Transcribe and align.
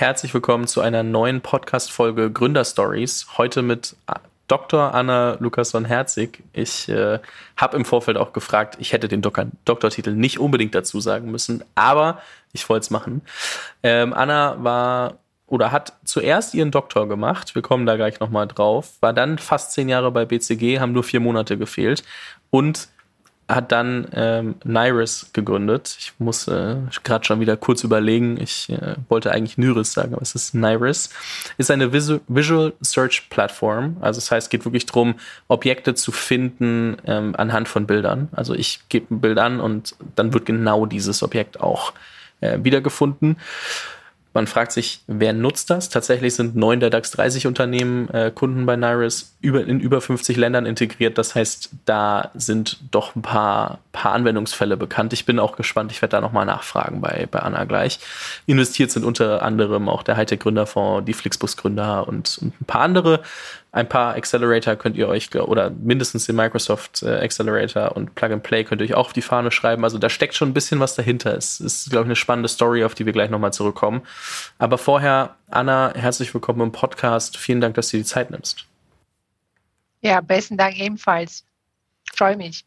herzlich 0.00 0.32
willkommen 0.32 0.68
zu 0.68 0.80
einer 0.80 1.02
neuen 1.02 1.40
Podcast-Folge 1.40 2.30
Gründerstories. 2.30 3.26
Heute 3.36 3.62
mit 3.62 3.96
Dr. 4.46 4.94
Anna 4.94 5.36
Lukasson-Herzig. 5.40 6.44
Ich 6.52 6.88
äh, 6.88 7.18
habe 7.56 7.76
im 7.76 7.84
Vorfeld 7.84 8.16
auch 8.16 8.32
gefragt, 8.32 8.76
ich 8.78 8.92
hätte 8.92 9.08
den 9.08 9.22
Dok 9.22 9.40
Doktortitel 9.64 10.12
nicht 10.12 10.38
unbedingt 10.38 10.76
dazu 10.76 11.00
sagen 11.00 11.32
müssen, 11.32 11.64
aber 11.74 12.22
ich 12.52 12.68
wollte 12.68 12.84
es 12.84 12.90
machen. 12.90 13.22
Ähm, 13.82 14.14
Anna 14.14 14.62
war 14.62 15.14
oder 15.48 15.72
hat 15.72 15.94
zuerst 16.04 16.54
ihren 16.54 16.70
Doktor 16.70 17.08
gemacht, 17.08 17.56
wir 17.56 17.62
kommen 17.62 17.84
da 17.84 17.96
gleich 17.96 18.20
nochmal 18.20 18.46
drauf, 18.46 18.92
war 19.00 19.12
dann 19.12 19.36
fast 19.38 19.72
zehn 19.72 19.88
Jahre 19.88 20.12
bei 20.12 20.24
BCG, 20.24 20.78
haben 20.78 20.92
nur 20.92 21.02
vier 21.02 21.18
Monate 21.18 21.58
gefehlt 21.58 22.04
und 22.50 22.88
hat 23.48 23.72
dann 23.72 24.06
ähm, 24.12 24.56
Nyrus 24.62 25.30
gegründet. 25.32 25.96
Ich 25.98 26.12
muss 26.18 26.46
äh, 26.48 26.76
gerade 27.02 27.24
schon 27.24 27.40
wieder 27.40 27.56
kurz 27.56 27.82
überlegen. 27.82 28.38
Ich 28.38 28.68
äh, 28.68 28.96
wollte 29.08 29.32
eigentlich 29.32 29.56
Nyrus 29.56 29.94
sagen, 29.94 30.12
aber 30.12 30.22
es 30.22 30.34
ist 30.34 30.54
Nyrus. 30.54 31.08
Ist 31.56 31.70
eine 31.70 31.92
Visu 31.92 32.18
Visual 32.28 32.74
Search 32.82 33.30
Plattform. 33.30 33.96
Also 34.00 34.18
das 34.18 34.30
heißt, 34.30 34.46
es 34.46 34.50
geht 34.50 34.66
wirklich 34.66 34.84
darum, 34.84 35.14
Objekte 35.48 35.94
zu 35.94 36.12
finden 36.12 36.98
ähm, 37.06 37.34
anhand 37.38 37.68
von 37.68 37.86
Bildern. 37.86 38.28
Also 38.32 38.54
ich 38.54 38.80
gebe 38.90 39.14
ein 39.14 39.20
Bild 39.20 39.38
an 39.38 39.60
und 39.60 39.96
dann 40.14 40.34
wird 40.34 40.44
genau 40.44 40.84
dieses 40.84 41.22
Objekt 41.22 41.60
auch 41.60 41.94
äh, 42.40 42.58
wiedergefunden. 42.62 43.36
Man 44.34 44.46
fragt 44.46 44.72
sich, 44.72 45.00
wer 45.06 45.32
nutzt 45.32 45.70
das? 45.70 45.88
Tatsächlich 45.88 46.34
sind 46.34 46.54
neun 46.54 46.80
der 46.80 46.90
DAX 46.90 47.10
30 47.12 47.46
Unternehmen 47.46 48.08
äh, 48.10 48.30
Kunden 48.32 48.66
bei 48.66 48.76
Nyrus 48.76 49.34
über, 49.40 49.64
in 49.64 49.80
über 49.80 50.00
50 50.00 50.36
Ländern 50.36 50.66
integriert. 50.66 51.16
Das 51.16 51.34
heißt, 51.34 51.70
da 51.86 52.30
sind 52.34 52.78
doch 52.90 53.16
ein 53.16 53.22
paar, 53.22 53.78
paar 53.92 54.12
Anwendungsfälle 54.12 54.76
bekannt. 54.76 55.12
Ich 55.12 55.24
bin 55.24 55.38
auch 55.38 55.56
gespannt. 55.56 55.92
Ich 55.92 56.02
werde 56.02 56.12
da 56.12 56.20
nochmal 56.20 56.44
nachfragen 56.44 57.00
bei, 57.00 57.26
bei 57.30 57.40
Anna 57.40 57.64
gleich. 57.64 58.00
Investiert 58.46 58.90
sind 58.90 59.04
unter 59.04 59.42
anderem 59.42 59.88
auch 59.88 60.02
der 60.02 60.16
Hightech 60.16 60.40
Gründerfonds, 60.40 61.06
die 61.06 61.14
Flixbus 61.14 61.56
Gründer 61.56 62.06
und, 62.06 62.38
und 62.42 62.60
ein 62.60 62.64
paar 62.66 62.82
andere 62.82 63.22
ein 63.70 63.88
paar 63.88 64.14
Accelerator 64.14 64.76
könnt 64.76 64.96
ihr 64.96 65.08
euch, 65.08 65.34
oder 65.34 65.70
mindestens 65.70 66.26
den 66.26 66.36
Microsoft 66.36 67.02
äh, 67.02 67.18
Accelerator 67.18 67.94
und 67.96 68.14
Plug 68.14 68.32
and 68.32 68.42
Play 68.42 68.64
könnt 68.64 68.80
ihr 68.80 68.86
euch 68.86 68.94
auch 68.94 69.06
auf 69.06 69.12
die 69.12 69.22
Fahne 69.22 69.50
schreiben. 69.50 69.84
Also 69.84 69.98
da 69.98 70.08
steckt 70.08 70.34
schon 70.34 70.50
ein 70.50 70.54
bisschen 70.54 70.80
was 70.80 70.94
dahinter. 70.94 71.36
Es 71.36 71.60
ist, 71.60 71.90
glaube 71.90 72.04
ich, 72.04 72.08
eine 72.08 72.16
spannende 72.16 72.48
Story, 72.48 72.84
auf 72.84 72.94
die 72.94 73.04
wir 73.04 73.12
gleich 73.12 73.30
nochmal 73.30 73.52
zurückkommen. 73.52 74.02
Aber 74.58 74.78
vorher, 74.78 75.36
Anna, 75.50 75.92
herzlich 75.94 76.32
willkommen 76.32 76.62
im 76.62 76.72
Podcast. 76.72 77.36
Vielen 77.36 77.60
Dank, 77.60 77.74
dass 77.74 77.90
du 77.90 77.98
dir 77.98 78.04
die 78.04 78.08
Zeit 78.08 78.30
nimmst. 78.30 78.64
Ja, 80.00 80.20
besten 80.20 80.56
Dank 80.56 80.78
ebenfalls. 80.78 81.44
Freue 82.14 82.36
mich. 82.36 82.64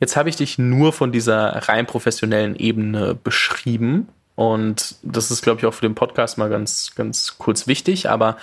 Jetzt 0.00 0.16
habe 0.16 0.28
ich 0.28 0.36
dich 0.36 0.58
nur 0.58 0.92
von 0.92 1.12
dieser 1.12 1.68
rein 1.68 1.86
professionellen 1.86 2.56
Ebene 2.56 3.14
beschrieben. 3.14 4.08
Und 4.34 4.96
das 5.02 5.30
ist, 5.30 5.42
glaube 5.42 5.60
ich, 5.60 5.66
auch 5.66 5.74
für 5.74 5.86
den 5.86 5.94
Podcast 5.94 6.38
mal 6.38 6.50
ganz, 6.50 6.94
ganz 6.94 7.36
kurz 7.38 7.66
wichtig. 7.66 8.08
Aber 8.08 8.36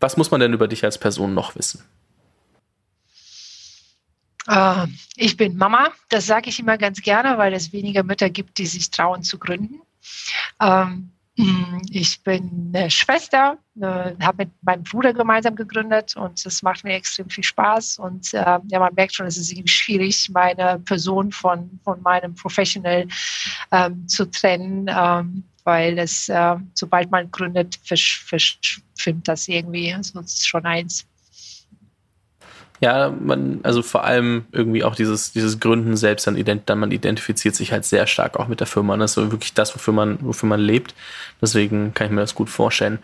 was 0.00 0.16
muss 0.16 0.30
man 0.30 0.40
denn 0.40 0.52
über 0.52 0.68
dich 0.68 0.84
als 0.84 0.98
Person 0.98 1.34
noch 1.34 1.56
wissen? 1.56 1.82
Uh, 4.50 4.86
ich 5.16 5.36
bin 5.36 5.56
Mama, 5.58 5.90
das 6.08 6.26
sage 6.26 6.48
ich 6.48 6.58
immer 6.58 6.78
ganz 6.78 7.02
gerne, 7.02 7.36
weil 7.36 7.52
es 7.52 7.72
weniger 7.72 8.02
Mütter 8.02 8.30
gibt, 8.30 8.56
die 8.56 8.66
sich 8.66 8.90
trauen 8.90 9.22
zu 9.22 9.38
gründen. 9.38 9.82
Ähm, 10.60 11.10
ich 11.90 12.22
bin 12.24 12.72
eine 12.74 12.90
Schwester, 12.90 13.58
äh, 13.80 14.14
habe 14.20 14.38
mit 14.38 14.50
meinem 14.62 14.82
Bruder 14.82 15.12
gemeinsam 15.12 15.54
gegründet 15.54 16.16
und 16.16 16.44
es 16.44 16.62
macht 16.62 16.82
mir 16.82 16.94
extrem 16.94 17.30
viel 17.30 17.44
Spaß. 17.44 17.98
Und 17.98 18.34
äh, 18.34 18.58
ja, 18.66 18.78
man 18.78 18.94
merkt 18.94 19.14
schon, 19.14 19.26
es 19.26 19.36
ist 19.36 19.52
irgendwie 19.52 19.68
schwierig, 19.68 20.28
meine 20.30 20.80
Person 20.80 21.30
von, 21.30 21.78
von 21.84 22.02
meinem 22.02 22.34
Professional 22.34 23.06
ähm, 23.70 24.08
zu 24.08 24.28
trennen. 24.28 24.86
Ähm, 24.88 25.44
weil 25.68 25.98
es, 25.98 26.30
äh, 26.30 26.56
sobald 26.72 27.10
man 27.10 27.30
gründet, 27.30 27.78
verschwimmt 27.84 29.28
das 29.28 29.46
irgendwie. 29.48 29.92
Also 29.92 30.18
ist 30.20 30.48
schon 30.48 30.64
eins. 30.64 31.06
Ja, 32.80 33.10
man, 33.10 33.60
also 33.64 33.82
vor 33.82 34.04
allem 34.04 34.46
irgendwie 34.50 34.82
auch 34.82 34.94
dieses, 34.94 35.32
dieses 35.32 35.60
Gründen 35.60 35.98
selbst, 35.98 36.26
dann, 36.26 36.38
ident, 36.38 36.62
dann 36.70 36.78
man 36.78 36.90
identifiziert 36.90 37.54
sich 37.54 37.70
halt 37.70 37.84
sehr 37.84 38.06
stark 38.06 38.38
auch 38.38 38.48
mit 38.48 38.60
der 38.60 38.66
Firma. 38.66 38.96
Das 38.96 39.10
ist 39.10 39.14
so 39.16 39.30
wirklich 39.30 39.52
das, 39.52 39.74
wofür 39.74 39.92
man, 39.92 40.16
wofür 40.22 40.48
man 40.48 40.60
lebt. 40.60 40.94
Deswegen 41.42 41.92
kann 41.92 42.06
ich 42.06 42.12
mir 42.14 42.22
das 42.22 42.34
gut 42.34 42.48
vorstellen. 42.48 42.98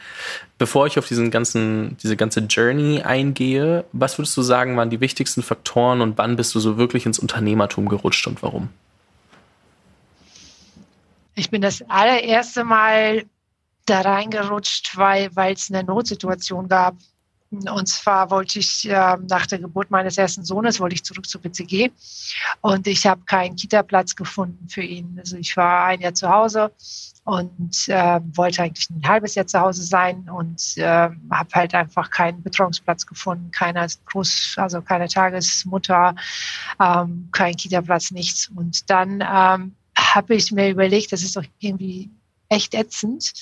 Bevor 0.57 0.87
ich 0.87 0.99
auf 0.99 1.07
diesen 1.07 1.31
ganzen, 1.31 1.99
diese 2.03 2.17
ganze 2.17 2.41
Journey 2.41 3.03
eingehe, 3.03 3.85
was 3.93 4.17
würdest 4.17 4.35
du 4.39 4.43
sagen, 4.43 4.79
waren 4.79 4.89
die 4.89 5.03
wichtigsten 5.03 5.43
Faktoren 5.43 6.01
und 6.01 6.17
wann 6.17 6.37
bist 6.37 6.55
du 6.55 6.61
so 6.61 6.79
wirklich 6.79 7.05
ins 7.05 7.19
Unternehmertum 7.19 7.91
gerutscht 7.91 8.27
und 8.27 8.43
warum? 8.43 8.71
Ich 11.35 11.51
bin 11.51 11.63
das 11.63 11.83
allererste 11.89 12.65
Mal 12.65 13.25
da 13.87 14.01
reingerutscht, 14.01 14.97
weil 14.97 15.31
es 15.53 15.71
eine 15.71 15.85
Notsituation 15.85 16.69
gab. 16.69 16.97
Und 17.51 17.87
zwar 17.87 18.31
wollte 18.31 18.59
ich 18.59 18.89
äh, 18.89 19.17
nach 19.29 19.47
der 19.47 19.59
Geburt 19.59 19.91
meines 19.91 20.19
ersten 20.19 20.45
Sohnes 20.45 20.81
wollte 20.81 20.95
ich 20.95 21.05
zurück 21.05 21.29
zu 21.29 21.39
BCG 21.39 21.91
und 22.63 22.87
ich 22.89 23.07
habe 23.07 23.21
keinen 23.27 23.55
Kita-Platz 23.55 24.17
gefunden 24.17 24.69
für 24.69 24.83
ihn. 24.83 25.17
Also 25.19 25.37
ich 25.37 25.57
war 25.57 25.85
ein 25.85 26.01
Jahr 26.01 26.15
zu 26.15 26.29
Hause 26.29 26.73
und 27.25 27.89
äh, 27.89 28.21
wollte 28.35 28.63
eigentlich 28.63 28.91
ein 28.91 29.07
halbes 29.07 29.37
Jahr 29.37 29.47
zu 29.47 29.61
Hause 29.61 29.85
sein 29.85 30.29
und 30.29 30.77
äh, 30.77 31.11
habe 31.31 31.49
halt 31.53 31.75
einfach 31.75 32.11
keinen 32.11 32.43
Betreuungsplatz 32.43 33.07
gefunden, 33.07 33.51
keiner 33.53 33.87
Groß, 34.07 34.55
also 34.57 34.83
keine 34.83 35.09
Tagesmutter, 35.09 36.17
ähm, 36.81 37.29
kein 37.31 37.55
Kita-Platz, 37.55 38.11
nichts. 38.11 38.51
Und 38.55 38.91
dann 38.91 39.23
ähm, 39.27 39.77
habe 39.99 40.35
ich 40.35 40.53
mir 40.53 40.71
überlegt, 40.71 41.13
das 41.13 41.23
ist 41.23 41.37
doch 41.37 41.45
irgendwie 41.59 42.11
echt 42.49 42.75
ätzend. 42.75 43.33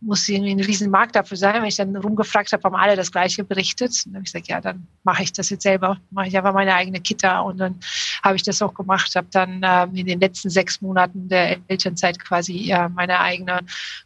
Muss 0.00 0.28
irgendwie 0.28 0.50
ein 0.50 0.60
riesen 0.60 0.90
Markt 0.90 1.14
dafür 1.14 1.36
sein. 1.36 1.54
Wenn 1.54 1.68
ich 1.68 1.76
dann 1.76 1.94
rumgefragt 1.94 2.52
habe, 2.52 2.62
haben 2.64 2.74
alle 2.74 2.96
das 2.96 3.12
Gleiche 3.12 3.44
berichtet. 3.44 4.04
Dann 4.04 4.14
habe 4.14 4.24
ich 4.24 4.32
gesagt, 4.32 4.48
ja, 4.48 4.60
dann 4.60 4.86
mache 5.04 5.22
ich 5.22 5.32
das 5.32 5.50
jetzt 5.50 5.62
selber. 5.62 5.98
Mache 6.10 6.28
ich 6.28 6.36
einfach 6.36 6.52
meine 6.52 6.74
eigene 6.74 7.00
Kita. 7.00 7.40
Und 7.40 7.58
dann 7.58 7.78
habe 8.24 8.34
ich 8.34 8.42
das 8.42 8.60
auch 8.62 8.74
gemacht. 8.74 9.14
Habe 9.14 9.28
dann 9.30 9.60
ähm, 9.64 9.94
in 9.94 10.06
den 10.06 10.20
letzten 10.20 10.50
sechs 10.50 10.80
Monaten 10.80 11.28
der 11.28 11.58
Elternzeit 11.68 12.18
quasi 12.18 12.72
äh, 12.72 12.88
meine 12.88 13.20
eigene 13.20 13.60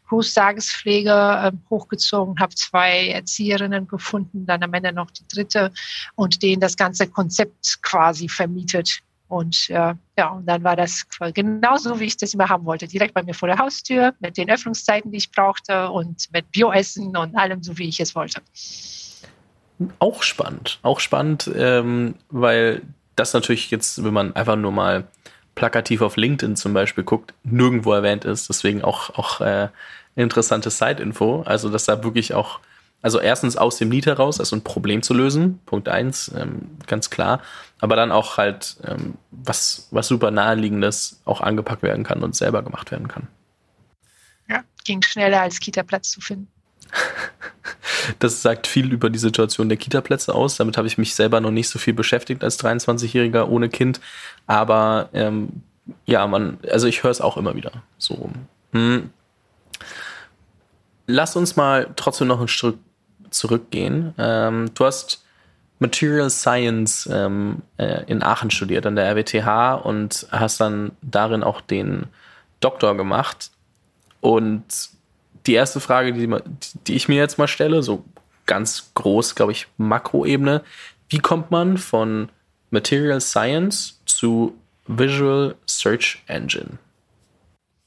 Großtagespflege 0.09 1.11
äh, 1.11 1.53
hochgezogen. 1.71 2.39
Habe 2.39 2.55
zwei 2.55 3.09
Erzieherinnen 3.09 3.89
gefunden, 3.89 4.45
dann 4.45 4.63
am 4.63 4.75
Ende 4.75 4.93
noch 4.93 5.11
die 5.11 5.27
dritte 5.28 5.73
und 6.15 6.43
denen 6.43 6.61
das 6.61 6.77
ganze 6.77 7.07
Konzept 7.07 7.83
quasi 7.83 8.28
vermietet 8.28 9.03
und 9.28 9.70
äh, 9.70 9.94
ja, 10.19 10.28
und 10.31 10.47
dann 10.47 10.62
war 10.62 10.76
das 10.76 11.06
genauso, 11.34 11.98
wie 11.98 12.04
ich 12.04 12.16
das 12.16 12.34
immer 12.34 12.48
haben 12.48 12.64
wollte. 12.64 12.87
Direkt 12.87 13.14
bei 13.14 13.22
mir 13.22 13.34
vor 13.34 13.48
der 13.48 13.59
Haustür, 13.59 14.14
mit 14.20 14.37
den 14.37 14.50
Öffnungszeiten, 14.50 15.10
die 15.10 15.19
ich 15.19 15.31
brauchte 15.31 15.91
und 15.91 16.32
mit 16.32 16.50
Bioessen 16.53 17.16
und 17.16 17.36
allem 17.36 17.62
so, 17.62 17.76
wie 17.78 17.88
ich 17.88 18.00
es 18.00 18.15
wollte. 18.15 18.41
Auch 19.98 20.22
spannend, 20.22 20.78
auch 20.82 21.00
spannend, 21.00 21.50
ähm, 21.56 22.15
weil 22.31 22.82
das 23.16 23.32
natürlich 23.32 23.70
jetzt, 23.70 24.03
wenn 24.04 24.15
man 24.15 24.34
einfach 24.36 24.56
nur 24.56 24.72
mal 24.72 25.06
plakativ 25.54 26.03
auf 26.03 26.16
LinkedIn 26.16 26.54
zum 26.54 26.72
Beispiel 26.72 27.03
guckt, 27.03 27.34
nirgendwo 27.42 27.92
erwähnt 27.92 28.25
ist. 28.25 28.48
Deswegen 28.48 28.82
auch, 28.82 29.10
auch 29.19 29.41
äh, 29.41 29.69
interessante 30.15 30.70
Side-Info. 30.70 31.42
Also, 31.47 31.69
dass 31.69 31.84
da 31.84 32.04
wirklich 32.04 32.34
auch 32.34 32.60
also 33.03 33.21
erstens 33.21 33.57
aus 33.57 33.77
dem 33.77 33.91
Lied 33.91 34.07
heraus, 34.07 34.41
also 34.41 34.57
ein 34.57 34.65
Problem 34.65 35.03
zu 35.03 35.15
lösen, 35.15 35.61
Punkt 35.67 35.89
eins, 35.89 36.33
ähm, 36.37 36.71
ganz 36.87 37.11
klar. 37.11 37.41
Aber 37.79 37.95
dann 37.95 38.11
auch 38.11 38.37
halt 38.37 38.77
ähm, 38.84 39.15
was, 39.31 39.89
was 39.91 40.09
super 40.09 40.31
naheliegendes 40.31 41.21
auch 41.25 41.41
angepackt 41.41 41.83
werden 41.83 42.05
kann 42.05 42.23
und 42.23 42.34
selber 42.34 42.62
gemacht 42.62 42.91
werden 42.91 43.09
kann. 43.09 43.29
Ja, 44.49 44.65
ging 44.84 45.03
schneller 45.03 45.41
als 45.41 45.61
Kita-Platz 45.61 46.11
zu 46.11 46.21
finden. 46.21 46.49
Das 48.21 48.41
sagt 48.41 48.69
viel 48.69 48.93
über 48.93 49.11
die 49.11 49.19
Situation 49.19 49.69
der 49.69 49.77
Kita-Plätze 49.77 50.33
aus. 50.33 50.57
Damit 50.57 50.77
habe 50.77 50.87
ich 50.87 50.97
mich 50.97 51.17
selber 51.17 51.41
noch 51.41 51.51
nicht 51.51 51.69
so 51.69 51.78
viel 51.81 51.93
beschäftigt 51.93 52.45
als 52.45 52.59
23-Jähriger 52.61 53.49
ohne 53.49 53.69
Kind. 53.69 54.01
Aber 54.47 55.09
ähm, 55.13 55.63
ja, 56.05 56.27
man, 56.28 56.59
also 56.71 56.87
ich 56.87 57.03
höre 57.03 57.11
es 57.11 57.21
auch 57.21 57.37
immer 57.37 57.57
wieder 57.57 57.73
so 57.99 58.15
rum. 58.15 58.33
Hm. 58.73 59.11
Lass 61.09 61.34
uns 61.34 61.57
mal 61.57 61.93
trotzdem 61.97 62.28
noch 62.28 62.41
ein 62.41 62.49
Stück 62.49 62.78
zurückgehen. 63.36 64.15
Ähm, 64.18 64.71
du 64.74 64.84
hast 64.84 65.24
Material 65.78 66.30
Science 66.30 67.09
ähm, 67.12 67.62
äh, 67.77 68.04
in 68.06 68.22
Aachen 68.22 68.50
studiert, 68.50 68.86
an 68.86 68.97
der 68.97 69.10
RWTH 69.10 69.74
und 69.84 70.27
hast 70.30 70.60
dann 70.60 70.92
darin 71.03 71.42
auch 71.42 71.60
den 71.60 72.06
Doktor 72.60 72.97
gemacht. 72.97 73.50
Und 74.21 74.65
die 75.47 75.54
erste 75.54 75.80
Frage, 75.80 76.12
die, 76.12 76.34
die 76.86 76.94
ich 76.94 77.09
mir 77.09 77.16
jetzt 77.16 77.38
mal 77.38 77.48
stelle, 77.48 77.83
so 77.83 78.04
ganz 78.47 78.91
groß, 78.94 79.34
glaube 79.34 79.53
ich, 79.53 79.68
Makroebene, 79.77 80.62
wie 81.09 81.18
kommt 81.18 81.50
man 81.50 81.78
von 81.78 82.30
Material 82.71 83.21
Science 83.21 84.00
zu 84.06 84.56
Visual 84.86 85.54
Search 85.66 86.22
Engine? 86.27 86.78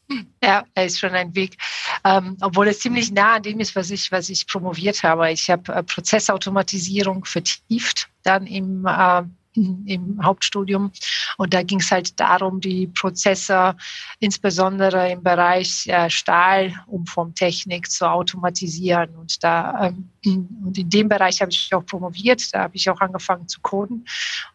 Ja, 0.43 0.65
er 0.73 0.85
ist 0.85 0.99
schon 0.99 1.11
ein 1.11 1.35
Weg, 1.35 1.57
ähm, 2.03 2.37
obwohl 2.41 2.67
es 2.67 2.79
ziemlich 2.79 3.11
nah 3.11 3.35
an 3.35 3.43
dem 3.43 3.59
ist, 3.59 3.75
was 3.75 3.91
ich, 3.91 4.11
was 4.11 4.29
ich 4.29 4.47
promoviert 4.47 5.03
habe. 5.03 5.31
Ich 5.31 5.49
habe 5.49 5.73
äh, 5.73 5.83
Prozessautomatisierung 5.83 7.25
vertieft, 7.25 8.09
dann 8.23 8.47
im, 8.47 8.85
äh, 8.85 9.23
im 9.85 10.19
Hauptstudium. 10.23 10.91
Und 11.37 11.53
da 11.53 11.63
ging 11.63 11.79
es 11.79 11.91
halt 11.91 12.19
darum, 12.19 12.59
die 12.61 12.87
Prozesse, 12.87 13.75
insbesondere 14.19 15.11
im 15.11 15.23
Bereich 15.23 15.87
äh, 15.87 16.09
Stahlumformtechnik, 16.09 17.89
zu 17.89 18.09
automatisieren. 18.09 19.15
Und 19.15 19.43
da 19.43 19.87
ähm, 19.87 20.09
und 20.25 20.77
in 20.77 20.89
dem 20.89 21.09
Bereich 21.09 21.41
habe 21.41 21.51
ich 21.51 21.73
auch 21.73 21.85
promoviert, 21.85 22.53
da 22.53 22.63
habe 22.63 22.75
ich 22.75 22.89
auch 22.89 22.99
angefangen 22.99 23.47
zu 23.47 23.59
coden. 23.61 24.05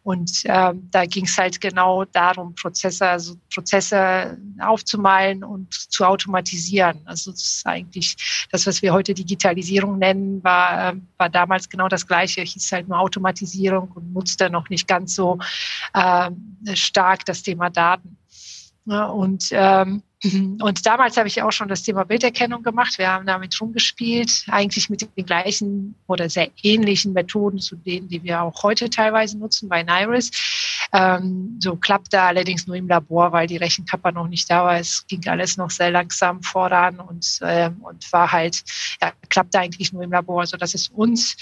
Und 0.03 0.43
ähm, 0.45 0.89
da 0.91 1.07
ging 1.07 1.25
es 1.25 1.39
halt 1.39 1.61
genau 1.61 2.05
darum, 2.05 2.55
Prozesse, 2.55 3.09
also 3.09 3.37
Prozesse 3.53 4.39
aufzumalen 4.61 5.43
und 5.43 5.73
zu 5.73 6.05
automatisieren. 6.05 7.01
Also 7.05 7.31
das 7.31 7.43
ist 7.43 7.67
eigentlich 7.67 8.47
das, 8.51 8.67
was 8.67 8.83
wir 8.83 8.93
heute 8.93 9.15
Digitalisierung 9.15 9.99
nennen, 9.99 10.43
war, 10.45 10.93
äh, 10.93 10.97
war 11.17 11.29
damals 11.29 11.69
genau 11.69 11.89
das 11.89 12.07
Gleiche. 12.07 12.43
Hieß 12.43 12.73
halt 12.73 12.89
nur 12.89 12.99
Automatisierung 12.99 13.91
und 13.93 14.13
nutzte 14.13 14.51
noch 14.51 14.69
nicht 14.69 14.84
ganz 14.87 15.15
so 15.15 15.39
äh, 15.93 16.31
stark 16.75 17.25
das 17.25 17.43
Thema 17.43 17.71
Daten. 17.71 18.17
Ja, 18.87 19.07
und 19.07 19.49
ähm, 19.53 20.03
und 20.25 20.87
damals 20.87 21.17
habe 21.17 21.29
ich 21.29 21.43
auch 21.43 21.53
schon 21.53 21.69
das 21.69 21.83
Thema 21.83 22.05
Bilderkennung 22.05 22.63
gemacht. 22.63 22.99
Wir 22.99 23.11
haben 23.11 23.27
damit 23.27 23.61
rumgespielt, 23.61 24.45
eigentlich 24.49 24.89
mit 24.89 25.03
den 25.03 25.27
gleichen 25.27 25.95
oder 26.07 26.31
sehr 26.31 26.51
ähnlichen 26.63 27.13
Methoden 27.13 27.59
zu 27.59 27.77
denen, 27.77 28.09
die 28.09 28.23
wir 28.23 28.43
auch 28.43 28.63
heute 28.63 28.89
teilweise 28.89 29.39
nutzen 29.39 29.69
bei 29.69 29.83
Niris. 29.83 30.31
Ähm, 30.93 31.59
so 31.61 31.77
klappte 31.77 32.21
allerdings 32.21 32.67
nur 32.67 32.77
im 32.77 32.89
Labor, 32.89 33.33
weil 33.33 33.47
die 33.47 33.57
Rechenkapper 33.57 34.13
noch 34.13 34.29
nicht 34.29 34.49
da 34.51 34.65
war. 34.65 34.79
Es 34.79 35.07
ging 35.07 35.27
alles 35.27 35.57
noch 35.57 35.71
sehr 35.71 35.91
langsam 35.91 36.43
voran 36.43 37.01
und, 37.01 37.41
ähm, 37.43 37.79
und 37.83 38.13
war 38.13 38.31
halt, 38.31 38.63
ja, 39.03 39.13
klappte 39.29 39.59
eigentlich 39.59 39.93
nur 39.93 40.03
im 40.03 40.13
Labor, 40.13 40.47
so 40.47 40.57
dass 40.57 40.75
es 40.75 40.89
uns 40.89 41.37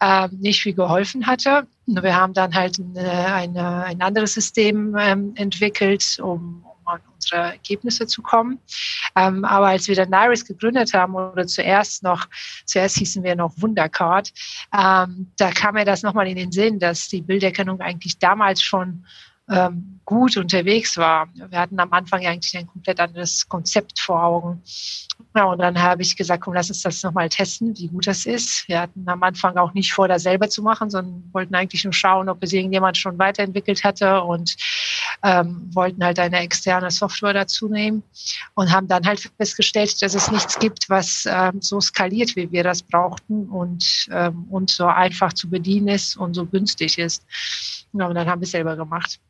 ähm, 0.00 0.38
nicht 0.40 0.62
viel 0.62 0.74
geholfen 0.74 1.26
hatte. 1.26 1.66
Wir 1.86 2.14
haben 2.14 2.34
dann 2.34 2.54
halt 2.54 2.78
eine, 2.78 3.32
eine, 3.32 3.84
ein 3.84 4.02
anderes 4.02 4.34
System 4.34 4.94
ähm, 4.98 5.32
entwickelt, 5.36 6.18
um, 6.20 6.64
an 6.88 7.00
unsere 7.14 7.52
Ergebnisse 7.52 8.06
zu 8.06 8.22
kommen. 8.22 8.58
Ähm, 9.16 9.44
aber 9.44 9.68
als 9.68 9.88
wir 9.88 9.94
dann 9.94 10.10
Naris 10.10 10.44
gegründet 10.44 10.94
haben 10.94 11.14
oder 11.14 11.46
zuerst 11.46 12.02
noch, 12.02 12.26
zuerst 12.64 12.96
hießen 12.98 13.22
wir 13.22 13.36
noch 13.36 13.52
Wundercard, 13.56 14.32
ähm, 14.72 15.30
da 15.36 15.50
kam 15.50 15.74
mir 15.74 15.84
das 15.84 16.02
nochmal 16.02 16.28
in 16.28 16.36
den 16.36 16.52
Sinn, 16.52 16.78
dass 16.78 17.08
die 17.08 17.22
Bilderkennung 17.22 17.80
eigentlich 17.80 18.18
damals 18.18 18.62
schon 18.62 19.04
ähm, 19.48 20.00
gut 20.04 20.36
unterwegs 20.36 20.96
war. 20.96 21.28
Wir 21.34 21.58
hatten 21.58 21.80
am 21.80 21.92
Anfang 21.92 22.26
eigentlich 22.26 22.56
ein 22.56 22.66
komplett 22.66 23.00
anderes 23.00 23.48
Konzept 23.48 23.98
vor 23.98 24.22
Augen. 24.22 24.62
Ja, 25.36 25.44
und 25.44 25.58
dann 25.58 25.80
habe 25.80 26.02
ich 26.02 26.16
gesagt, 26.16 26.42
komm, 26.42 26.54
lass 26.54 26.70
uns 26.70 26.82
das 26.82 27.02
nochmal 27.02 27.28
testen, 27.28 27.76
wie 27.76 27.88
gut 27.88 28.06
das 28.06 28.24
ist. 28.24 28.66
Wir 28.66 28.80
hatten 28.80 29.04
am 29.06 29.22
Anfang 29.22 29.56
auch 29.56 29.74
nicht 29.74 29.92
vor, 29.92 30.08
das 30.08 30.22
selber 30.22 30.48
zu 30.48 30.62
machen, 30.62 30.90
sondern 30.90 31.22
wollten 31.32 31.54
eigentlich 31.54 31.84
nur 31.84 31.92
schauen, 31.92 32.28
ob 32.28 32.42
es 32.42 32.52
irgendjemand 32.52 32.96
schon 32.96 33.18
weiterentwickelt 33.18 33.84
hatte 33.84 34.22
und 34.22 34.56
ähm, 35.22 35.68
wollten 35.72 36.02
halt 36.02 36.18
eine 36.18 36.40
externe 36.40 36.90
Software 36.90 37.34
dazu 37.34 37.68
nehmen 37.68 38.02
und 38.54 38.72
haben 38.72 38.88
dann 38.88 39.06
halt 39.06 39.30
festgestellt, 39.36 40.00
dass 40.00 40.14
es 40.14 40.30
nichts 40.30 40.58
gibt, 40.58 40.88
was 40.88 41.26
ähm, 41.30 41.60
so 41.60 41.80
skaliert, 41.80 42.34
wie 42.34 42.50
wir 42.50 42.64
das 42.64 42.82
brauchten 42.82 43.48
und, 43.48 44.08
ähm, 44.10 44.46
und 44.50 44.70
so 44.70 44.86
einfach 44.86 45.34
zu 45.34 45.50
bedienen 45.50 45.88
ist 45.88 46.16
und 46.16 46.34
so 46.34 46.46
günstig 46.46 46.98
ist. 46.98 47.24
Ja, 47.92 48.06
und 48.06 48.14
dann 48.14 48.28
haben 48.28 48.40
wir 48.40 48.46
es 48.46 48.52
selber 48.52 48.76
gemacht. 48.76 49.20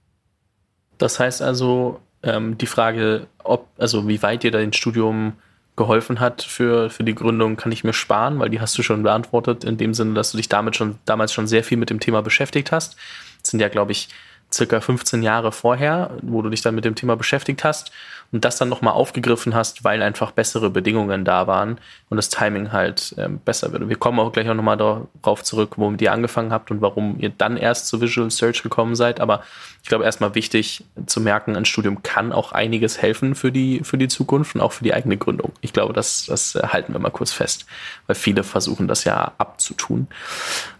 Das 0.98 1.18
heißt 1.18 1.42
also, 1.42 2.00
ähm, 2.22 2.56
die 2.58 2.66
Frage, 2.66 3.26
ob, 3.42 3.68
also 3.78 4.06
wie 4.08 4.22
weit 4.22 4.42
dir 4.42 4.50
dein 4.50 4.72
Studium 4.72 5.34
geholfen 5.78 6.20
hat 6.20 6.42
für, 6.42 6.90
für 6.90 7.04
die 7.04 7.14
Gründung, 7.14 7.56
kann 7.56 7.72
ich 7.72 7.84
mir 7.84 7.94
sparen, 7.94 8.38
weil 8.38 8.50
die 8.50 8.60
hast 8.60 8.76
du 8.76 8.82
schon 8.82 9.02
beantwortet, 9.02 9.64
in 9.64 9.78
dem 9.78 9.94
Sinne, 9.94 10.12
dass 10.12 10.32
du 10.32 10.36
dich 10.36 10.50
damit 10.50 10.76
schon, 10.76 10.98
damals 11.06 11.32
schon 11.32 11.46
sehr 11.46 11.64
viel 11.64 11.78
mit 11.78 11.88
dem 11.88 12.00
Thema 12.00 12.20
beschäftigt 12.20 12.70
hast. 12.70 12.96
Das 13.40 13.52
sind 13.52 13.60
ja, 13.60 13.68
glaube 13.68 13.92
ich, 13.92 14.08
circa 14.52 14.80
15 14.80 15.22
Jahre 15.22 15.52
vorher, 15.52 16.10
wo 16.22 16.42
du 16.42 16.48
dich 16.48 16.62
dann 16.62 16.74
mit 16.74 16.84
dem 16.84 16.94
Thema 16.94 17.16
beschäftigt 17.16 17.64
hast 17.64 17.92
und 18.30 18.44
das 18.44 18.56
dann 18.56 18.68
nochmal 18.68 18.94
aufgegriffen 18.94 19.54
hast, 19.54 19.84
weil 19.84 20.02
einfach 20.02 20.32
bessere 20.32 20.70
Bedingungen 20.70 21.24
da 21.24 21.46
waren 21.46 21.78
und 22.10 22.16
das 22.16 22.28
Timing 22.28 22.72
halt 22.72 23.14
ähm, 23.16 23.38
besser 23.38 23.72
wird. 23.72 23.82
Und 23.82 23.88
wir 23.88 23.96
kommen 23.96 24.18
auch 24.18 24.32
gleich 24.32 24.48
auch 24.48 24.54
nochmal 24.54 24.76
darauf 24.76 25.42
zurück, 25.42 25.74
womit 25.76 26.02
ihr 26.02 26.12
angefangen 26.12 26.52
habt 26.52 26.70
und 26.70 26.80
warum 26.82 27.18
ihr 27.18 27.30
dann 27.30 27.56
erst 27.56 27.88
zu 27.88 28.00
Visual 28.00 28.30
Search 28.30 28.62
gekommen 28.62 28.96
seid. 28.96 29.20
Aber 29.20 29.42
ich 29.82 29.88
glaube, 29.88 30.04
erstmal 30.04 30.34
wichtig 30.34 30.84
zu 31.06 31.20
merken, 31.20 31.56
ein 31.56 31.64
Studium 31.64 32.02
kann 32.02 32.32
auch 32.32 32.52
einiges 32.52 33.00
helfen 33.00 33.34
für 33.34 33.50
die, 33.50 33.80
für 33.82 33.96
die 33.96 34.08
Zukunft 34.08 34.54
und 34.54 34.60
auch 34.60 34.72
für 34.72 34.84
die 34.84 34.92
eigene 34.92 35.16
Gründung. 35.16 35.52
Ich 35.62 35.72
glaube, 35.72 35.94
das, 35.94 36.26
das 36.26 36.54
halten 36.54 36.92
wir 36.92 37.00
mal 37.00 37.10
kurz 37.10 37.32
fest, 37.32 37.64
weil 38.06 38.16
viele 38.16 38.44
versuchen 38.44 38.88
das 38.88 39.04
ja 39.04 39.32
abzutun. 39.38 40.06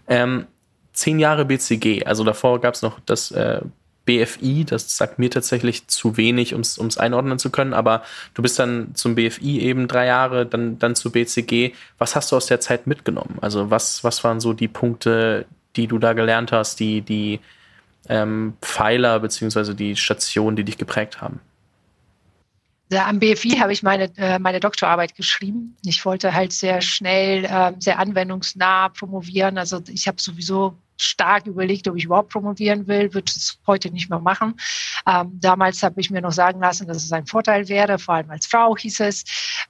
Ähm, 0.07 0.45
zehn 0.99 1.19
Jahre 1.19 1.45
BCG, 1.45 2.05
also 2.05 2.23
davor 2.23 2.61
gab 2.61 2.75
es 2.75 2.81
noch 2.81 2.99
das 3.05 3.31
äh, 3.31 3.61
BFI, 4.05 4.65
das 4.65 4.97
sagt 4.97 5.19
mir 5.19 5.29
tatsächlich 5.29 5.87
zu 5.87 6.17
wenig, 6.17 6.55
um 6.55 6.61
es 6.61 6.97
einordnen 6.97 7.37
zu 7.37 7.51
können, 7.51 7.73
aber 7.73 8.03
du 8.33 8.41
bist 8.41 8.57
dann 8.57 8.95
zum 8.95 9.13
BFI 9.13 9.61
eben 9.61 9.87
drei 9.87 10.07
Jahre, 10.07 10.47
dann, 10.47 10.79
dann 10.79 10.95
zu 10.95 11.11
BCG. 11.11 11.73
Was 11.99 12.15
hast 12.15 12.31
du 12.31 12.35
aus 12.35 12.47
der 12.47 12.59
Zeit 12.59 12.87
mitgenommen? 12.87 13.37
Also 13.41 13.69
was, 13.69 14.03
was 14.03 14.23
waren 14.23 14.39
so 14.39 14.53
die 14.53 14.67
Punkte, 14.67 15.45
die 15.75 15.85
du 15.85 15.99
da 15.99 16.13
gelernt 16.13 16.51
hast, 16.51 16.79
die, 16.79 17.01
die 17.01 17.39
ähm, 18.07 18.53
Pfeiler 18.61 19.19
beziehungsweise 19.19 19.75
die 19.75 19.95
Stationen, 19.95 20.55
die 20.55 20.63
dich 20.63 20.79
geprägt 20.79 21.21
haben? 21.21 21.39
Ja, 22.91 23.05
am 23.05 23.19
BFI 23.19 23.59
habe 23.59 23.71
ich 23.71 23.83
meine, 23.83 24.09
äh, 24.17 24.39
meine 24.39 24.59
Doktorarbeit 24.59 25.15
geschrieben. 25.15 25.75
Ich 25.85 26.03
wollte 26.03 26.33
halt 26.33 26.51
sehr 26.51 26.81
schnell, 26.81 27.45
äh, 27.45 27.73
sehr 27.77 27.99
anwendungsnah 27.99 28.89
promovieren. 28.89 29.59
Also 29.59 29.79
ich 29.87 30.07
habe 30.07 30.19
sowieso 30.19 30.75
stark 31.01 31.47
überlegt, 31.47 31.87
ob 31.87 31.95
ich 31.95 32.05
überhaupt 32.05 32.29
promovieren 32.29 32.87
will, 32.87 33.13
würde 33.13 33.31
es 33.35 33.57
heute 33.65 33.89
nicht 33.91 34.09
mehr 34.09 34.19
machen. 34.19 34.55
Ähm, 35.07 35.39
damals 35.39 35.81
habe 35.81 35.99
ich 36.01 36.09
mir 36.09 36.21
noch 36.21 36.31
sagen 36.31 36.59
lassen, 36.59 36.87
dass 36.87 37.03
es 37.03 37.11
ein 37.11 37.25
Vorteil 37.25 37.67
wäre, 37.69 37.97
vor 37.97 38.15
allem 38.15 38.29
als 38.29 38.45
Frau 38.45 38.75
hieß 38.75 38.99
es. 39.01 39.23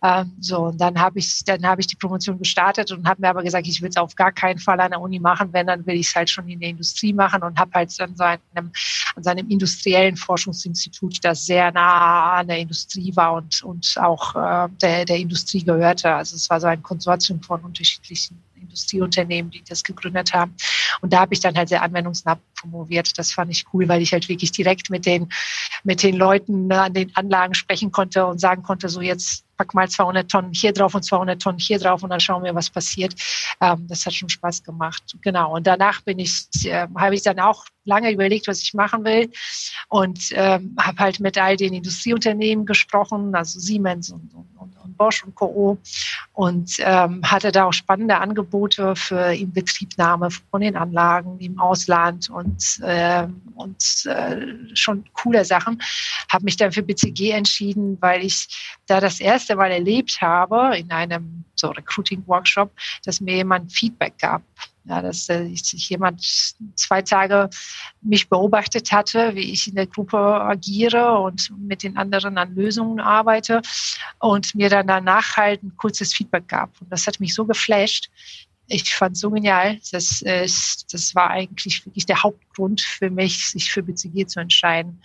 Ähm, 0.04 0.34
so, 0.40 0.60
und 0.66 0.82
dann 0.82 1.00
habe 1.00 1.20
ich, 1.20 1.44
dann 1.46 1.66
habe 1.66 1.82
ich 1.82 1.88
die 1.88 1.96
Promotion 1.96 2.40
gestartet 2.40 2.92
und 2.92 3.08
habe 3.08 3.22
mir 3.22 3.30
aber 3.30 3.44
gesagt, 3.44 3.68
ich 3.68 3.82
will 3.82 3.90
es 3.90 3.98
auf 3.98 4.16
gar 4.16 4.32
keinen 4.32 4.60
Fall 4.60 4.80
an 4.80 4.92
der 4.92 5.02
Uni 5.02 5.20
machen, 5.20 5.50
wenn, 5.54 5.68
dann 5.68 5.86
will 5.86 5.96
ich 5.96 6.08
es 6.08 6.16
halt 6.16 6.30
schon 6.30 6.48
in 6.48 6.60
der 6.60 6.70
Industrie 6.70 7.14
machen 7.14 7.44
und 7.44 7.60
habe 7.60 7.72
halt 7.74 8.00
an 8.00 8.16
seinem, 8.16 8.40
an 8.56 9.24
seinem 9.24 9.50
industriellen 9.50 10.16
Forschungsinstitut, 10.16 11.24
das 11.24 11.46
sehr 11.46 11.72
nah 11.72 12.36
an 12.36 12.48
der 12.48 12.60
Industrie 12.60 13.16
war 13.16 13.34
und, 13.34 13.62
und 13.64 13.96
auch 14.00 14.36
äh, 14.36 14.70
der, 14.82 15.06
der 15.06 15.18
Industrie 15.18 15.64
gehörte. 15.64 16.14
Also 16.14 16.36
es 16.36 16.50
war 16.50 16.60
so 16.60 16.68
ein 16.68 16.82
Konsortium 16.82 17.42
von 17.42 17.62
unterschiedlichen 17.62 18.42
Industrieunternehmen, 18.60 19.52
die 19.52 19.64
das 19.68 19.84
gegründet 19.84 20.34
haben. 20.34 20.56
Und 21.02 21.14
da 21.14 21.22
habe 21.22 21.34
ich 21.34 21.40
dann 21.40 21.56
halt 21.56 21.70
sehr 21.70 21.82
anwendungsnah 21.82 22.40
promoviert. 22.60 23.18
Das 23.18 23.32
fand 23.32 23.52
ich 23.52 23.66
cool, 23.74 23.88
weil 23.88 24.02
ich 24.02 24.14
halt 24.14 24.30
wirklich 24.30 24.52
direkt 24.52 24.90
mit 24.90 25.06
den, 25.06 25.30
mit 25.84 26.04
den 26.04 26.16
Leuten 26.16 26.68
ne, 26.68 26.82
an 26.82 26.94
den 26.94 27.16
Anlagen 27.16 27.54
sprechen 27.54 27.92
konnte 27.92 28.26
und 28.26 28.40
sagen 28.40 28.64
konnte, 28.64 28.90
so 28.90 29.02
jetzt 29.02 29.46
pack 29.58 29.74
mal 29.74 29.90
200 29.90 30.30
Tonnen 30.30 30.54
hier 30.54 30.72
drauf 30.72 30.96
und 30.96 31.04
200 31.04 31.42
Tonnen 31.42 31.60
hier 31.60 31.80
drauf 31.80 32.02
und 32.02 32.10
dann 32.10 32.20
schauen 32.20 32.44
wir, 32.44 32.56
was 32.56 32.70
passiert. 32.70 33.14
Ähm, 33.62 33.88
das 33.88 34.06
hat 34.06 34.14
schon 34.14 34.30
Spaß 34.30 34.64
gemacht. 34.64 35.04
Genau. 35.22 35.56
Und 35.56 35.68
danach 35.68 36.02
bin 36.02 36.18
ich, 36.20 36.48
äh, 36.64 36.88
habe 36.96 37.16
ich 37.16 37.22
dann 37.24 37.40
auch 37.40 37.66
lange 37.86 38.12
überlegt, 38.12 38.48
was 38.48 38.62
ich 38.62 38.74
machen 38.74 39.04
will 39.04 39.32
und 39.88 40.30
ähm, 40.32 40.76
habe 40.80 41.00
halt 41.00 41.20
mit 41.20 41.38
all 41.38 41.58
den 41.58 41.74
Industrieunternehmen 41.74 42.66
gesprochen, 42.66 43.36
also 43.36 43.60
Siemens 43.60 44.12
und, 44.12 44.34
und, 44.34 44.78
und, 44.84 44.98
Bosch 44.98 45.24
und 45.24 45.34
Co. 45.34 45.78
Und 46.34 46.76
ähm, 46.80 47.22
hatte 47.24 47.54
da 47.54 47.66
auch 47.66 47.74
spannende 47.74 48.18
Angebote 48.18 48.98
für 48.98 49.34
Inbetriebnahme 49.34 50.30
von 50.30 50.60
den 50.60 50.76
Anlagen 50.76 51.40
im 51.40 51.58
Ausland 51.58 52.30
und, 52.30 52.80
äh, 52.82 53.26
und 53.56 54.06
äh, 54.06 54.76
schon 54.76 55.06
coole 55.14 55.46
Sachen. 55.46 55.82
Habe 56.30 56.44
mich 56.44 56.58
dann 56.58 56.74
für 56.74 56.84
BCG 56.84 57.32
entschieden, 57.32 57.98
weil 58.02 58.26
ich 58.26 58.78
da 58.88 59.00
das 59.00 59.22
erste 59.22 59.50
erste 59.50 59.56
Mal 59.56 59.72
erlebt 59.72 60.22
habe 60.22 60.78
in 60.78 60.92
einem 60.92 61.44
so 61.56 61.70
Recruiting-Workshop, 61.70 62.72
dass 63.06 63.22
mir 63.22 63.38
jemand 63.38 63.72
Feedback 63.72 64.18
gab. 64.20 64.44
Ja, 64.90 65.04
dass 65.04 65.30
äh, 65.30 65.54
sich 65.54 65.88
jemand 65.90 66.24
zwei 66.74 67.04
Tage 67.04 67.52
mich 68.02 68.28
beobachtet 68.28 68.92
hatte, 68.92 69.36
wie 69.36 69.52
ich 69.52 69.68
in 69.68 69.76
der 69.76 69.86
Gruppe 69.86 70.18
agiere 70.18 71.20
und 71.20 71.52
mit 71.60 71.84
den 71.84 71.96
anderen 71.96 72.40
an 72.40 72.56
Lösungen 72.56 73.00
arbeite 73.00 73.62
und 74.18 74.56
mir 74.56 74.68
dann 74.68 74.88
danach 74.88 75.38
halt 75.38 75.62
ein 75.62 75.78
kurzes 75.78 76.12
Feedback 76.12 76.48
gab. 76.48 76.82
Und 76.82 76.92
das 76.92 77.06
hat 77.06 77.20
mich 77.20 77.36
so 77.36 77.46
geflasht. 77.46 78.10
Ich 78.68 78.96
fand 78.96 79.16
es 79.16 79.22
so 79.22 79.30
genial. 79.30 79.80
Das, 79.92 80.24
äh, 80.24 80.48
das 80.92 81.14
war 81.14 81.30
eigentlich 81.30 81.86
wirklich 81.86 82.08
der 82.08 82.24
Hauptgrund 82.24 82.82
für 82.82 83.12
mich, 83.12 83.52
sich 83.52 83.72
für 83.72 83.84
BCG 83.84 84.26
zu 84.26 84.40
entscheiden. 84.40 85.00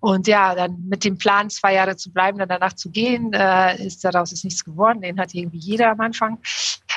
Und 0.00 0.26
ja, 0.28 0.54
dann 0.54 0.82
mit 0.88 1.04
dem 1.04 1.18
Plan, 1.18 1.50
zwei 1.50 1.74
Jahre 1.74 1.94
zu 1.94 2.10
bleiben, 2.10 2.38
dann 2.38 2.48
danach 2.48 2.72
zu 2.72 2.90
gehen, 2.90 3.34
äh, 3.34 3.84
ist 3.84 4.02
daraus 4.02 4.32
ist 4.32 4.44
nichts 4.44 4.64
geworden. 4.64 5.02
Den 5.02 5.20
hat 5.20 5.34
irgendwie 5.34 5.58
jeder 5.58 5.90
am 5.90 6.00
Anfang. 6.00 6.38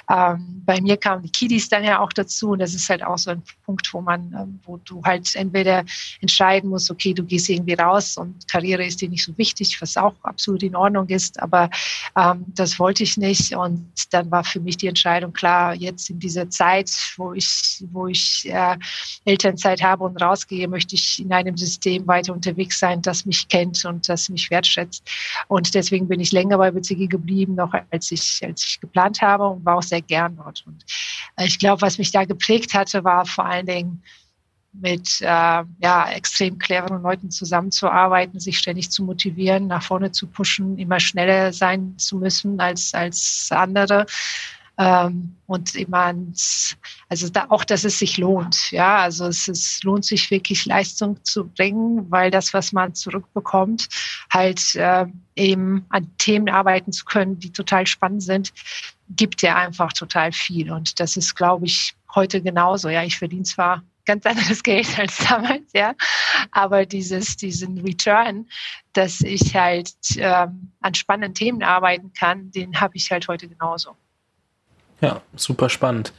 Ähm, 0.10 0.62
bei 0.66 0.82
mir 0.82 0.98
kamen 0.98 1.24
die 1.24 1.30
Kiddies 1.30 1.70
dann 1.70 1.84
ja 1.84 2.00
auch 2.00 2.12
dazu 2.12 2.52
und 2.52 2.60
das 2.60 2.74
ist 2.74 2.90
halt 2.90 3.04
auch 3.04 3.18
so 3.18 3.32
ein 3.32 3.42
Punkt, 3.66 3.94
wo 3.94 4.02
man, 4.02 4.34
ähm, 4.38 4.60
wo 4.66 4.78
du 4.78 5.02
halt 5.04 5.34
entweder 5.36 5.86
entscheiden 6.22 6.70
musst, 6.70 6.92
okay, 6.92 7.14
du 7.14 7.24
gehst 7.24 7.50
irgendwie 7.50 7.74
raus 7.74 8.18
und 8.18 8.48
Karriere 8.48 8.86
ist 8.86 9.02
dir 9.02 9.10
nicht 9.10 9.24
so 9.24 9.38
wichtig, 9.38 9.82
was 9.82 9.96
auch 9.96 10.14
absolut 10.24 10.64
in 10.64 10.76
Ordnung 10.76 11.08
ist, 11.08 11.42
aber 11.42 11.70
ähm, 12.18 12.46
das 12.48 12.80
wollte 12.80 13.04
ich 13.04 13.18
nicht 13.18 13.56
und 13.56 13.88
dann 14.12 14.30
war 14.30 14.44
für 14.44 14.60
mich 14.60 14.78
die 14.78 14.88
Entscheidung 14.88 15.32
klar, 15.32 15.74
jetzt 15.74 16.10
in 16.10 16.20
dieser 16.20 16.50
Zeit, 16.50 16.92
wo 17.18 17.34
ich, 17.34 17.84
wo 17.92 18.08
ich 18.08 18.50
äh, 18.50 18.78
Elternzeit 19.26 19.82
habe 19.82 20.04
und 20.04 20.22
rausgehe, 20.22 20.68
möchte 20.68 20.96
ich 20.96 21.20
in 21.20 21.32
einem 21.32 21.56
System 21.56 22.06
weiter 22.08 22.34
unterwegs 22.34 22.80
sein, 22.80 23.02
das 23.02 23.26
mich 23.26 23.48
kennt 23.48 23.86
und 23.86 24.10
das 24.10 24.30
mich 24.30 24.52
wertschätzt. 24.52 25.04
Und 25.48 25.74
deswegen 25.74 26.08
bin 26.08 26.20
ich 26.20 26.32
länger 26.32 26.58
bei 26.58 26.72
BCG 26.72 27.08
geblieben, 27.08 27.56
noch 27.56 27.74
als 27.92 28.12
ich, 28.12 28.42
als 28.44 28.66
ich 28.66 28.82
geplant 28.82 29.22
habe 29.22 29.48
und 29.48 29.66
war 29.66 29.78
auch 29.78 29.84
sehr 29.94 30.02
gern 30.02 30.36
dort. 30.38 30.64
Und 30.66 30.84
äh, 31.38 31.46
ich 31.46 31.60
glaube, 31.60 31.82
was 31.82 32.00
mich 32.00 32.12
da 32.12 32.26
geprägt 32.26 32.74
hatte, 32.74 33.04
war 33.04 33.26
vor 33.26 33.46
allen 33.46 33.68
Dingen, 33.68 34.04
mit 34.74 35.22
äh, 35.22 35.26
ja, 35.26 36.10
extrem 36.12 36.58
cleveren 36.58 37.04
Leuten 37.04 37.30
zusammenzuarbeiten, 37.30 38.40
sich 38.40 38.58
ständig 38.58 38.90
zu 38.90 39.04
motivieren, 39.04 39.68
nach 39.68 39.84
vorne 39.84 40.12
zu 40.12 40.26
pushen, 40.26 40.80
immer 40.80 41.00
schneller 41.00 41.54
sein 41.54 41.96
zu 42.00 42.18
müssen 42.18 42.60
als, 42.60 42.92
als 42.96 43.50
andere 43.52 44.08
ähm, 44.78 45.36
und 45.46 45.76
immer 45.76 46.16
also 47.10 47.30
da, 47.30 47.46
auch, 47.50 47.64
dass 47.64 47.84
es 47.84 48.00
sich 48.00 48.18
lohnt. 48.18 48.72
Ja, 48.72 48.98
also 48.98 49.28
es, 49.28 49.48
es 49.48 49.84
lohnt 49.84 50.06
sich 50.06 50.32
wirklich 50.32 50.66
Leistung 50.66 51.24
zu 51.24 51.48
bringen, 51.48 52.10
weil 52.10 52.32
das, 52.32 52.54
was 52.54 52.72
man 52.72 52.96
zurückbekommt, 52.96 53.88
halt 54.32 54.76
äh, 54.76 55.06
eben 55.36 55.86
an 55.90 56.10
Themen 56.18 56.50
arbeiten 56.50 56.92
zu 56.92 57.06
können, 57.06 57.40
die 57.40 57.52
total 57.52 57.86
spannend 57.86 58.24
sind, 58.24 58.54
gibt 59.10 59.42
ja 59.44 59.56
einfach 59.56 59.94
total 59.94 60.32
viel. 60.32 60.72
Und 60.72 61.00
das 61.00 61.18
ist, 61.18 61.36
glaube 61.36 61.66
ich, 61.66 61.94
heute 62.16 62.42
genauso. 62.42 62.90
Ja, 62.90 63.04
ich 63.04 63.18
verdiene 63.18 63.44
zwar 63.44 63.84
ganz 64.06 64.26
anderes 64.26 64.64
Geld 64.64 64.98
als 64.98 65.18
damals, 65.18 65.72
ja. 65.74 65.94
Aber 66.52 66.86
dieses, 66.86 67.38
diesen 67.38 67.80
Return, 67.80 68.48
dass 68.94 69.22
ich 69.22 69.56
halt 69.56 69.94
ähm, 70.18 70.72
an 70.82 70.94
spannenden 70.96 71.36
Themen 71.36 71.64
arbeiten 71.64 72.12
kann, 72.14 72.50
den 72.52 72.80
habe 72.82 72.96
ich 72.98 73.12
halt 73.12 73.28
heute 73.28 73.48
genauso. 73.48 73.96
Ja, 75.04 75.22
super 75.36 75.68
spannend. 75.68 76.14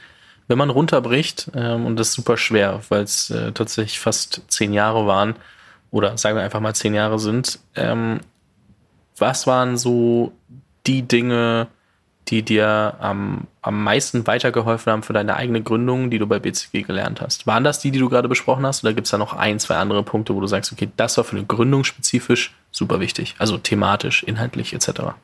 Wenn 0.47 0.59
man 0.59 0.69
runterbricht, 0.69 1.49
ähm, 1.55 1.87
und 1.87 1.95
das 1.95 2.09
ist 2.09 2.13
super 2.13 2.37
schwer, 2.37 2.81
weil 2.89 3.01
es 3.01 3.31
äh, 3.31 3.51
tatsächlich 3.51 3.99
fast 3.99 4.43
zehn 4.47 4.73
Jahre 4.73 5.07
waren, 5.07 5.35
oder 5.89 6.19
sagen 6.19 6.37
wir 6.37 6.43
einfach 6.43 6.59
mal 6.59 6.75
zehn 6.75 6.93
Jahre 6.93 7.17
sind, 7.17 7.59
ähm, 7.73 8.19
was 9.17 9.47
waren 9.47 9.75
so 9.77 10.33
die 10.85 11.01
Dinge, 11.01 11.65
die 12.27 12.43
dir 12.43 12.95
am, 12.99 13.47
am 13.63 13.83
meisten 13.83 14.27
weitergeholfen 14.27 14.91
haben 14.91 15.03
für 15.03 15.13
deine 15.13 15.35
eigene 15.35 15.63
Gründung, 15.63 16.11
die 16.11 16.19
du 16.19 16.27
bei 16.27 16.37
BCG 16.37 16.83
gelernt 16.83 17.21
hast? 17.21 17.47
Waren 17.47 17.63
das 17.63 17.79
die, 17.79 17.89
die 17.89 17.99
du 17.99 18.09
gerade 18.09 18.29
besprochen 18.29 18.67
hast, 18.67 18.83
oder 18.83 18.93
gibt 18.93 19.07
es 19.07 19.11
da 19.11 19.17
noch 19.17 19.33
ein, 19.33 19.59
zwei 19.59 19.77
andere 19.77 20.03
Punkte, 20.03 20.35
wo 20.35 20.41
du 20.41 20.47
sagst, 20.47 20.71
okay, 20.71 20.89
das 20.95 21.17
war 21.17 21.23
für 21.23 21.37
eine 21.37 21.45
Gründung 21.47 21.85
spezifisch 21.85 22.53
super 22.71 22.99
wichtig, 22.99 23.33
also 23.39 23.57
thematisch, 23.57 24.21
inhaltlich 24.21 24.73
etc.? 24.73 25.15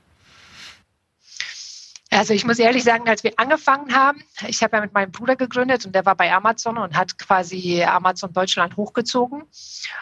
Also 2.14 2.34
ich 2.34 2.46
muss 2.46 2.60
ehrlich 2.60 2.84
sagen, 2.84 3.08
als 3.08 3.24
wir 3.24 3.32
angefangen 3.38 3.96
haben, 3.96 4.22
ich 4.46 4.62
habe 4.62 4.76
ja 4.76 4.82
mit 4.82 4.94
meinem 4.94 5.12
Bruder 5.12 5.38
gegründet 5.38 5.86
und 5.86 5.96
der 5.96 6.06
war 6.06 6.16
bei 6.16 6.34
Amazon 6.34 6.78
und 6.78 6.98
hat 6.98 7.18
quasi 7.18 7.82
Amazon 7.84 8.34
Deutschland 8.34 8.76
hochgezogen. 8.76 9.44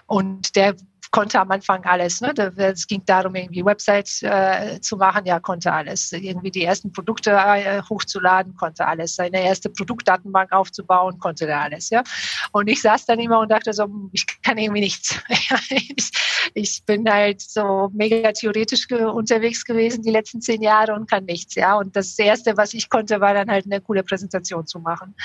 Und 0.08 0.56
der 0.56 0.76
konnte 1.12 1.40
am 1.40 1.50
Anfang 1.52 1.84
alles. 1.86 2.22
Ne? 2.22 2.34
Es 2.58 2.86
ging 2.86 3.04
darum, 3.06 3.36
irgendwie 3.36 3.66
Websites 3.66 4.22
äh, 4.22 4.80
zu 4.82 4.98
machen, 4.98 5.26
ja, 5.26 5.40
konnte 5.40 5.74
alles. 5.74 6.12
Irgendwie 6.12 6.52
die 6.52 6.64
ersten 6.64 6.92
Produkte 6.92 7.32
äh, 7.32 7.82
hochzuladen, 7.90 8.56
konnte 8.56 8.86
alles. 8.86 9.16
Seine 9.16 9.44
erste 9.44 9.70
Produktdatenbank 9.70 10.52
aufzubauen, 10.52 11.18
konnte 11.20 11.48
er 11.48 11.62
alles. 11.62 11.90
Ja? 11.90 12.04
Und 12.52 12.68
ich 12.68 12.82
saß 12.82 13.06
dann 13.06 13.20
immer 13.20 13.40
und 13.40 13.50
dachte 13.50 13.74
so, 13.74 13.86
hm, 13.86 14.10
ich 14.14 14.26
kann 14.44 14.58
irgendwie 14.58 14.82
nichts. 14.82 15.20
ich, 15.70 16.12
ich 16.54 16.84
bin 16.86 17.10
halt 17.10 17.42
so 17.42 17.90
mega 17.94 18.32
theoretisch 18.32 18.88
ge 18.88 19.04
unterwegs 19.04 19.66
gewesen 19.66 20.04
die 20.04 20.12
letzten 20.12 20.42
zehn 20.42 20.62
Jahre 20.62 20.94
und 20.94 21.10
kann 21.10 21.26
nichts. 21.26 21.56
Ja? 21.56 21.76
Und 21.76 21.96
das 21.96 22.18
Erste, 22.20 22.56
was 22.56 22.74
ich 22.74 22.90
konnte, 22.90 23.20
war 23.20 23.34
dann 23.34 23.50
halt 23.50 23.66
eine 23.66 23.82
coole 23.82 24.04
Präsentation 24.04 24.68
zu 24.68 24.80
machen. 24.80 25.16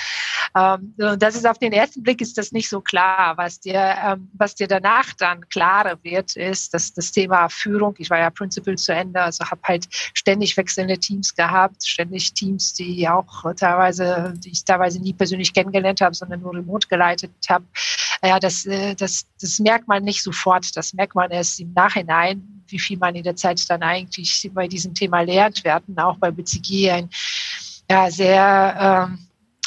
Ähm, 0.57 0.95
und 0.99 1.23
das 1.23 1.35
ist 1.35 1.47
auf 1.47 1.59
den 1.59 1.73
ersten 1.73 2.03
Blick 2.03 2.21
ist 2.21 2.39
das 2.39 2.53
nicht 2.53 2.69
so 2.69 2.81
klar, 2.81 3.37
was 3.37 3.61
dir, 3.61 3.97
ähm, 4.05 4.31
was 4.35 4.55
dir 4.55 4.69
danach 4.69 5.13
dann 5.15 5.49
klarer 5.75 5.99
wird, 6.03 6.37
ist, 6.37 6.73
dass 6.73 6.93
das 6.93 7.11
Thema 7.13 7.49
Führung, 7.49 7.95
ich 7.99 8.11
war 8.11 8.19
ja 8.19 8.31
Principal 8.31 8.77
zu 8.77 8.93
Ende, 8.93 9.21
also 9.21 9.45
habe 9.45 9.61
halt 9.65 9.87
ständig 9.91 10.57
wechselnde 10.57 10.99
Teams 10.99 11.35
gehabt, 11.35 11.85
ständig 11.85 12.33
Teams, 12.33 12.75
die 12.75 13.09
auch 13.09 13.45
teilweise, 13.57 14.35
die 14.37 14.51
ich 14.51 14.65
teilweise 14.65 15.01
nie 15.01 15.13
persönlich 15.13 15.53
kennengelernt 15.53 16.01
habe, 16.01 16.15
sondern 16.15 16.41
nur 16.41 16.55
remote 16.55 16.87
geleitet 16.89 17.33
habe. 17.49 17.65
Ja, 18.23 18.39
das, 18.39 18.67
äh, 18.67 18.95
das, 18.95 19.27
das 19.41 19.59
merkt 19.59 19.89
man 19.89 20.05
nicht 20.05 20.23
sofort, 20.23 20.77
das 20.77 20.95
merkt 20.95 21.15
man 21.15 21.31
erst 21.31 21.61
im 21.61 21.73
Nachhinein, 21.73 22.63
wie 22.69 22.79
viel 22.79 22.99
man 22.99 23.15
in 23.15 23.25
der 23.25 23.37
Zeit 23.37 23.69
dann 23.69 23.83
eigentlich 23.83 24.51
bei 24.55 24.69
diesem 24.69 24.95
Thema 24.95 25.21
lernt. 25.21 25.65
Wir 25.65 25.75
hatten 25.75 25.99
auch 25.99 26.17
bei 26.19 26.31
BCG 26.31 26.91
ein 26.91 27.11
ja, 27.91 28.11
sehr 28.11 29.09
ähm, 29.11 29.24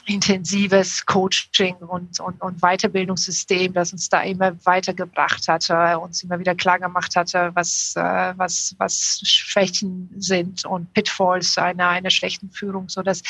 intensives 0.07 1.05
Coaching 1.05 1.75
und, 1.75 2.19
und, 2.19 2.41
und 2.41 2.61
Weiterbildungssystem, 2.61 3.73
das 3.73 3.91
uns 3.91 4.09
da 4.09 4.21
immer 4.21 4.53
weitergebracht 4.65 5.47
hatte, 5.47 5.99
uns 5.99 6.23
immer 6.23 6.39
wieder 6.39 6.55
klar 6.55 6.79
gemacht 6.79 7.15
hatte, 7.15 7.51
was, 7.53 7.93
äh, 7.95 8.33
was, 8.37 8.73
was 8.77 9.21
Schwächen 9.23 10.09
sind 10.17 10.65
und 10.65 10.93
Pitfalls 10.93 11.57
einer, 11.57 11.89
einer 11.89 12.09
schlechten 12.09 12.49
Führung, 12.51 12.87
so 12.87 13.01
dass 13.01 13.21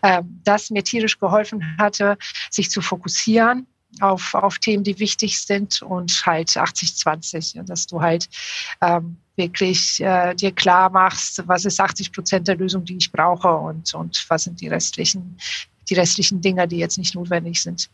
äh, 0.00 0.22
das 0.44 0.70
mir 0.70 0.82
tierisch 0.82 1.18
geholfen 1.18 1.76
hatte, 1.78 2.16
sich 2.50 2.70
zu 2.70 2.80
fokussieren 2.80 3.66
auf, 4.00 4.34
auf 4.34 4.58
Themen, 4.58 4.84
die 4.84 4.98
wichtig 4.98 5.38
sind 5.38 5.82
und 5.82 6.24
halt 6.24 6.48
80-20, 6.48 7.62
dass 7.64 7.86
du 7.86 8.00
halt 8.00 8.28
ähm, 8.80 9.18
wirklich 9.36 10.00
äh, 10.00 10.34
dir 10.34 10.52
klar 10.52 10.90
machst, 10.90 11.46
was 11.46 11.66
ist 11.66 11.78
80 11.78 12.12
Prozent 12.12 12.48
der 12.48 12.56
Lösung, 12.56 12.84
die 12.84 12.96
ich 12.96 13.12
brauche 13.12 13.54
und, 13.54 13.92
und 13.94 14.24
was 14.28 14.44
sind 14.44 14.60
die 14.60 14.68
restlichen 14.68 15.36
die 15.92 16.00
restlichen 16.00 16.40
Dinge, 16.40 16.66
die 16.66 16.78
jetzt 16.78 16.98
nicht 16.98 17.14
notwendig 17.14 17.62
sind. 17.62 17.88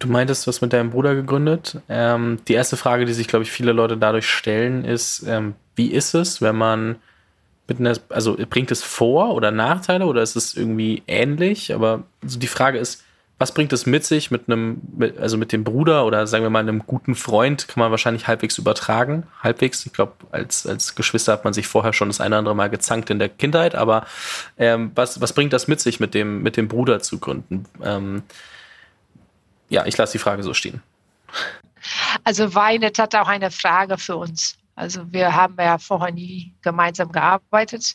Du 0.00 0.08
meintest, 0.08 0.46
du 0.46 0.48
hast 0.48 0.62
mit 0.62 0.72
deinem 0.72 0.90
Bruder 0.90 1.14
gegründet. 1.14 1.78
Ähm, 1.88 2.38
die 2.48 2.54
erste 2.54 2.76
Frage, 2.76 3.04
die 3.04 3.12
sich, 3.12 3.28
glaube 3.28 3.44
ich, 3.44 3.52
viele 3.52 3.72
Leute 3.72 3.96
dadurch 3.96 4.28
stellen, 4.28 4.84
ist, 4.84 5.24
ähm, 5.26 5.54
wie 5.76 5.92
ist 5.92 6.14
es, 6.14 6.40
wenn 6.40 6.56
man 6.56 6.96
mit 7.68 7.78
einer, 7.78 7.96
also 8.08 8.36
bringt 8.48 8.72
es 8.72 8.82
Vor- 8.82 9.34
oder 9.34 9.50
Nachteile 9.50 10.06
oder 10.06 10.22
ist 10.22 10.36
es 10.36 10.56
irgendwie 10.56 11.02
ähnlich? 11.06 11.72
Aber 11.74 12.04
also 12.22 12.38
die 12.38 12.46
Frage 12.46 12.78
ist, 12.78 13.04
was 13.40 13.54
bringt 13.54 13.72
es 13.72 13.86
mit 13.86 14.04
sich 14.04 14.30
mit 14.30 14.48
einem, 14.48 14.82
mit, 14.98 15.18
also 15.18 15.38
mit 15.38 15.50
dem 15.50 15.64
Bruder 15.64 16.04
oder 16.04 16.26
sagen 16.26 16.44
wir 16.44 16.50
mal 16.50 16.58
einem 16.58 16.84
guten 16.86 17.14
Freund 17.14 17.68
kann 17.68 17.80
man 17.80 17.90
wahrscheinlich 17.90 18.28
halbwegs 18.28 18.58
übertragen. 18.58 19.26
Halbwegs. 19.42 19.86
Ich 19.86 19.94
glaube, 19.94 20.12
als, 20.30 20.66
als 20.66 20.94
Geschwister 20.94 21.32
hat 21.32 21.44
man 21.44 21.54
sich 21.54 21.66
vorher 21.66 21.94
schon 21.94 22.10
das 22.10 22.20
eine 22.20 22.34
oder 22.34 22.38
andere 22.40 22.54
Mal 22.54 22.68
gezankt 22.68 23.08
in 23.08 23.18
der 23.18 23.30
Kindheit, 23.30 23.74
aber 23.74 24.04
ähm, 24.58 24.92
was, 24.94 25.22
was 25.22 25.32
bringt 25.32 25.54
das 25.54 25.68
mit 25.68 25.80
sich, 25.80 26.00
mit 26.00 26.12
dem, 26.12 26.42
mit 26.42 26.58
dem 26.58 26.68
Bruder 26.68 27.00
zu 27.00 27.18
gründen? 27.18 27.64
Ähm, 27.82 28.24
ja, 29.70 29.86
ich 29.86 29.96
lasse 29.96 30.12
die 30.12 30.18
Frage 30.18 30.42
so 30.42 30.52
stehen. 30.52 30.82
Also 32.24 32.54
Weinet 32.54 32.98
hat 32.98 33.14
auch 33.14 33.28
eine 33.28 33.50
Frage 33.50 33.96
für 33.96 34.16
uns. 34.16 34.58
Also 34.80 35.12
wir 35.12 35.36
haben 35.36 35.56
ja 35.58 35.76
vorher 35.76 36.10
nie 36.10 36.54
gemeinsam 36.62 37.12
gearbeitet. 37.12 37.94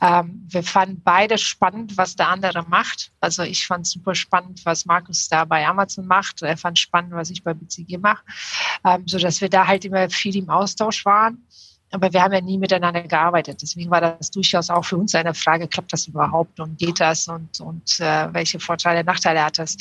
Ähm, 0.00 0.46
wir 0.48 0.62
fanden 0.62 1.02
beide 1.02 1.36
spannend, 1.38 1.96
was 1.96 2.14
der 2.14 2.28
andere 2.28 2.62
macht. 2.68 3.10
Also 3.18 3.42
ich 3.42 3.66
fand 3.66 3.84
super 3.84 4.14
spannend, 4.14 4.64
was 4.64 4.86
Markus 4.86 5.28
da 5.28 5.44
bei 5.44 5.66
Amazon 5.66 6.06
macht. 6.06 6.42
Er 6.42 6.56
fand 6.56 6.78
spannend, 6.78 7.14
was 7.14 7.30
ich 7.30 7.42
bei 7.42 7.52
BCG 7.52 7.98
mache, 7.98 8.22
ähm, 8.84 9.02
so 9.08 9.18
dass 9.18 9.40
wir 9.40 9.48
da 9.48 9.66
halt 9.66 9.84
immer 9.84 10.08
viel 10.08 10.36
im 10.36 10.50
Austausch 10.50 11.04
waren. 11.04 11.44
Aber 11.92 12.12
wir 12.12 12.22
haben 12.22 12.32
ja 12.32 12.40
nie 12.40 12.58
miteinander 12.58 13.02
gearbeitet. 13.02 13.62
Deswegen 13.62 13.90
war 13.90 14.00
das 14.00 14.30
durchaus 14.30 14.70
auch 14.70 14.84
für 14.84 14.96
uns 14.96 15.14
eine 15.14 15.34
Frage, 15.34 15.66
klappt 15.66 15.92
das 15.92 16.06
überhaupt 16.06 16.60
und 16.60 16.78
geht 16.78 17.00
das 17.00 17.26
und, 17.28 17.60
und 17.60 17.98
äh, 18.00 18.32
welche 18.32 18.60
Vorteile, 18.60 19.02
Nachteile 19.02 19.44
hat 19.44 19.58
das? 19.58 19.76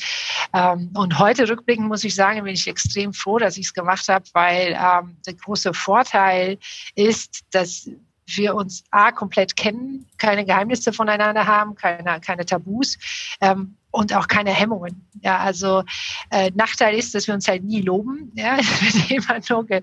Ähm, 0.54 0.92
und 0.96 1.20
heute 1.20 1.48
rückblickend 1.48 1.88
muss 1.88 2.04
ich 2.04 2.16
sagen, 2.16 2.44
bin 2.44 2.54
ich 2.54 2.68
extrem 2.68 3.14
froh, 3.14 3.38
dass 3.38 3.58
ich 3.58 3.68
es 3.68 3.74
gemacht 3.74 4.08
habe, 4.10 4.26
weil 4.34 4.72
ähm, 4.72 5.18
der 5.26 5.36
große 5.36 5.74
Vorteil 5.74 6.58
ist, 6.96 7.42
dass 7.52 7.90
wir 8.38 8.56
uns 8.56 8.84
A, 8.92 9.12
komplett 9.12 9.56
kennen, 9.56 10.06
keine 10.18 10.46
Geheimnisse 10.46 10.94
voneinander 10.94 11.48
haben, 11.48 11.76
keine, 11.76 12.20
keine 12.22 12.46
Tabus 12.46 12.98
ähm, 13.42 13.76
und 13.92 14.14
auch 14.14 14.28
keine 14.28 14.52
Hemmungen. 14.52 15.08
Ja, 15.22 15.40
also 15.40 15.84
äh, 16.30 16.52
Nachteil 16.54 16.98
ist, 16.98 17.16
dass 17.16 17.28
wir 17.28 17.34
uns 17.34 17.48
halt 17.48 17.64
nie 17.64 17.82
loben. 17.82 18.32
Ja, 18.36 18.58
wird 18.58 19.12
immer 19.12 19.40
nur 19.50 19.66
ge, 19.66 19.82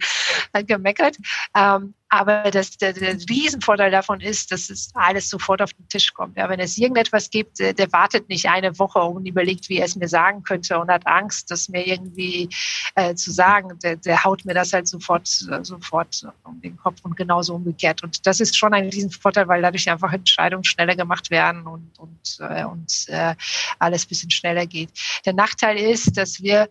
gemeckert. 0.65 1.17
Ähm, 1.57 1.95
aber 2.09 2.51
das, 2.51 2.77
der, 2.77 2.93
der 2.93 3.15
Riesenvorteil 3.15 3.91
davon 3.91 4.21
ist, 4.21 4.53
dass 4.53 4.71
es 4.71 4.91
alles 4.95 5.29
sofort 5.29 5.61
auf 5.61 5.73
den 5.73 5.89
Tisch 5.89 6.15
kommt. 6.15 6.37
Ja, 6.37 6.49
wenn 6.49 6.61
es 6.61 6.79
irgendetwas 6.79 7.31
gibt, 7.31 7.59
der, 7.59 7.73
der 7.73 7.93
wartet 7.93 8.29
nicht 8.29 8.49
eine 8.49 8.79
Woche 8.79 9.01
und 9.01 9.27
überlegt, 9.27 9.69
wie 9.69 9.79
er 9.79 9.87
es 9.87 9.97
mir 9.97 10.09
sagen 10.09 10.45
könnte 10.45 10.79
und 10.79 10.89
hat 10.89 11.07
Angst, 11.07 11.51
das 11.51 11.69
mir 11.69 11.85
irgendwie 11.85 12.49
äh, 12.95 13.15
zu 13.17 13.33
sagen. 13.33 13.77
Der, 13.83 13.97
der 13.97 14.23
haut 14.23 14.45
mir 14.45 14.55
das 14.55 14.73
halt 14.73 14.87
sofort, 14.87 15.29
äh, 15.51 15.65
sofort 15.65 16.23
um 16.45 16.61
den 16.61 16.77
Kopf 16.77 17.01
und 17.03 17.17
genauso 17.17 17.57
umgekehrt. 17.57 18.05
Und 18.05 18.25
das 18.25 18.39
ist 18.39 18.57
schon 18.57 18.73
ein 18.73 18.89
Riesenvorteil, 18.89 19.49
weil 19.49 19.63
dadurch 19.63 19.91
einfach 19.91 20.13
Entscheidungen 20.13 20.65
schneller 20.65 20.95
gemacht 20.95 21.31
werden 21.31 21.67
und, 21.67 21.99
und, 21.99 22.39
äh, 22.39 22.65
und 22.65 23.07
äh, 23.09 23.35
alles 23.81 24.07
bisschen 24.07 24.31
schneller 24.31 24.67
geht. 24.67 24.91
Der 25.25 25.33
Nachteil 25.33 25.77
ist, 25.77 26.17
dass 26.17 26.41
wir 26.41 26.69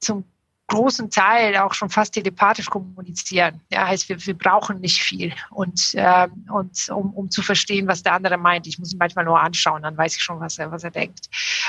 zum 0.00 0.24
großen 0.70 1.10
Teil 1.10 1.56
auch 1.56 1.74
schon 1.74 1.90
fast 1.90 2.14
telepathisch 2.14 2.66
kommunizieren. 2.66 3.60
Ja, 3.70 3.86
heißt, 3.86 4.08
wir, 4.08 4.24
wir 4.24 4.34
brauchen 4.34 4.80
nicht 4.80 5.02
viel 5.02 5.32
und, 5.50 5.94
äh, 5.94 6.28
und 6.50 6.88
um, 6.88 7.12
um 7.12 7.30
zu 7.30 7.42
verstehen, 7.42 7.86
was 7.88 8.02
der 8.02 8.14
andere 8.14 8.38
meint. 8.38 8.66
Ich 8.66 8.78
muss 8.78 8.92
ihn 8.92 8.98
manchmal 8.98 9.24
nur 9.24 9.40
anschauen, 9.40 9.82
dann 9.82 9.96
weiß 9.96 10.16
ich 10.16 10.22
schon, 10.22 10.40
was 10.40 10.58
er, 10.58 10.70
was 10.70 10.84
er 10.84 10.92
denkt. 10.92 11.26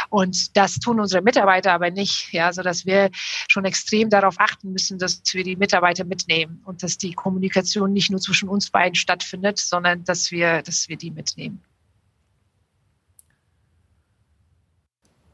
Und 0.10 0.55
das 0.55 0.75
tun 0.75 1.00
unsere 1.00 1.22
Mitarbeiter 1.22 1.74
aber 1.74 1.89
nicht, 1.89 2.31
ja, 2.31 2.53
so 2.53 2.62
dass 2.62 2.86
wir 2.86 3.10
schon 3.50 3.65
extrem 3.65 4.10
darauf 4.10 4.36
achten 4.38 4.72
müssen, 4.72 5.00
dass 5.00 5.22
wir 5.34 5.43
die 5.43 5.55
Mitarbeiter 5.55 6.05
mitnehmen 6.05 6.62
und 6.65 6.84
dass 6.84 6.98
die 6.98 7.13
Kommunikation 7.13 7.91
nicht 7.91 8.12
nur 8.12 8.22
zwischen 8.22 8.50
uns 8.50 8.70
beiden 8.70 8.96
stattfindet, 8.96 9.58
sondern 9.58 10.03
dass 10.03 10.31
wir, 10.31 10.62
dass 10.62 10.88
wir 10.88 10.98
die 10.98 11.12
mitnehmen. 11.12 11.62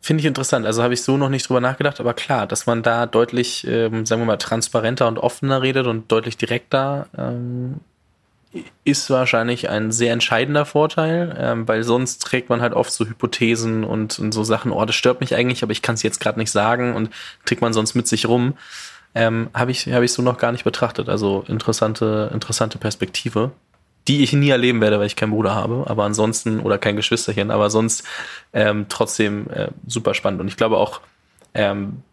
Finde 0.07 0.21
ich 0.21 0.25
interessant. 0.25 0.65
Also 0.65 0.83
habe 0.83 0.93
ich 0.93 1.03
so 1.03 1.17
noch 1.17 1.27
nicht 1.27 1.49
drüber 1.49 1.59
nachgedacht, 1.59 1.99
aber 1.99 2.13
klar, 2.13 2.47
dass 2.47 2.65
man 2.65 2.81
da 2.81 3.07
deutlich, 3.07 3.67
ähm, 3.67 4.05
sagen 4.05 4.21
wir 4.21 4.25
mal, 4.25 4.37
transparenter 4.37 5.05
und 5.05 5.17
offener 5.17 5.61
redet 5.61 5.85
und 5.85 6.09
deutlich 6.09 6.37
direkter, 6.37 7.07
ähm, 7.17 7.81
ist 8.85 9.09
wahrscheinlich 9.09 9.67
ein 9.69 9.91
sehr 9.91 10.13
entscheidender 10.13 10.63
Vorteil, 10.63 11.35
ähm, 11.37 11.67
weil 11.67 11.83
sonst 11.83 12.19
trägt 12.19 12.47
man 12.47 12.61
halt 12.61 12.71
oft 12.71 12.93
so 12.93 13.05
Hypothesen 13.05 13.83
und, 13.83 14.17
und 14.17 14.31
so 14.31 14.45
Sachen, 14.45 14.71
oh, 14.71 14.85
das 14.85 14.95
stört 14.95 15.19
mich 15.19 15.35
eigentlich, 15.35 15.61
aber 15.61 15.73
ich 15.73 15.81
kann 15.81 15.95
es 15.95 16.03
jetzt 16.03 16.21
gerade 16.21 16.39
nicht 16.39 16.51
sagen 16.51 16.95
und 16.95 17.09
trägt 17.43 17.59
man 17.59 17.73
sonst 17.73 17.93
mit 17.93 18.07
sich 18.07 18.29
rum. 18.29 18.53
Ähm, 19.13 19.49
habe 19.53 19.71
ich, 19.71 19.91
hab 19.91 20.03
ich 20.03 20.13
so 20.13 20.21
noch 20.21 20.37
gar 20.37 20.53
nicht 20.53 20.63
betrachtet. 20.63 21.09
Also 21.09 21.43
interessante, 21.49 22.31
interessante 22.33 22.77
Perspektive 22.77 23.51
die 24.07 24.23
ich 24.23 24.33
nie 24.33 24.49
erleben 24.49 24.81
werde, 24.81 24.99
weil 24.99 25.07
ich 25.07 25.15
keinen 25.15 25.31
Bruder 25.31 25.53
habe, 25.53 25.85
aber 25.87 26.03
ansonsten, 26.03 26.59
oder 26.59 26.77
kein 26.77 26.95
Geschwisterchen, 26.95 27.51
aber 27.51 27.69
sonst 27.69 28.03
ähm, 28.53 28.85
trotzdem 28.89 29.49
äh, 29.49 29.67
super 29.85 30.13
spannend. 30.13 30.41
Und 30.41 30.47
ich 30.47 30.57
glaube 30.57 30.77
auch, 30.77 31.01
ähm, 31.53 32.03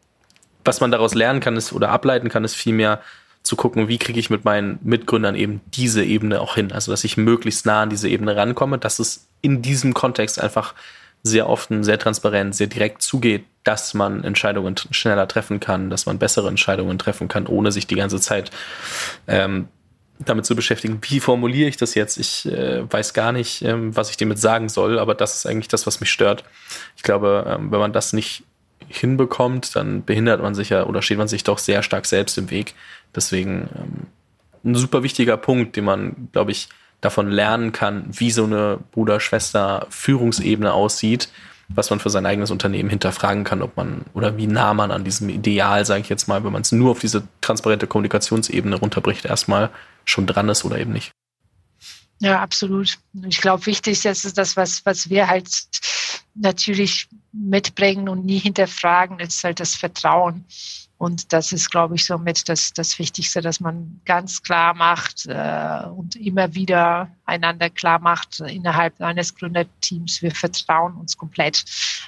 was 0.65 0.81
man 0.81 0.91
daraus 0.91 1.15
lernen 1.15 1.41
kann, 1.41 1.57
ist 1.57 1.73
oder 1.73 1.91
ableiten 1.91 2.29
kann, 2.29 2.45
ist 2.45 2.55
vielmehr 2.55 3.01
zu 3.43 3.57
gucken, 3.57 3.89
wie 3.89 3.99
kriege 3.99 4.19
ich 4.19 4.31
mit 4.31 4.45
meinen 4.45 4.79
Mitgründern 4.83 5.35
eben 5.35 5.61
diese 5.75 6.03
Ebene 6.03 6.41
auch 6.41 6.55
hin. 6.55 6.73
Also, 6.73 6.91
dass 6.91 7.05
ich 7.05 7.17
möglichst 7.19 7.67
nah 7.67 7.83
an 7.83 7.91
diese 7.91 8.09
Ebene 8.09 8.35
rankomme, 8.35 8.79
dass 8.79 8.99
es 8.99 9.29
in 9.43 9.61
diesem 9.61 9.93
Kontext 9.93 10.41
einfach 10.41 10.75
sehr 11.23 11.49
offen, 11.49 11.85
sehr 11.85 11.99
transparent, 11.99 12.55
sehr 12.55 12.67
direkt 12.67 13.03
zugeht, 13.03 13.45
dass 13.63 13.95
man 13.95 14.25
Entscheidungen 14.25 14.77
schneller 14.91 15.29
treffen 15.29 15.61
kann, 15.61 15.91
dass 15.91 16.07
man 16.07 16.19
bessere 16.19 16.49
Entscheidungen 16.49 16.99
treffen 16.99 17.29
kann, 17.29 17.47
ohne 17.47 17.71
sich 17.71 17.87
die 17.87 17.95
ganze 17.95 18.21
Zeit 18.21 18.51
ähm, 19.27 19.69
damit 20.19 20.47
zu 20.47 20.55
beschäftigen, 20.55 21.01
wie 21.03 21.21
formuliere 21.21 21.69
ich 21.69 21.77
das 21.77 21.95
jetzt? 21.95 22.19
Ich 22.19 22.47
äh, 22.47 22.91
weiß 22.91 23.15
gar 23.15 23.33
nicht, 23.33 23.63
ähm, 23.63 23.97
was 23.97 24.11
ich 24.11 24.17
damit 24.17 24.39
sagen 24.39 24.69
soll, 24.69 24.99
aber 24.99 25.15
das 25.15 25.35
ist 25.35 25.47
eigentlich 25.47 25.69
das, 25.69 25.87
was 25.87 26.01
mich 26.01 26.11
stört. 26.11 26.45
Ich 26.97 27.03
glaube, 27.03 27.45
ähm, 27.49 27.73
wenn 27.73 27.81
man 27.81 27.93
das 27.93 28.13
nicht 28.13 28.45
hinbekommt, 28.89 29.75
dann 29.77 30.05
behindert 30.05 30.43
man 30.43 30.55
sich 30.55 30.71
ja 30.71 30.85
oder 30.85 31.03
steht 31.03 31.19
man 31.19 31.29
sich 31.29 31.43
doch 31.43 31.59
sehr 31.59 31.83
stark 31.83 32.07
selbst 32.07 32.39
im 32.39 32.51
Weg. 32.51 32.75
Deswegen 33.15 33.69
ähm, 33.75 34.07
ein 34.65 34.75
super 34.75 35.03
wichtiger 35.03 35.37
Punkt, 35.37 35.77
den 35.77 35.85
man, 35.85 36.29
glaube 36.33 36.53
ich, 36.53 36.69
davon 37.01 37.31
lernen 37.31 37.73
kann, 37.73 38.07
wie 38.11 38.31
so 38.31 38.45
eine 38.45 38.79
Bruder-Schwester-Führungsebene 38.93 40.73
aussieht, 40.73 41.29
was 41.69 41.91
man 41.91 42.01
für 42.01 42.11
sein 42.11 42.25
eigenes 42.25 42.51
Unternehmen 42.51 42.89
hinterfragen 42.89 43.45
kann, 43.45 43.63
ob 43.63 43.77
man 43.77 44.03
oder 44.15 44.37
wie 44.37 44.47
nah 44.47 44.75
man 44.75 44.91
an 44.91 45.05
diesem 45.05 45.29
Ideal, 45.29 45.85
sage 45.85 46.01
ich 46.01 46.09
jetzt 46.09 46.29
mal, 46.29 46.45
wenn 46.45 46.53
man 46.53 46.63
es 46.63 46.73
nur 46.73 46.93
auf 46.93 47.01
diese 47.01 47.25
transparente 47.41 47.87
Kommunikationsebene 47.87 48.77
runterbricht, 48.77 49.25
erstmal 49.25 49.71
schon 50.05 50.27
dran 50.27 50.49
ist 50.49 50.65
oder 50.65 50.79
eben 50.79 50.93
nicht. 50.93 51.13
Ja, 52.21 52.41
absolut. 52.41 52.99
Ich 53.27 53.41
glaube, 53.41 53.67
wichtig 53.67 54.05
ist 54.05 54.39
das, 54.39 54.57
was, 54.57 54.87
was 54.87 55.11
wir 55.11 55.29
halt 55.29 55.49
natürlich 56.35 57.09
mitbringen 57.33 58.09
und 58.09 58.25
nie 58.25 58.39
hinterfragen, 58.39 59.19
ist 59.21 59.45
halt 59.45 59.61
das 59.61 59.75
Vertrauen. 59.75 60.45
Und 60.97 61.33
das 61.33 61.53
ist, 61.53 61.71
glaube 61.71 61.97
ich, 61.97 62.05
somit 62.05 62.49
das, 62.49 62.73
das 62.73 62.99
Wichtigste, 62.99 63.41
dass 63.41 63.61
man 63.61 64.01
ganz 64.05 64.43
klar 64.43 64.75
macht 64.75 65.27
äh, 65.27 65.87
und 65.89 66.17
immer 66.17 66.55
wieder 66.55 67.11
einander 67.27 67.71
klar 67.71 67.99
macht 67.99 68.41
innerhalb 68.41 69.01
eines 69.01 69.35
Gründerteams, 69.35 70.23
wir 70.23 70.31
vertrauen 70.31 70.95
uns 70.95 71.17
komplett. 71.17 71.65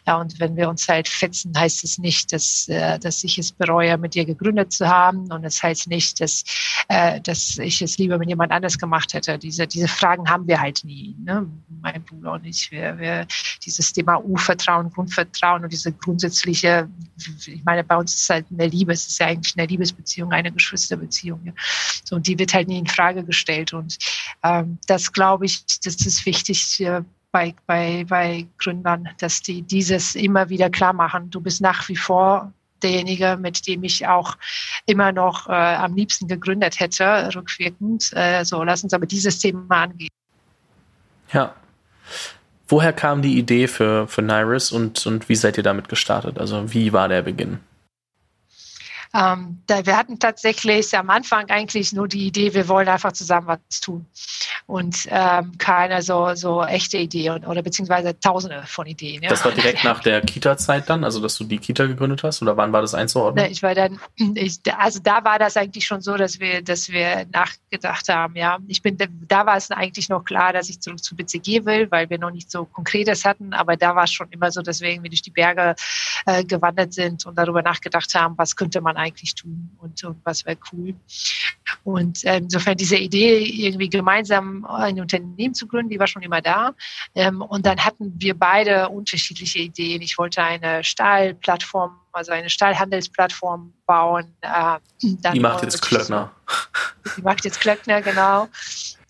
Ja, 0.07 0.17
und 0.17 0.39
wenn 0.39 0.57
wir 0.57 0.69
uns 0.69 0.89
halt 0.89 1.09
fetzen, 1.09 1.53
heißt 1.59 1.83
es 1.85 1.99
nicht, 1.99 2.33
dass, 2.33 2.69
äh, 2.69 2.99
dass 2.99 3.25
ich 3.25 3.39
es 3.39 3.51
bereue, 3.51 3.99
mit 3.99 4.15
dir 4.15 4.25
gegründet 4.25 4.73
zu 4.73 4.87
haben. 4.87 5.33
Und 5.33 5.45
es 5.45 5.57
das 5.57 5.63
heißt 5.63 5.89
nicht, 5.89 6.21
dass, 6.21 6.45
äh, 6.89 7.21
dass 7.21 7.59
ich 7.59 7.83
es 7.83 7.99
lieber 7.99 8.19
mit 8.19 8.29
jemand 8.29 8.53
anders 8.53 8.79
gemacht 8.79 9.15
hätte. 9.15 9.39
Diese, 9.39 9.67
diese 9.67 9.89
Fragen 9.89 10.29
haben 10.29 10.47
wir 10.47 10.61
halt 10.61 10.85
nie. 10.85 11.17
Ne? 11.19 11.47
Mein 11.81 12.03
Bruder 12.05 12.33
und 12.33 12.47
ich, 12.47 12.71
wir, 12.71 12.99
wir 12.99 13.27
dieses 13.65 13.93
Thema 13.93 14.17
Urvertrauen, 14.23 14.91
Grundvertrauen 14.91 15.65
und 15.65 15.73
diese 15.73 15.93
grundsätzliche, 15.93 16.89
ich 17.47 17.65
meine, 17.65 17.83
bei 17.83 17.97
uns 17.97 18.15
ist 18.15 18.31
halt 18.31 18.47
eine 18.51 18.67
Liebe, 18.77 18.93
es 18.93 19.07
ist 19.07 19.19
ja 19.19 19.27
eigentlich 19.27 19.57
eine 19.57 19.67
Liebesbeziehung, 19.67 20.33
eine 20.33 20.53
Geschwisterbeziehung. 20.53 21.41
Ja. 21.45 21.53
So, 22.05 22.17
und 22.17 22.27
die 22.27 22.39
wird 22.39 22.55
halt 22.55 22.69
nie 22.69 22.79
in 22.79 22.87
Frage 22.87 23.25
gestellt. 23.25 23.73
Und 23.73 23.97
ähm, 24.43 24.79
das 24.87 25.13
glaube 25.13 25.47
ich, 25.47 25.65
das 25.85 25.97
ist 25.97 26.27
wichtig 26.27 26.85
bei, 27.33 27.55
bei, 27.67 28.05
bei 28.09 28.47
Gründern, 28.59 29.09
dass 29.19 29.43
die 29.43 29.63
dieses 29.63 30.15
immer 30.15 30.49
wieder 30.49 30.71
klar 30.71 30.93
machen. 30.93 31.31
Du 31.31 31.41
bist 31.41 31.61
nach 31.61 31.89
wie 31.89 31.97
vor 31.97 32.53
derjenige, 32.83 33.37
mit 33.41 33.67
dem 33.67 33.85
ich 33.85 34.07
auch 34.07 34.37
immer 34.87 35.13
noch 35.13 35.49
äh, 35.49 35.53
am 35.53 35.95
liebsten 35.95 36.29
gegründet 36.29 36.79
hätte, 36.81 37.31
rückwirkend. 37.35 38.11
Äh, 38.15 38.45
so, 38.45 38.63
lass 38.63 38.85
uns 38.85 38.93
aber 38.93 39.07
dieses 39.07 39.39
Thema 39.39 39.83
angehen. 39.83 40.11
Ja. 41.33 41.55
Woher 42.69 42.93
kam 42.93 43.23
die 43.23 43.39
Idee 43.39 43.69
für, 43.69 44.09
für 44.09 44.23
Nairis 44.23 44.73
und, 44.73 45.07
und 45.07 45.29
wie 45.29 45.37
seid 45.37 45.57
ihr 45.57 45.63
damit 45.63 45.89
gestartet? 45.89 46.39
Also 46.39 46.73
wie 46.73 46.93
war 46.93 47.09
der 47.09 47.23
Beginn? 47.23 47.61
Ähm, 49.17 49.63
da, 49.67 49.87
wir 49.87 49.97
hatten 49.97 50.19
tatsächlich 50.19 50.97
am 50.97 51.09
Anfang 51.09 51.49
eigentlich 51.49 51.93
nur 51.93 52.07
die 52.07 52.27
Idee, 52.27 52.53
wir 52.53 52.69
wollen 52.69 52.87
einfach 52.89 53.13
zusammen 53.13 53.47
was 53.47 53.81
tun. 53.81 54.05
Und 54.67 55.07
ähm, 55.11 55.57
keine 55.57 56.03
so, 56.03 56.35
so 56.35 56.63
echte 56.63 56.99
Idee 56.99 57.31
und, 57.31 57.47
oder 57.47 57.63
beziehungsweise 57.63 58.19
tausende 58.19 58.65
von 58.67 58.87
Ideen. 58.87 59.23
Ja. 59.23 59.31
Das 59.31 59.45
war 59.45 59.53
direkt 59.53 59.85
nach 59.85 60.01
der 60.01 60.21
Kita-Zeit 60.21 60.91
dann, 60.91 61.03
also 61.03 61.21
dass 61.21 61.37
du 61.39 61.45
die 61.45 61.59
Kita 61.59 61.87
gegründet 61.87 62.25
hast 62.25 62.43
oder 62.43 62.57
wann 62.57 62.73
war 62.73 62.83
das 62.83 62.95
einzuordnen? 62.95 63.45
Ne, 63.45 63.51
ich 63.51 63.63
war 63.63 63.75
dann, 63.75 63.99
ich, 64.35 64.59
also 64.77 65.01
da 65.03 65.25
war 65.25 65.39
das 65.39 65.57
eigentlich 65.57 65.87
schon 65.87 66.03
so, 66.03 66.17
dass 66.17 66.39
wir, 66.39 66.61
dass 66.61 66.91
wir 66.91 67.27
nachgedacht 67.33 68.09
haben, 68.11 68.37
ja. 68.37 68.59
Ich 68.67 68.83
bin, 68.83 68.99
da 68.99 69.47
war 69.47 69.57
es 69.57 69.71
eigentlich 69.71 70.11
noch 70.11 70.25
klar, 70.25 70.53
dass 70.53 70.69
ich 70.69 70.81
zurück 70.81 71.03
zu 71.03 71.17
BCG 71.17 71.65
will, 71.65 71.91
weil 71.91 72.11
wir 72.11 72.19
noch 72.19 72.33
nicht 72.33 72.51
so 72.51 72.67
Konkretes 72.67 73.25
hatten, 73.25 73.55
aber 73.55 73.77
da 73.77 73.95
war 73.97 74.05
es 74.05 74.13
schon 74.13 74.29
immer 74.31 74.51
so, 74.51 74.61
dass 74.61 74.83
wir 74.83 74.91
irgendwie 74.91 75.09
durch 75.09 75.23
die 75.23 75.31
Berge 75.31 75.75
äh, 76.27 76.45
gewandert 76.45 76.93
sind 76.93 77.25
und 77.25 77.39
darüber 77.39 77.63
nachgedacht 77.63 78.13
haben, 78.15 78.37
was 78.37 78.57
könnte 78.57 78.81
man 78.83 78.97
eigentlich 78.97 79.06
tun 79.35 79.71
und, 79.79 80.03
und 80.05 80.17
was 80.25 80.45
wäre 80.45 80.57
cool. 80.73 80.95
Und 81.85 82.25
äh, 82.25 82.39
insofern 82.39 82.77
diese 82.77 82.97
Idee, 82.97 83.39
irgendwie 83.45 83.89
gemeinsam 83.89 84.65
ein 84.65 85.01
Unternehmen 85.01 85.55
zu 85.55 85.67
gründen, 85.67 85.91
die 85.91 85.99
war 85.99 86.07
schon 86.07 86.23
immer 86.23 86.41
da. 86.41 86.75
Ähm, 87.15 87.43
und 87.43 87.67
dann 87.67 87.85
hatten 87.85 88.13
wir 88.19 88.37
beide 88.39 88.89
unterschiedliche 88.89 89.61
Ideen. 89.61 90.03
Ich 90.03 90.19
wollte 90.19 90.43
eine 90.43 90.83
Stahlplattform, 90.83 91.97
also 92.13 92.33
eine 92.33 92.51
Stahlhandelsplattform 92.51 93.73
bauen. 93.87 94.35
Äh, 94.41 94.79
die 95.03 95.41
macht 95.41 95.63
jetzt 95.63 95.83
Klöckner. 95.83 96.33
Die 97.17 97.23
macht 97.23 97.45
jetzt 97.45 97.61
Klöckner, 97.61 98.03
genau. 98.03 98.49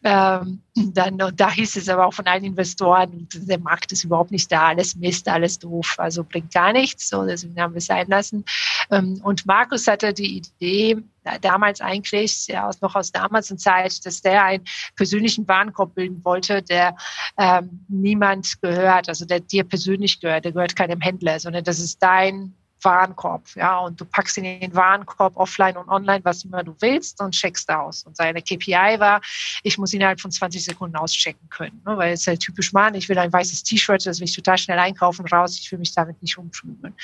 Ähm, 0.05 0.61
dann, 0.75 1.21
und 1.21 1.41
da 1.41 1.51
hieß 1.51 1.77
es 1.77 1.89
aber 1.89 2.07
auch 2.07 2.15
von 2.15 2.27
allen 2.27 2.45
Investoren, 2.45 3.29
der 3.33 3.59
Markt 3.59 3.93
ist 3.93 4.05
überhaupt 4.05 4.31
nicht 4.31 4.51
da, 4.53 4.69
alles 4.69 4.95
Mist, 4.95 5.29
alles 5.29 5.59
doof, 5.59 5.95
also 5.99 6.23
bringt 6.23 6.53
gar 6.53 6.73
nichts. 6.73 7.09
So, 7.09 7.25
deswegen 7.25 7.61
haben 7.61 7.75
wir 7.75 7.79
es 7.79 7.87
sein 7.87 8.07
lassen. 8.09 8.45
Ähm, 8.91 9.21
und 9.23 9.47
Markus 9.47 9.87
hatte 9.87 10.13
die 10.13 10.39
Idee, 10.39 11.03
damals 11.41 11.81
eigentlich, 11.81 12.47
ja, 12.47 12.71
noch 12.81 12.95
aus 12.95 13.11
der 13.11 13.25
Amazon-Zeit, 13.25 14.05
dass 14.07 14.23
der 14.23 14.45
einen 14.45 14.65
persönlichen 14.95 15.49
Warenkorb 15.49 15.95
bilden 15.95 16.25
wollte, 16.25 16.63
der 16.63 16.95
ähm, 17.39 17.85
niemand 17.89 18.61
gehört, 18.63 19.09
also 19.09 19.25
der 19.25 19.41
dir 19.41 19.65
persönlich 19.65 20.21
gehört, 20.21 20.45
der 20.45 20.53
gehört 20.53 20.77
keinem 20.77 21.01
Händler, 21.01 21.41
sondern 21.41 21.65
das 21.65 21.81
ist 21.81 22.03
dein 22.03 22.55
Warenkorb, 22.87 23.43
ja, 23.57 23.79
und 23.81 24.01
du 24.01 24.05
packst 24.05 24.39
in 24.39 24.45
den 24.45 24.75
Warenkorb 24.75 25.37
offline 25.37 25.77
und 25.77 25.89
online, 25.89 26.25
was 26.25 26.45
immer 26.45 26.63
du 26.63 26.75
willst 26.81 27.21
und 27.21 27.33
checkst 27.33 27.69
aus. 27.69 28.05
Und 28.05 28.17
seine 28.17 28.41
KPI 28.41 28.99
war, 28.99 29.21
ich 29.63 29.77
muss 29.77 29.93
innerhalb 29.93 30.21
von 30.21 30.31
20 30.31 30.65
Sekunden 30.65 30.97
auschecken 30.97 31.49
können, 31.51 31.83
ne, 31.85 31.97
weil 31.97 32.13
es 32.13 32.27
halt 32.27 32.41
typisch 32.41 32.73
Mann, 32.73 32.95
ich 32.95 33.09
will 33.09 33.19
ein 33.19 33.33
weißes 33.33 33.65
T-Shirt, 33.65 34.07
das 34.07 34.21
will 34.21 34.29
ich 34.29 34.37
total 34.37 34.57
schnell 34.57 34.79
einkaufen, 34.79 35.27
raus, 35.27 35.59
ich 35.59 35.71
will 35.73 35.81
mich 35.81 35.93
damit 35.95 36.23
nicht 36.23 36.39
umschlügeln. 36.39 36.95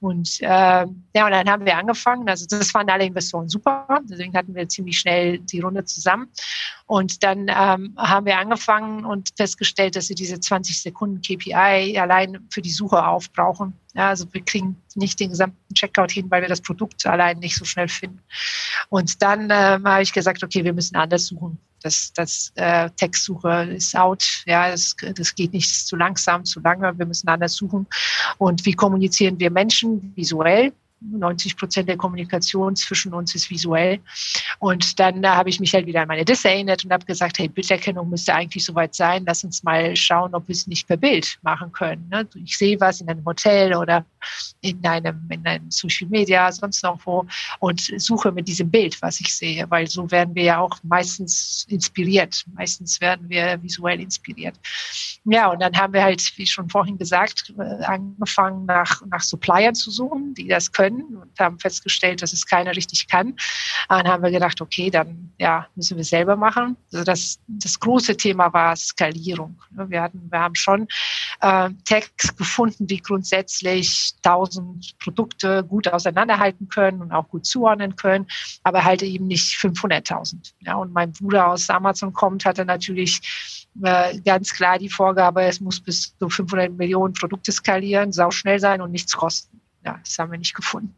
Und 0.00 0.40
äh, 0.40 0.46
ja, 0.46 0.86
und 0.86 1.30
dann 1.30 1.48
haben 1.48 1.64
wir 1.66 1.76
angefangen, 1.76 2.28
also 2.28 2.46
das 2.48 2.70
fanden 2.70 2.90
alle 2.90 3.04
Investoren 3.04 3.48
super, 3.48 3.86
deswegen 4.04 4.34
hatten 4.34 4.54
wir 4.54 4.68
ziemlich 4.68 4.98
schnell 4.98 5.38
die 5.38 5.60
Runde 5.60 5.84
zusammen. 5.84 6.28
Und 6.86 7.24
dann 7.24 7.48
ähm, 7.48 7.94
haben 7.96 8.26
wir 8.26 8.38
angefangen 8.38 9.04
und 9.04 9.30
festgestellt, 9.36 9.96
dass 9.96 10.06
sie 10.06 10.14
diese 10.14 10.38
20 10.38 10.80
Sekunden 10.80 11.20
KPI 11.20 11.98
allein 11.98 12.46
für 12.50 12.62
die 12.62 12.70
Suche 12.70 13.04
aufbrauchen. 13.04 13.74
Ja, 13.96 14.10
also 14.10 14.26
wir 14.32 14.42
kriegen 14.42 14.76
nicht 14.94 15.18
den 15.18 15.30
gesamten 15.30 15.74
Checkout 15.74 16.10
hin, 16.10 16.30
weil 16.30 16.42
wir 16.42 16.48
das 16.50 16.60
Produkt 16.60 17.06
allein 17.06 17.38
nicht 17.38 17.56
so 17.56 17.64
schnell 17.64 17.88
finden. 17.88 18.20
Und 18.90 19.22
dann 19.22 19.48
ähm, 19.50 19.88
habe 19.88 20.02
ich 20.02 20.12
gesagt, 20.12 20.44
okay, 20.44 20.62
wir 20.64 20.74
müssen 20.74 20.96
anders 20.96 21.26
suchen. 21.26 21.58
Das, 21.82 22.12
das 22.12 22.52
äh, 22.56 22.90
Textsuche 22.90 23.70
ist 23.74 23.96
out. 23.96 24.42
Ja, 24.44 24.70
das, 24.70 24.96
das 25.14 25.34
geht 25.34 25.54
nicht 25.54 25.86
zu 25.86 25.96
langsam, 25.96 26.44
zu 26.44 26.60
lange. 26.60 26.98
Wir 26.98 27.06
müssen 27.06 27.28
anders 27.28 27.54
suchen. 27.54 27.86
Und 28.36 28.66
wie 28.66 28.72
kommunizieren 28.72 29.38
wir 29.40 29.50
Menschen 29.50 30.12
visuell? 30.14 30.72
90 31.00 31.56
Prozent 31.56 31.88
der 31.88 31.96
Kommunikation 31.96 32.74
zwischen 32.76 33.12
uns 33.12 33.34
ist 33.34 33.50
visuell. 33.50 34.00
Und 34.58 34.98
dann 34.98 35.22
äh, 35.22 35.28
habe 35.28 35.48
ich 35.48 35.60
mich 35.60 35.74
halt 35.74 35.86
wieder 35.86 36.02
an 36.02 36.08
meine 36.08 36.24
Dis 36.24 36.44
erinnert 36.44 36.84
und 36.84 36.92
habe 36.92 37.04
gesagt, 37.04 37.38
hey, 37.38 37.48
Bilderkennung 37.48 38.08
müsste 38.08 38.34
eigentlich 38.34 38.64
soweit 38.64 38.94
sein. 38.94 39.24
Lass 39.26 39.44
uns 39.44 39.62
mal 39.62 39.94
schauen, 39.94 40.34
ob 40.34 40.48
wir 40.48 40.54
es 40.54 40.66
nicht 40.66 40.86
per 40.86 40.96
Bild 40.96 41.38
machen 41.42 41.70
können. 41.72 42.08
Ne? 42.08 42.26
Ich 42.44 42.56
sehe 42.56 42.80
was 42.80 43.00
in 43.00 43.08
einem 43.08 43.24
Hotel 43.24 43.74
oder 43.74 44.04
in 44.60 44.84
einem, 44.84 45.28
in 45.30 45.46
einem 45.46 45.70
Social 45.70 46.08
Media, 46.08 46.50
sonst 46.50 46.82
noch 46.82 46.98
wo 47.04 47.26
und 47.60 47.80
suche 47.98 48.32
mit 48.32 48.48
diesem 48.48 48.70
Bild, 48.70 49.00
was 49.02 49.20
ich 49.20 49.34
sehe, 49.34 49.70
weil 49.70 49.86
so 49.86 50.10
werden 50.10 50.34
wir 50.34 50.44
ja 50.44 50.58
auch 50.58 50.78
meistens 50.82 51.66
inspiriert. 51.68 52.44
Meistens 52.54 53.00
werden 53.00 53.28
wir 53.28 53.62
visuell 53.62 54.00
inspiriert. 54.00 54.54
Ja, 55.24 55.50
und 55.50 55.60
dann 55.60 55.76
haben 55.76 55.92
wir 55.92 56.02
halt, 56.02 56.32
wie 56.36 56.46
schon 56.46 56.68
vorhin 56.68 56.98
gesagt, 56.98 57.52
äh, 57.58 57.84
angefangen 57.84 58.66
nach, 58.66 59.02
nach 59.06 59.22
Suppliern 59.22 59.74
zu 59.74 59.90
suchen, 59.90 60.34
die 60.34 60.48
das 60.48 60.72
können 60.72 60.85
können 60.86 61.16
und 61.16 61.38
haben 61.38 61.58
festgestellt, 61.58 62.22
dass 62.22 62.32
es 62.32 62.46
keiner 62.46 62.74
richtig 62.74 63.08
kann. 63.08 63.34
Dann 63.88 64.06
haben 64.06 64.22
wir 64.22 64.30
gedacht, 64.30 64.60
okay, 64.60 64.90
dann 64.90 65.32
ja, 65.38 65.66
müssen 65.74 65.96
wir 65.96 66.04
selber 66.04 66.36
machen. 66.36 66.76
Also 66.92 67.04
das, 67.04 67.38
das 67.46 67.78
große 67.78 68.16
Thema 68.16 68.52
war 68.52 68.76
Skalierung. 68.76 69.60
Wir, 69.70 70.02
hatten, 70.02 70.28
wir 70.30 70.40
haben 70.40 70.54
schon 70.54 70.86
äh, 71.40 71.70
Tags 71.84 72.36
gefunden, 72.36 72.86
die 72.86 73.00
grundsätzlich 73.00 74.14
1000 74.24 74.98
Produkte 74.98 75.64
gut 75.64 75.88
auseinanderhalten 75.88 76.68
können 76.68 77.02
und 77.02 77.12
auch 77.12 77.28
gut 77.28 77.46
zuordnen 77.46 77.96
können, 77.96 78.26
aber 78.62 78.84
halt 78.84 79.02
eben 79.02 79.26
nicht 79.26 79.56
500.000. 79.58 80.52
Ja, 80.60 80.76
und 80.76 80.92
mein 80.92 81.12
Bruder 81.12 81.48
aus 81.48 81.70
Amazon 81.70 82.12
kommt, 82.12 82.44
hatte 82.44 82.64
natürlich 82.64 83.20
äh, 83.82 84.18
ganz 84.20 84.52
klar 84.52 84.78
die 84.78 84.88
Vorgabe, 84.88 85.42
es 85.42 85.60
muss 85.60 85.80
bis 85.80 86.16
zu 86.18 86.28
500 86.28 86.72
Millionen 86.72 87.14
Produkte 87.14 87.52
skalieren, 87.52 88.12
sau 88.12 88.30
schnell 88.30 88.58
sein 88.58 88.80
und 88.80 88.90
nichts 88.90 89.16
kosten 89.16 89.60
ja, 89.86 90.00
das 90.04 90.18
haben 90.18 90.32
wir 90.32 90.38
nicht 90.38 90.54
gefunden. 90.54 90.94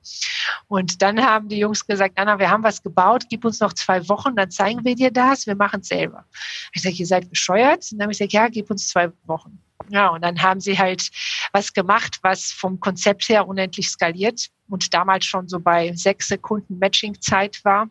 Und 0.67 1.03
dann 1.03 1.23
haben 1.23 1.49
die 1.49 1.59
Jungs 1.59 1.87
gesagt, 1.87 2.19
Anna, 2.19 2.39
wir 2.39 2.51
haben 2.51 2.63
was 2.63 2.83
gebaut, 2.83 3.25
gib 3.29 3.45
uns 3.45 3.61
noch 3.61 3.75
zwei 3.75 4.09
Wochen, 4.09 4.35
dann 4.35 4.51
zeigen 4.51 4.83
wir 4.85 4.95
dir 4.95 5.11
das, 5.11 5.47
wir 5.47 5.55
machen 5.55 5.81
es 5.83 5.89
selber. 5.89 6.25
Ich 6.73 6.83
sage, 6.83 6.97
ihr 6.97 7.07
seid 7.07 7.29
bescheuert? 7.29 7.87
Und 7.93 7.99
dann 7.99 8.07
habe 8.07 8.13
ich 8.13 8.19
gesagt, 8.19 8.33
ja, 8.33 8.49
gib 8.49 8.71
uns 8.71 8.89
zwei 8.89 9.13
Wochen. 9.25 9.59
Ja, 9.91 10.09
und 10.09 10.23
dann 10.23 10.43
haben 10.43 10.61
sie 10.61 10.79
halt 10.79 11.11
was 11.53 11.73
gemacht, 11.73 12.19
was 12.23 12.51
vom 12.51 12.81
Konzept 12.81 13.29
her 13.29 13.47
unendlich 13.47 13.91
skaliert 13.91 14.49
und 14.69 14.93
damals 14.93 15.25
schon 15.25 15.49
so 15.49 15.61
bei 15.61 15.93
sechs 15.95 16.29
Sekunden 16.29 16.79
Matching-Zeit 16.79 17.65
war. 17.65 17.89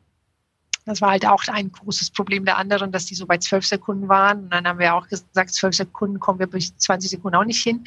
Das 0.88 1.02
war 1.02 1.12
halt 1.12 1.26
auch 1.26 1.43
ein 1.50 1.69
großes 1.69 2.12
Problem 2.12 2.45
der 2.45 2.58
anderen, 2.58 2.93
dass 2.93 3.06
die 3.06 3.15
so 3.15 3.26
bei 3.26 3.38
zwölf 3.38 3.65
Sekunden 3.65 4.08
waren. 4.08 4.43
Und 4.43 4.54
dann 4.54 4.65
haben 4.65 4.80
wir 4.80 4.95
auch 4.95 5.08
gesagt, 5.08 5.54
zwölf 5.54 5.76
Sekunden 5.76 6.17
kommen 6.19 6.39
wir 6.39 6.47
bis 6.47 6.76
20 6.78 7.12
Sekunden 7.12 7.36
auch 7.36 7.43
nicht 7.43 7.62
hin. 7.62 7.84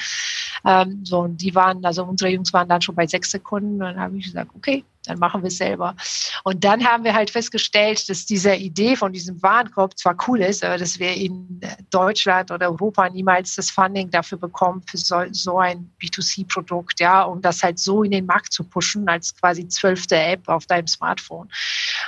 Ähm, 0.66 1.00
so, 1.04 1.20
und 1.20 1.38
die 1.38 1.54
waren, 1.54 1.82
also 1.82 2.04
unsere 2.04 2.30
Jungs 2.30 2.52
waren 2.52 2.68
dann 2.68 2.82
schon 2.82 2.94
bei 2.94 3.06
sechs 3.06 3.30
Sekunden. 3.30 3.74
Und 3.74 3.80
dann 3.80 4.00
habe 4.00 4.18
ich 4.18 4.26
gesagt, 4.26 4.50
okay, 4.54 4.84
dann 5.06 5.18
machen 5.18 5.42
wir 5.42 5.48
es 5.48 5.56
selber. 5.56 5.96
Und 6.44 6.64
dann 6.64 6.84
haben 6.84 7.04
wir 7.04 7.14
halt 7.14 7.30
festgestellt, 7.30 8.08
dass 8.08 8.26
diese 8.26 8.54
Idee 8.54 8.96
von 8.96 9.12
diesem 9.12 9.42
Warenkorb 9.42 9.98
zwar 9.98 10.16
cool 10.28 10.40
ist, 10.40 10.62
aber 10.62 10.76
dass 10.76 10.98
wir 10.98 11.14
in 11.14 11.60
Deutschland 11.90 12.50
oder 12.50 12.70
Europa 12.70 13.08
niemals 13.08 13.54
das 13.54 13.70
Funding 13.70 14.10
dafür 14.10 14.38
bekommen, 14.38 14.82
für 14.86 14.98
so, 14.98 15.22
so 15.32 15.58
ein 15.58 15.90
B2C-Produkt, 16.02 17.00
ja, 17.00 17.22
um 17.22 17.40
das 17.40 17.62
halt 17.62 17.78
so 17.78 18.02
in 18.02 18.10
den 18.10 18.26
Markt 18.26 18.52
zu 18.52 18.62
pushen, 18.64 19.08
als 19.08 19.34
quasi 19.34 19.66
zwölfte 19.68 20.16
App 20.16 20.48
auf 20.48 20.66
deinem 20.66 20.86
Smartphone. 20.86 21.48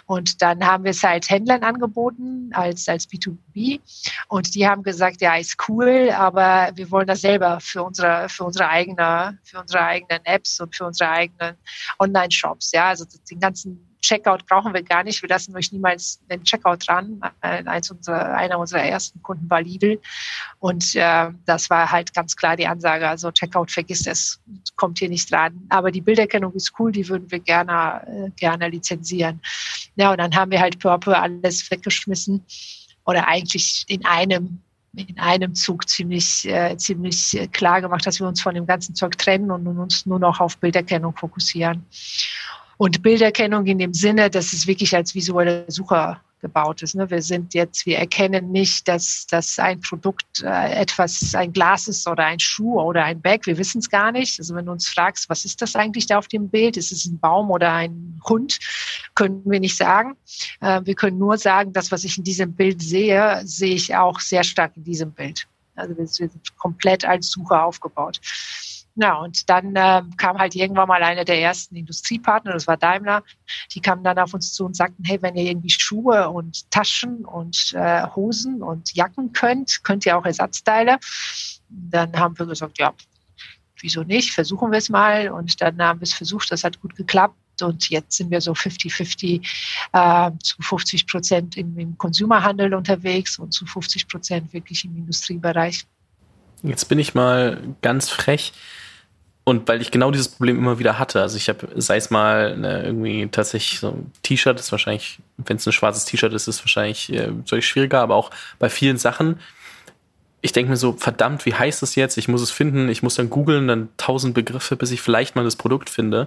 Und 0.06 0.42
dann 0.42 0.64
haben 0.64 0.84
wir 0.84 0.90
es 0.90 1.02
halt 1.02 1.30
Händlern 1.30 1.62
angeboten, 1.62 2.50
als, 2.52 2.88
als 2.88 3.08
B2B. 3.08 3.80
Und 4.28 4.54
die 4.54 4.66
haben 4.66 4.82
gesagt, 4.82 5.20
ja, 5.20 5.36
ist 5.36 5.56
cool, 5.68 6.10
aber 6.10 6.70
wir 6.74 6.90
wollen 6.90 7.06
das 7.06 7.22
selber 7.22 7.58
für 7.60 7.82
unsere, 7.82 8.28
für 8.28 8.44
unsere 8.44 8.68
eigene, 8.68 9.38
für 9.44 9.60
unsere 9.60 9.82
eigenen 9.84 10.24
Apps 10.24 10.60
und 10.60 10.74
für 10.74 10.86
unsere 10.86 11.10
eigenen 11.10 11.56
Online-Shops, 11.98 12.72
ja. 12.72 12.81
Also 12.88 13.04
den 13.30 13.40
ganzen 13.40 13.92
Checkout 14.02 14.46
brauchen 14.46 14.74
wir 14.74 14.82
gar 14.82 15.04
nicht. 15.04 15.22
Wir 15.22 15.28
lassen 15.28 15.56
euch 15.56 15.72
niemals 15.72 16.20
den 16.28 16.42
Checkout 16.42 16.86
dran. 16.86 17.20
Äh, 17.40 17.64
eins 17.64 17.90
unserer, 17.90 18.34
einer 18.34 18.58
unserer 18.58 18.82
ersten 18.82 19.22
Kunden 19.22 19.48
war 19.48 19.62
Lidl. 19.62 20.00
Und 20.58 20.94
äh, 20.96 21.30
das 21.46 21.70
war 21.70 21.90
halt 21.90 22.12
ganz 22.12 22.36
klar 22.36 22.56
die 22.56 22.66
Ansage. 22.66 23.08
Also 23.08 23.30
Checkout 23.30 23.70
vergisst 23.70 24.08
es, 24.08 24.40
kommt 24.76 24.98
hier 24.98 25.08
nicht 25.08 25.30
dran. 25.30 25.66
Aber 25.68 25.92
die 25.92 26.00
Bilderkennung 26.00 26.52
ist 26.54 26.72
cool, 26.78 26.90
die 26.90 27.08
würden 27.08 27.30
wir 27.30 27.38
gerne, 27.38 28.02
äh, 28.06 28.30
gerne 28.36 28.68
lizenzieren. 28.68 29.40
Ja, 29.94 30.10
und 30.10 30.18
dann 30.18 30.34
haben 30.34 30.50
wir 30.50 30.60
halt 30.60 30.80
peu 30.80 30.90
alles 30.90 31.70
weggeschmissen. 31.70 32.44
Oder 33.04 33.28
eigentlich 33.28 33.84
in 33.88 34.04
einem 34.04 34.60
in 34.94 35.18
einem 35.18 35.54
Zug 35.54 35.88
ziemlich, 35.88 36.46
äh, 36.46 36.76
ziemlich 36.76 37.48
klar 37.52 37.80
gemacht, 37.80 38.06
dass 38.06 38.20
wir 38.20 38.28
uns 38.28 38.42
von 38.42 38.54
dem 38.54 38.66
ganzen 38.66 38.94
Zeug 38.94 39.16
trennen 39.16 39.50
und 39.50 39.66
uns 39.66 40.04
nur 40.04 40.18
noch 40.18 40.38
auf 40.38 40.58
Bilderkennung 40.58 41.16
fokussieren. 41.16 41.86
Und 42.82 43.00
Bilderkennung 43.00 43.64
in 43.66 43.78
dem 43.78 43.94
Sinne, 43.94 44.28
dass 44.28 44.52
es 44.52 44.66
wirklich 44.66 44.96
als 44.96 45.14
visuelle 45.14 45.64
Sucher 45.68 46.20
gebaut 46.40 46.82
ist. 46.82 46.96
Ne? 46.96 47.08
Wir 47.08 47.22
sind 47.22 47.54
jetzt, 47.54 47.86
wir 47.86 47.96
erkennen 47.96 48.50
nicht, 48.50 48.88
dass, 48.88 49.24
dass 49.28 49.56
ein 49.60 49.80
Produkt 49.80 50.42
äh, 50.42 50.80
etwas, 50.80 51.32
ein 51.36 51.52
Glas 51.52 51.86
ist 51.86 52.08
oder 52.08 52.24
ein 52.24 52.40
Schuh 52.40 52.80
oder 52.80 53.04
ein 53.04 53.20
Bag. 53.20 53.46
Wir 53.46 53.56
wissen 53.56 53.78
es 53.78 53.88
gar 53.88 54.10
nicht. 54.10 54.36
Also 54.40 54.56
wenn 54.56 54.66
du 54.66 54.72
uns 54.72 54.88
fragst, 54.88 55.30
was 55.30 55.44
ist 55.44 55.62
das 55.62 55.76
eigentlich 55.76 56.08
da 56.08 56.18
auf 56.18 56.26
dem 56.26 56.48
Bild? 56.48 56.76
Ist 56.76 56.90
es 56.90 57.06
ein 57.06 57.20
Baum 57.20 57.52
oder 57.52 57.72
ein 57.72 58.20
Hund? 58.28 58.58
Können 59.14 59.42
wir 59.44 59.60
nicht 59.60 59.76
sagen. 59.76 60.16
Äh, 60.60 60.80
wir 60.82 60.96
können 60.96 61.18
nur 61.18 61.38
sagen, 61.38 61.72
das, 61.72 61.92
was 61.92 62.02
ich 62.02 62.18
in 62.18 62.24
diesem 62.24 62.52
Bild 62.52 62.82
sehe, 62.82 63.42
sehe 63.44 63.76
ich 63.76 63.94
auch 63.94 64.18
sehr 64.18 64.42
stark 64.42 64.76
in 64.76 64.82
diesem 64.82 65.12
Bild. 65.12 65.46
Also 65.76 65.96
wir 65.96 66.08
sind 66.08 66.32
komplett 66.56 67.04
als 67.04 67.30
Sucher 67.30 67.64
aufgebaut. 67.64 68.20
Ja, 68.94 69.16
und 69.16 69.48
dann 69.48 69.74
äh, 69.74 70.02
kam 70.18 70.38
halt 70.38 70.54
irgendwann 70.54 70.88
mal 70.88 71.02
einer 71.02 71.24
der 71.24 71.40
ersten 71.40 71.76
Industriepartner, 71.76 72.52
das 72.52 72.66
war 72.66 72.76
Daimler, 72.76 73.22
die 73.72 73.80
kamen 73.80 74.04
dann 74.04 74.18
auf 74.18 74.34
uns 74.34 74.52
zu 74.52 74.66
und 74.66 74.76
sagten, 74.76 75.02
hey, 75.04 75.20
wenn 75.22 75.34
ihr 75.34 75.44
irgendwie 75.44 75.70
Schuhe 75.70 76.28
und 76.28 76.70
Taschen 76.70 77.24
und 77.24 77.72
äh, 77.74 78.06
Hosen 78.14 78.62
und 78.62 78.94
Jacken 78.94 79.32
könnt, 79.32 79.82
könnt 79.82 80.04
ihr 80.04 80.18
auch 80.18 80.26
Ersatzteile. 80.26 80.98
Dann 81.70 82.14
haben 82.18 82.38
wir 82.38 82.44
gesagt, 82.44 82.78
ja, 82.78 82.92
wieso 83.80 84.02
nicht, 84.02 84.32
versuchen 84.32 84.70
wir 84.70 84.78
es 84.78 84.90
mal. 84.90 85.30
Und 85.30 85.60
dann 85.60 85.80
haben 85.80 86.00
wir 86.00 86.04
es 86.04 86.12
versucht, 86.12 86.52
das 86.52 86.64
hat 86.64 86.80
gut 86.80 86.94
geklappt. 86.94 87.36
Und 87.60 87.90
jetzt 87.90 88.16
sind 88.16 88.30
wir 88.30 88.40
so 88.40 88.52
50-50 88.52 89.42
äh, 89.92 90.30
zu 90.42 90.62
50 90.62 91.06
Prozent 91.06 91.56
im, 91.56 91.78
im 91.78 91.96
Konsumerhandel 91.96 92.74
unterwegs 92.74 93.38
und 93.38 93.52
zu 93.52 93.66
50 93.66 94.08
Prozent 94.08 94.52
wirklich 94.52 94.84
im 94.84 94.96
Industriebereich. 94.96 95.86
Jetzt 96.62 96.88
bin 96.88 96.98
ich 96.98 97.14
mal 97.14 97.60
ganz 97.82 98.08
frech. 98.08 98.52
Und 99.44 99.66
weil 99.68 99.80
ich 99.80 99.90
genau 99.90 100.12
dieses 100.12 100.28
Problem 100.28 100.58
immer 100.58 100.78
wieder 100.78 101.00
hatte, 101.00 101.20
also 101.20 101.36
ich 101.36 101.48
habe, 101.48 101.68
sei 101.74 101.96
es 101.96 102.10
mal 102.10 102.56
ne, 102.56 102.84
irgendwie 102.84 103.26
tatsächlich 103.26 103.80
so 103.80 103.88
ein 103.88 104.12
T-Shirt, 104.22 104.60
ist 104.60 104.70
wahrscheinlich, 104.70 105.18
wenn 105.36 105.56
es 105.56 105.66
ein 105.66 105.72
schwarzes 105.72 106.04
T-Shirt 106.04 106.32
ist, 106.32 106.46
ist 106.46 106.56
es 106.56 106.62
wahrscheinlich 106.62 107.12
äh, 107.12 107.60
schwieriger, 107.60 108.00
aber 108.00 108.14
auch 108.14 108.30
bei 108.60 108.70
vielen 108.70 108.98
Sachen, 108.98 109.40
ich 110.44 110.52
denke 110.52 110.70
mir 110.70 110.76
so, 110.76 110.92
verdammt, 110.92 111.46
wie 111.46 111.54
heißt 111.54 111.82
das 111.82 111.94
jetzt? 111.94 112.18
Ich 112.18 112.26
muss 112.26 112.42
es 112.42 112.50
finden, 112.50 112.88
ich 112.88 113.02
muss 113.02 113.14
dann 113.14 113.30
googeln, 113.30 113.68
dann 113.68 113.88
tausend 113.96 114.34
Begriffe, 114.34 114.74
bis 114.74 114.90
ich 114.90 115.00
vielleicht 115.00 115.36
mal 115.36 115.44
das 115.44 115.54
Produkt 115.54 115.88
finde. 115.88 116.26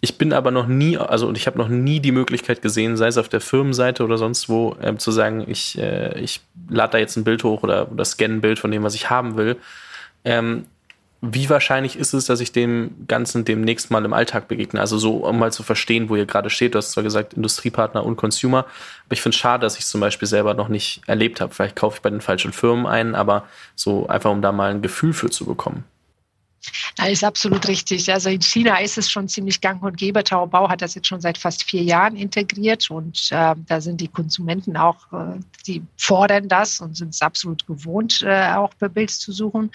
Ich 0.00 0.16
bin 0.16 0.32
aber 0.32 0.50
noch 0.50 0.66
nie, 0.66 0.96
also 0.96 1.28
und 1.28 1.36
ich 1.36 1.46
habe 1.46 1.58
noch 1.58 1.68
nie 1.68 2.00
die 2.00 2.12
Möglichkeit 2.12 2.62
gesehen, 2.62 2.96
sei 2.96 3.08
es 3.08 3.18
auf 3.18 3.28
der 3.28 3.42
Firmenseite 3.42 4.04
oder 4.04 4.16
sonst 4.16 4.48
wo, 4.48 4.74
äh, 4.80 4.96
zu 4.96 5.10
sagen, 5.10 5.44
ich, 5.46 5.78
äh, 5.78 6.18
ich 6.18 6.40
lade 6.70 6.92
da 6.92 6.98
jetzt 6.98 7.16
ein 7.16 7.24
Bild 7.24 7.44
hoch 7.44 7.62
oder, 7.62 7.92
oder 7.92 8.06
scanne 8.06 8.34
ein 8.34 8.40
Bild 8.40 8.58
von 8.58 8.70
dem, 8.70 8.82
was 8.82 8.94
ich 8.94 9.10
haben 9.10 9.36
will. 9.36 9.56
Ähm, 10.24 10.64
wie 11.32 11.48
wahrscheinlich 11.48 11.96
ist 11.96 12.14
es, 12.14 12.26
dass 12.26 12.40
ich 12.40 12.52
dem 12.52 13.06
Ganzen 13.08 13.44
demnächst 13.44 13.90
mal 13.90 14.04
im 14.04 14.12
Alltag 14.12 14.48
begegne? 14.48 14.80
Also 14.80 14.98
so, 14.98 15.16
um 15.18 15.38
mal 15.38 15.52
zu 15.52 15.62
verstehen, 15.62 16.08
wo 16.08 16.16
ihr 16.16 16.26
gerade 16.26 16.50
steht. 16.50 16.74
Du 16.74 16.78
hast 16.78 16.92
zwar 16.92 17.02
gesagt, 17.04 17.34
Industriepartner 17.34 18.04
und 18.04 18.16
Consumer, 18.16 18.60
aber 18.60 19.12
ich 19.12 19.22
finde 19.22 19.34
es 19.34 19.40
schade, 19.40 19.62
dass 19.62 19.76
ich 19.76 19.84
es 19.84 19.90
zum 19.90 20.00
Beispiel 20.00 20.28
selber 20.28 20.54
noch 20.54 20.68
nicht 20.68 21.02
erlebt 21.06 21.40
habe. 21.40 21.54
Vielleicht 21.54 21.76
kaufe 21.76 21.96
ich 21.96 22.02
bei 22.02 22.10
den 22.10 22.20
falschen 22.20 22.52
Firmen 22.52 22.86
ein, 22.86 23.14
aber 23.14 23.44
so 23.74 24.06
einfach, 24.08 24.30
um 24.30 24.42
da 24.42 24.52
mal 24.52 24.70
ein 24.70 24.82
Gefühl 24.82 25.12
für 25.12 25.30
zu 25.30 25.44
bekommen. 25.46 25.84
Ist 27.04 27.22
absolut 27.22 27.68
richtig. 27.68 28.10
Also 28.10 28.30
in 28.30 28.40
China 28.40 28.78
ist 28.78 28.96
es 28.96 29.10
schon 29.10 29.28
ziemlich 29.28 29.60
gang 29.60 29.82
und 29.82 29.98
gäbe. 29.98 30.24
Taobao 30.24 30.70
hat 30.70 30.80
das 30.80 30.94
jetzt 30.94 31.06
schon 31.06 31.20
seit 31.20 31.36
fast 31.36 31.64
vier 31.64 31.82
Jahren 31.82 32.16
integriert 32.16 32.90
und 32.90 33.28
äh, 33.32 33.54
da 33.66 33.80
sind 33.82 34.00
die 34.00 34.08
Konsumenten 34.08 34.78
auch, 34.78 35.12
äh, 35.12 35.38
die 35.66 35.82
fordern 35.98 36.48
das 36.48 36.80
und 36.80 36.96
sind 36.96 37.10
es 37.10 37.20
absolut 37.20 37.66
gewohnt, 37.66 38.22
äh, 38.22 38.52
auch 38.54 38.70
per 38.78 38.88
Bild 38.88 39.10
zu 39.10 39.30
suchen. 39.30 39.70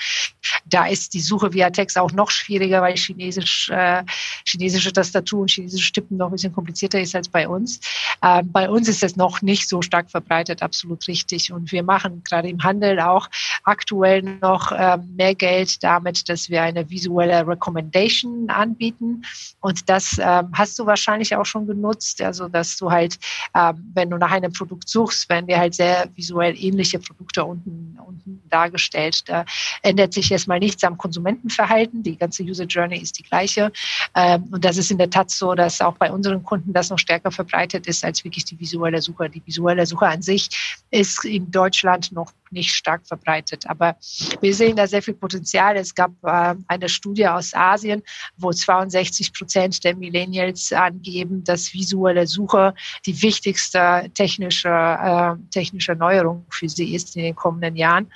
Da 0.66 0.88
ist 0.88 1.14
die 1.14 1.20
Suche 1.20 1.54
via 1.54 1.70
Text 1.70 1.98
auch 1.98 2.12
noch 2.12 2.32
schwieriger, 2.32 2.82
weil 2.82 2.96
Chinesisch, 2.96 3.70
äh, 3.70 4.04
chinesische 4.46 4.92
Tastatur 4.92 5.42
und 5.42 5.52
chinesische 5.52 5.92
Tippen 5.92 6.18
noch 6.18 6.28
ein 6.28 6.32
bisschen 6.32 6.54
komplizierter 6.54 7.00
ist 7.00 7.16
als 7.16 7.30
bei 7.30 7.48
uns. 7.48 7.82
Ähm, 8.24 8.52
bei 8.52 8.68
uns 8.68 8.88
ist 8.88 9.04
es 9.04 9.16
noch 9.16 9.44
nicht 9.44 9.70
so 9.70 9.84
stark 9.84 10.10
verbreitet, 10.10 10.64
absolut 10.64 11.08
richtig. 11.08 11.52
Und 11.52 11.72
wir 11.72 11.84
machen 11.84 12.24
gerade 12.24 12.50
im 12.50 12.64
Handel 12.64 13.00
auch 13.00 13.30
aktuell 13.64 14.24
noch 14.24 14.72
äh, 14.72 14.98
mehr 14.98 15.36
Geld 15.36 15.84
damit, 15.84 16.28
dass 16.28 16.50
wir 16.50 16.64
eine 16.64 16.90
visuelle 16.90 17.11
Recommendation 17.20 18.50
anbieten. 18.50 19.24
Und 19.60 19.90
das 19.90 20.18
ähm, 20.20 20.50
hast 20.54 20.78
du 20.80 20.86
wahrscheinlich 20.86 21.36
auch 21.36 21.46
schon 21.46 21.68
genutzt. 21.68 22.22
Also, 22.22 22.48
dass 22.48 22.78
du 22.78 22.92
halt, 22.92 23.18
ähm, 23.56 23.92
wenn 23.94 24.10
du 24.10 24.18
nach 24.18 24.32
einem 24.32 24.52
Produkt 24.52 24.90
suchst, 24.90 25.30
werden 25.30 25.48
dir 25.48 25.58
halt 25.58 25.74
sehr 25.74 26.08
visuell 26.16 26.56
ähnliche 26.58 27.00
Produkte 27.00 27.44
unten, 27.46 27.98
unten 28.06 28.42
dargestellt. 28.50 29.28
Da 29.28 29.46
ändert 29.82 30.14
sich 30.14 30.32
erstmal 30.32 30.60
nichts 30.60 30.84
am 30.84 30.98
Konsumentenverhalten. 30.98 32.04
Die 32.04 32.18
ganze 32.18 32.44
User 32.44 32.66
Journey 32.66 32.98
ist 32.98 33.20
die 33.20 33.24
gleiche. 33.24 33.72
Ähm, 34.16 34.44
und 34.52 34.64
das 34.66 34.78
ist 34.78 34.92
in 34.92 34.98
der 34.98 35.10
Tat 35.10 35.32
so, 35.32 35.54
dass 35.54 35.82
auch 35.82 35.98
bei 35.98 36.12
unseren 36.12 36.44
Kunden 36.44 36.74
das 36.74 36.90
noch 36.90 37.00
stärker 37.00 37.32
verbreitet 37.32 37.88
ist 37.88 38.04
als 38.04 38.24
wirklich 38.24 38.46
die 38.46 38.60
visuelle 38.60 39.02
Suche. 39.02 39.30
Die 39.30 39.42
visuelle 39.46 39.86
Suche 39.86 40.08
an 40.08 40.22
sich 40.22 40.50
ist 40.92 41.26
in 41.26 41.52
Deutschland 41.52 42.12
noch 42.12 42.32
nicht 42.52 42.72
stark 42.74 43.06
verbreitet. 43.08 43.68
Aber 43.68 43.96
wir 44.42 44.54
sehen 44.54 44.76
da 44.76 44.88
sehr 44.88 45.02
viel 45.02 45.14
Potenzial. 45.14 45.76
Es 45.78 45.94
gab 45.94 46.12
äh, 46.24 46.56
eine 46.68 46.90
Studie 46.90 47.28
aus 47.28 47.54
Asien, 47.54 48.04
wo 48.38 48.52
62 48.52 49.34
Prozent 49.34 49.84
der 49.84 49.96
Millennials 49.96 50.72
angeben, 50.72 51.44
dass 51.44 51.74
visuelle 51.74 52.28
Suche 52.28 52.74
die 53.06 53.22
wichtigste 53.22 54.10
technische, 54.14 54.70
äh, 54.70 55.36
technische 55.52 55.96
Neuerung 55.96 56.46
für 56.50 56.70
sie 56.70 56.94
ist 56.96 57.16
in 57.16 57.24
den 57.24 57.36
kommenden 57.36 57.76
Jahren. 57.76 58.12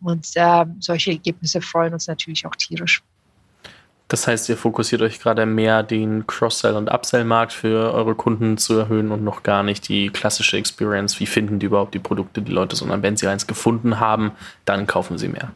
Und 0.00 0.26
äh, 0.34 0.64
solche 0.78 1.12
Ergebnisse 1.12 1.60
freuen 1.60 1.92
uns 1.92 2.06
natürlich 2.06 2.46
auch 2.46 2.54
tierisch. 2.56 3.02
Das 4.08 4.26
heißt, 4.26 4.48
ihr 4.48 4.56
fokussiert 4.56 5.02
euch 5.02 5.20
gerade 5.20 5.44
mehr, 5.44 5.82
den 5.82 6.26
Cross-Sell- 6.26 6.76
und 6.76 6.88
Upsell-Markt 6.88 7.52
für 7.52 7.92
eure 7.92 8.14
Kunden 8.14 8.56
zu 8.56 8.78
erhöhen 8.78 9.12
und 9.12 9.22
noch 9.22 9.42
gar 9.42 9.62
nicht 9.62 9.86
die 9.88 10.08
klassische 10.08 10.56
Experience. 10.56 11.20
Wie 11.20 11.26
finden 11.26 11.58
die 11.58 11.66
überhaupt 11.66 11.92
die 11.92 11.98
Produkte, 11.98 12.40
die 12.40 12.52
Leute, 12.52 12.74
sondern 12.74 13.02
wenn 13.02 13.18
sie 13.18 13.28
eins 13.28 13.46
gefunden 13.46 14.00
haben, 14.00 14.32
dann 14.64 14.86
kaufen 14.86 15.18
sie 15.18 15.28
mehr. 15.28 15.52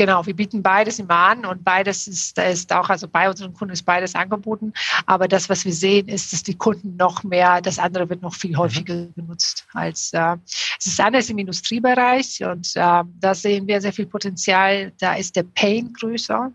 Genau, 0.00 0.24
wir 0.24 0.34
bieten 0.34 0.62
beides 0.62 0.98
immer 0.98 1.14
an 1.14 1.44
und 1.44 1.62
beides 1.62 2.08
ist, 2.08 2.38
ist 2.38 2.72
auch, 2.72 2.88
also 2.88 3.06
bei 3.06 3.28
unseren 3.28 3.52
Kunden 3.52 3.74
ist 3.74 3.82
beides 3.82 4.14
angeboten. 4.14 4.72
Aber 5.04 5.28
das, 5.28 5.50
was 5.50 5.66
wir 5.66 5.74
sehen, 5.74 6.08
ist, 6.08 6.32
dass 6.32 6.42
die 6.42 6.54
Kunden 6.54 6.96
noch 6.96 7.22
mehr, 7.22 7.60
das 7.60 7.78
andere 7.78 8.08
wird 8.08 8.22
noch 8.22 8.32
viel 8.32 8.52
mhm. 8.52 8.58
häufiger 8.60 8.94
mhm. 8.94 9.12
genutzt 9.14 9.66
als 9.74 10.14
äh, 10.14 10.36
es 10.78 10.86
ist 10.86 11.00
anders 11.00 11.28
im 11.28 11.36
Industriebereich 11.36 12.42
und 12.42 12.74
äh, 12.76 13.04
da 13.20 13.34
sehen 13.34 13.66
wir 13.66 13.78
sehr 13.82 13.92
viel 13.92 14.06
Potenzial. 14.06 14.90
Da 15.00 15.16
ist 15.16 15.36
der 15.36 15.42
Pain 15.42 15.92
größer, 15.92 16.50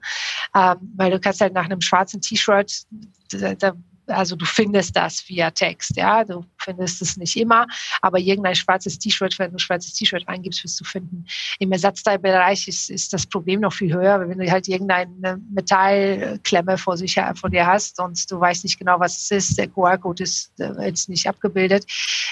äh, 0.55 0.75
weil 0.95 1.12
du 1.12 1.19
kannst 1.19 1.39
halt 1.39 1.53
nach 1.53 1.65
einem 1.65 1.81
schwarzen 1.81 2.21
T-Shirt 2.21 2.88
da, 3.29 3.53
da 3.53 3.73
also 4.08 4.36
du 4.36 4.46
findest 4.46 4.96
das 4.96 5.28
via 5.28 5.52
Text, 5.52 5.96
ja, 5.96 6.24
du 6.24 6.46
findest 6.58 7.02
es 7.02 7.18
nicht 7.18 7.36
immer, 7.36 7.68
aber 8.02 8.20
irgendein 8.20 8.56
schwarzes 8.56 9.00
T-Shirt, 9.00 9.38
wenn 9.39 9.52
du 9.52 9.56
ein 9.56 9.60
schwarzes 9.60 9.94
T-Shirt 9.94 10.28
eingibst, 10.28 10.63
wirst 10.63 10.80
du 10.80 10.84
finden. 10.84 11.26
Im 11.60 11.72
Ersatzteilbereich 11.72 12.68
ist, 12.68 12.89
ist 12.89 13.13
das 13.13 13.26
Problem 13.26 13.62
noch 13.62 13.74
viel 13.74 13.94
höher, 13.94 14.28
wenn 14.28 14.38
du 14.38 14.52
halt 14.52 14.68
irgendeine 14.68 15.41
Metallklemme 15.52 16.78
vor 16.78 16.98
sich 16.98 17.20
vor 17.36 17.50
dir 17.50 17.65
hast 17.65 18.00
und 18.00 18.30
du 18.32 18.39
weißt 18.39 18.63
nicht 18.63 18.80
genau, 18.80 19.00
was 19.00 19.18
es 19.18 19.32
ist, 19.32 19.58
der 19.58 19.68
QR-Code 19.68 20.24
ist 20.24 20.52
äh, 20.60 20.86
jetzt 20.86 21.10
nicht 21.10 21.28
abgebildet, 21.28 21.86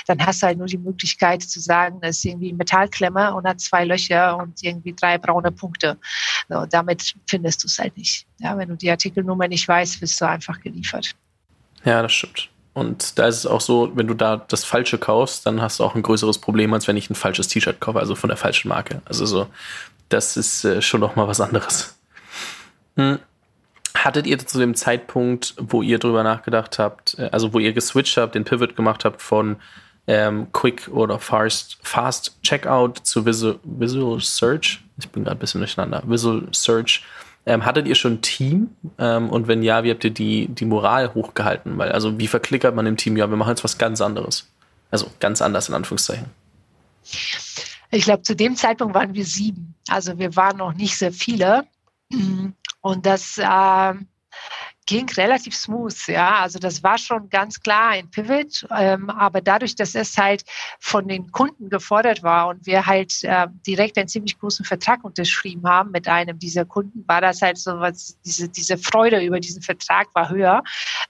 dann 0.08 0.24
hast 0.26 0.42
du 0.42 0.48
halt 0.48 0.58
nur 0.58 0.68
die 0.68 0.78
Möglichkeit 0.78 1.42
zu 1.42 1.60
sagen, 1.60 2.00
das 2.02 2.18
ist 2.18 2.26
irgendwie 2.26 2.54
Metallklemme 2.54 3.34
und 3.34 3.48
hat 3.48 3.60
zwei 3.60 3.86
Löcher 3.86 4.38
und 4.38 4.62
irgendwie 4.64 4.94
drei 4.94 5.18
braune 5.18 5.52
Punkte. 5.52 5.98
So, 6.50 6.66
damit 6.66 7.16
findest 7.28 7.64
du 7.64 7.68
es 7.68 7.80
halt 7.80 7.96
nicht. 7.98 8.26
Ja, 8.40 8.58
wenn 8.58 8.70
du 8.70 8.76
die 8.76 8.92
Artikelnummer 8.92 9.48
nicht 9.48 9.68
weißt, 9.68 10.02
wirst 10.02 10.20
du 10.20 10.28
einfach 10.28 10.60
geliefert. 10.60 11.16
Ja, 11.86 12.02
das 12.02 12.14
stimmt. 12.14 12.50
Und 12.74 13.20
da 13.20 13.28
ist 13.28 13.38
es 13.38 13.46
auch 13.46 13.62
so, 13.62 13.92
wenn 13.96 14.08
du 14.08 14.16
da 14.16 14.38
das 14.38 14.64
Falsche 14.64 14.98
kaufst, 14.98 15.46
dann 15.46 15.62
hast 15.62 15.80
du 15.80 15.84
auch 15.84 15.96
ein 15.96 16.02
größeres 16.02 16.40
Problem, 16.40 16.74
als 16.74 16.88
wenn 16.88 16.98
ich 16.98 17.10
ein 17.10 17.16
falsches 17.16 17.48
T-Shirt 17.48 17.80
kaufe, 17.80 18.00
also 18.00 18.16
von 18.16 18.30
der 18.30 18.38
falschen 18.38 18.70
Marke. 18.70 19.02
Also 19.06 19.26
so, 19.26 19.48
das 20.10 20.38
ist 20.38 20.66
äh, 20.66 20.82
schon 20.82 21.00
noch 21.00 21.16
mal 21.16 21.28
was 21.28 21.40
anderes. 21.40 21.96
Hm. 22.96 23.20
Hattet 23.96 24.26
ihr 24.26 24.40
zu 24.40 24.58
dem 24.58 24.74
Zeitpunkt, 24.74 25.54
wo 25.60 25.84
ihr 25.84 26.00
drüber 26.00 26.24
nachgedacht 26.24 26.80
habt, 26.80 27.18
äh, 27.20 27.30
also 27.32 27.54
wo 27.54 27.60
ihr 27.60 27.74
geswitcht 27.74 28.18
habt, 28.18 28.34
den 28.34 28.44
Pivot 28.44 28.76
gemacht 28.76 29.06
habt 29.06 29.22
von 29.22 29.58
ähm, 30.08 30.48
Quick 30.52 30.90
oder 30.92 31.20
Fast, 31.20 31.78
Fast 31.84 32.42
Checkout 32.42 33.00
zu 33.04 33.26
Visual, 33.26 33.60
Visual 33.64 34.20
Search, 34.20 34.82
ich 34.98 35.10
bin 35.10 35.24
gerade 35.24 35.38
ein 35.38 35.40
bisschen 35.40 35.62
durcheinander, 35.62 36.02
Visual 36.06 36.48
Search, 36.52 37.04
ähm, 37.46 37.66
hattet 37.66 37.88
ihr 37.88 37.96
schon 37.96 38.14
ein 38.14 38.22
Team? 38.22 38.70
Ähm, 38.98 39.30
und 39.30 39.48
wenn 39.48 39.64
ja, 39.64 39.84
wie 39.84 39.92
habt 39.92 40.04
ihr 40.04 40.12
die, 40.12 40.48
die 40.48 40.66
Moral 40.66 41.14
hochgehalten? 41.14 41.78
Weil, 41.78 41.92
also, 41.92 42.18
wie 42.20 42.28
verklickert 42.28 42.76
man 42.76 42.86
im 42.86 42.98
Team? 42.98 43.18
Ja, 43.18 43.30
wir 43.30 43.38
machen 43.38 43.50
jetzt 43.50 43.64
was 43.64 43.78
ganz 43.78 44.02
anderes. 44.02 44.50
Also, 44.92 45.08
ganz 45.20 45.42
anders 45.42 45.70
in 45.70 45.76
Anführungszeichen. 45.76 46.28
Ich 47.92 48.06
glaube, 48.06 48.24
zu 48.24 48.36
dem 48.36 48.56
Zeitpunkt 48.56 48.96
waren 48.96 49.14
wir 49.14 49.26
sieben. 49.26 49.76
Also, 49.90 50.18
wir 50.18 50.36
waren 50.36 50.58
noch 50.58 50.74
nicht 50.74 50.98
sehr 50.98 51.12
viele. 51.12 51.66
Und 52.82 53.06
das, 53.06 53.38
äh, 53.38 53.94
ging 54.86 55.10
relativ 55.12 55.56
smooth, 55.56 56.08
ja. 56.08 56.40
Also 56.40 56.60
das 56.60 56.84
war 56.84 56.98
schon 56.98 57.30
ganz 57.30 57.60
klar 57.60 57.90
ein 57.90 58.10
Pivot, 58.10 58.66
ähm, 58.76 59.10
aber 59.10 59.42
dadurch, 59.42 59.76
dass 59.76 59.96
es 59.96 60.18
halt 60.18 60.44
von 60.80 61.08
den 61.08 61.32
Kunden 61.32 61.70
gefordert 61.70 62.24
war 62.24 62.48
und 62.48 62.66
wir 62.66 62.86
halt 62.86 63.24
äh, 63.24 63.48
direkt 63.66 63.98
einen 63.98 64.08
ziemlich 64.08 64.38
großen 64.40 64.66
Vertrag 64.66 65.04
unterschrieben 65.04 65.68
haben 65.68 65.92
mit 65.92 66.08
einem 66.08 66.40
dieser 66.40 66.66
Kunden, 66.66 67.04
war 67.08 67.22
das 67.22 67.42
halt 67.42 67.58
so 67.58 67.80
was, 67.80 68.18
diese, 68.26 68.50
diese 68.50 68.78
Freude 68.78 69.24
über 69.24 69.40
diesen 69.40 69.62
Vertrag 69.62 70.08
war 70.14 70.30
höher 70.30 70.64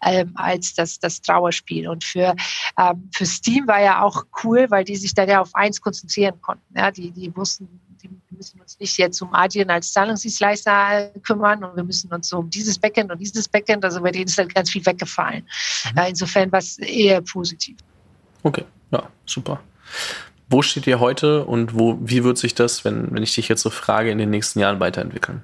ähm, 0.04 0.32
als 0.36 0.74
das, 0.74 1.00
das 1.00 1.22
Trauerspiel. 1.22 1.88
Und 1.88 2.04
für, 2.04 2.36
ähm, 2.78 3.10
für 3.14 3.26
Steam 3.26 3.68
war 3.68 3.82
ja 3.82 4.02
auch 4.02 4.26
cool, 4.44 4.68
weil 4.70 4.84
die 4.84 4.96
sich 4.96 5.14
dann 5.14 5.30
ja 5.30 5.42
auf 5.42 5.54
eins 5.54 5.82
konzentrieren 5.82 6.40
konnten. 6.42 6.78
Ja, 6.78 6.92
die, 6.92 7.12
die 7.12 7.36
wussten, 7.36 7.80
wir 8.04 8.38
müssen 8.38 8.60
uns 8.62 8.80
nicht 8.80 8.98
jetzt 8.98 9.22
um 9.22 9.34
Adyen 9.34 9.70
als 9.70 9.94
Zahlungsdienstleister 9.94 11.12
kümmern 11.24 11.64
und 11.64 11.76
wir 11.76 11.84
müssen 11.84 12.12
uns 12.14 12.32
um 12.34 12.50
dieses 12.50 12.78
Backend 12.78 13.12
und 13.12 13.20
dieses 13.20 13.48
Backend, 13.48 13.84
also 13.86 14.02
bei 14.02 14.12
denen 14.12 14.26
ist 14.26 14.38
halt 14.38 14.54
ganz 14.54 14.70
viel 14.70 14.86
weggefallen. 14.86 15.48
Mhm. 15.94 16.02
Insofern 16.10 16.52
war 16.52 16.60
es 16.60 16.78
eher 16.80 17.22
positiv. 17.22 17.78
Okay, 18.44 18.66
ja, 18.92 19.04
super. 19.26 19.62
Wo 20.50 20.62
steht 20.62 20.86
ihr 20.88 21.00
heute 21.00 21.46
und 21.46 21.78
wo, 21.78 21.98
wie 22.02 22.24
wird 22.24 22.38
sich 22.38 22.54
das, 22.54 22.86
wenn, 22.86 23.12
wenn 23.12 23.24
ich 23.24 23.34
dich 23.34 23.48
jetzt 23.48 23.62
so 23.62 23.70
frage, 23.70 24.12
in 24.12 24.18
den 24.18 24.30
nächsten 24.30 24.60
Jahren 24.60 24.80
weiterentwickeln? 24.80 25.44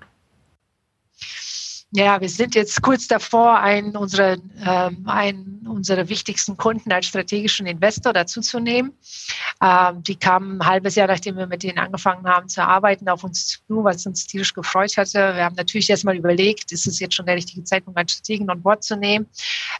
Ja, 1.91 2.21
wir 2.21 2.29
sind 2.29 2.53
jetzt 2.53 2.83
kurz 2.83 3.07
davor, 3.07 3.59
einen 3.59 3.97
unserer, 3.97 4.37
ähm, 4.63 5.07
einen 5.07 5.65
unserer 5.67 6.07
wichtigsten 6.07 6.55
Kunden 6.55 6.91
als 6.91 7.07
strategischen 7.07 7.65
Investor 7.65 8.13
dazuzunehmen. 8.13 8.93
Ähm, 9.59 10.03
die 10.03 10.15
kamen 10.15 10.61
ein 10.61 10.67
halbes 10.67 10.93
Jahr, 10.93 11.07
nachdem 11.07 11.37
wir 11.37 11.47
mit 11.47 11.63
denen 11.63 11.79
angefangen 11.79 12.27
haben 12.27 12.47
zu 12.47 12.61
arbeiten, 12.61 13.09
auf 13.09 13.23
uns 13.23 13.63
zu, 13.67 13.83
was 13.83 14.05
uns 14.05 14.27
tierisch 14.27 14.53
gefreut 14.53 14.97
hatte. 14.97 15.17
Wir 15.35 15.43
haben 15.43 15.55
natürlich 15.55 15.89
erstmal 15.89 16.15
überlegt, 16.15 16.71
ist 16.71 16.85
es 16.85 16.99
jetzt 16.99 17.15
schon 17.15 17.25
der 17.25 17.35
richtige 17.35 17.63
Zeitpunkt, 17.63 17.97
einen 17.97 18.07
Strategen 18.07 18.47
an 18.51 18.61
Bord 18.61 18.83
zu 18.83 18.95
nehmen. 18.95 19.25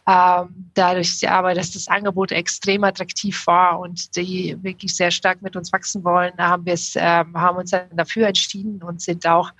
Ähm, 0.08 0.70
dadurch 0.74 1.28
aber, 1.28 1.54
dass 1.54 1.70
das 1.70 1.86
Angebot 1.86 2.32
extrem 2.32 2.82
attraktiv 2.82 3.46
war 3.46 3.78
und 3.78 4.16
die 4.16 4.56
wirklich 4.62 4.96
sehr 4.96 5.12
stark 5.12 5.42
mit 5.42 5.54
uns 5.54 5.72
wachsen 5.72 6.02
wollen, 6.02 6.32
haben 6.38 6.66
wir 6.66 6.74
es, 6.74 6.94
ähm, 6.96 7.36
haben 7.36 7.58
uns 7.58 7.70
dann 7.70 7.88
dafür 7.92 8.26
entschieden 8.26 8.82
und 8.82 9.00
sind 9.00 9.26
auch 9.26 9.52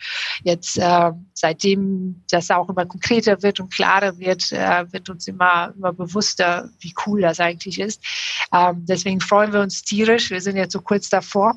jetzt 0.42 0.78
äh, 0.78 1.12
seitdem 1.34 2.22
das 2.30 2.39
das 2.40 2.50
auch 2.50 2.68
immer 2.68 2.86
konkreter 2.86 3.42
wird 3.42 3.60
und 3.60 3.72
klarer 3.72 4.18
wird, 4.18 4.52
äh, 4.52 4.92
wird 4.92 5.08
uns 5.10 5.28
immer, 5.28 5.72
immer 5.76 5.92
bewusster, 5.92 6.68
wie 6.80 6.94
cool 7.06 7.20
das 7.20 7.40
eigentlich 7.40 7.78
ist. 7.78 8.02
Ähm, 8.52 8.84
deswegen 8.86 9.20
freuen 9.20 9.52
wir 9.52 9.60
uns 9.60 9.82
tierisch. 9.82 10.30
Wir 10.30 10.40
sind 10.40 10.56
jetzt 10.56 10.72
so 10.72 10.80
kurz 10.80 11.08
davor. 11.08 11.54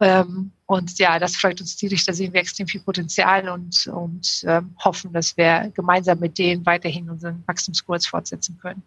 Ähm, 0.00 0.52
und 0.66 0.98
ja, 0.98 1.18
das 1.18 1.36
freut 1.36 1.60
uns 1.60 1.76
tierisch. 1.76 2.04
Da 2.04 2.12
sehen 2.12 2.32
wir 2.32 2.40
extrem 2.40 2.66
viel 2.66 2.80
Potenzial 2.80 3.48
und, 3.48 3.86
und 3.86 4.44
ähm, 4.46 4.74
hoffen, 4.84 5.12
dass 5.12 5.36
wir 5.36 5.72
gemeinsam 5.74 6.18
mit 6.18 6.38
denen 6.38 6.66
weiterhin 6.66 7.08
unseren 7.08 7.42
Wachstumskurs 7.46 8.06
fortsetzen 8.06 8.58
können. 8.60 8.82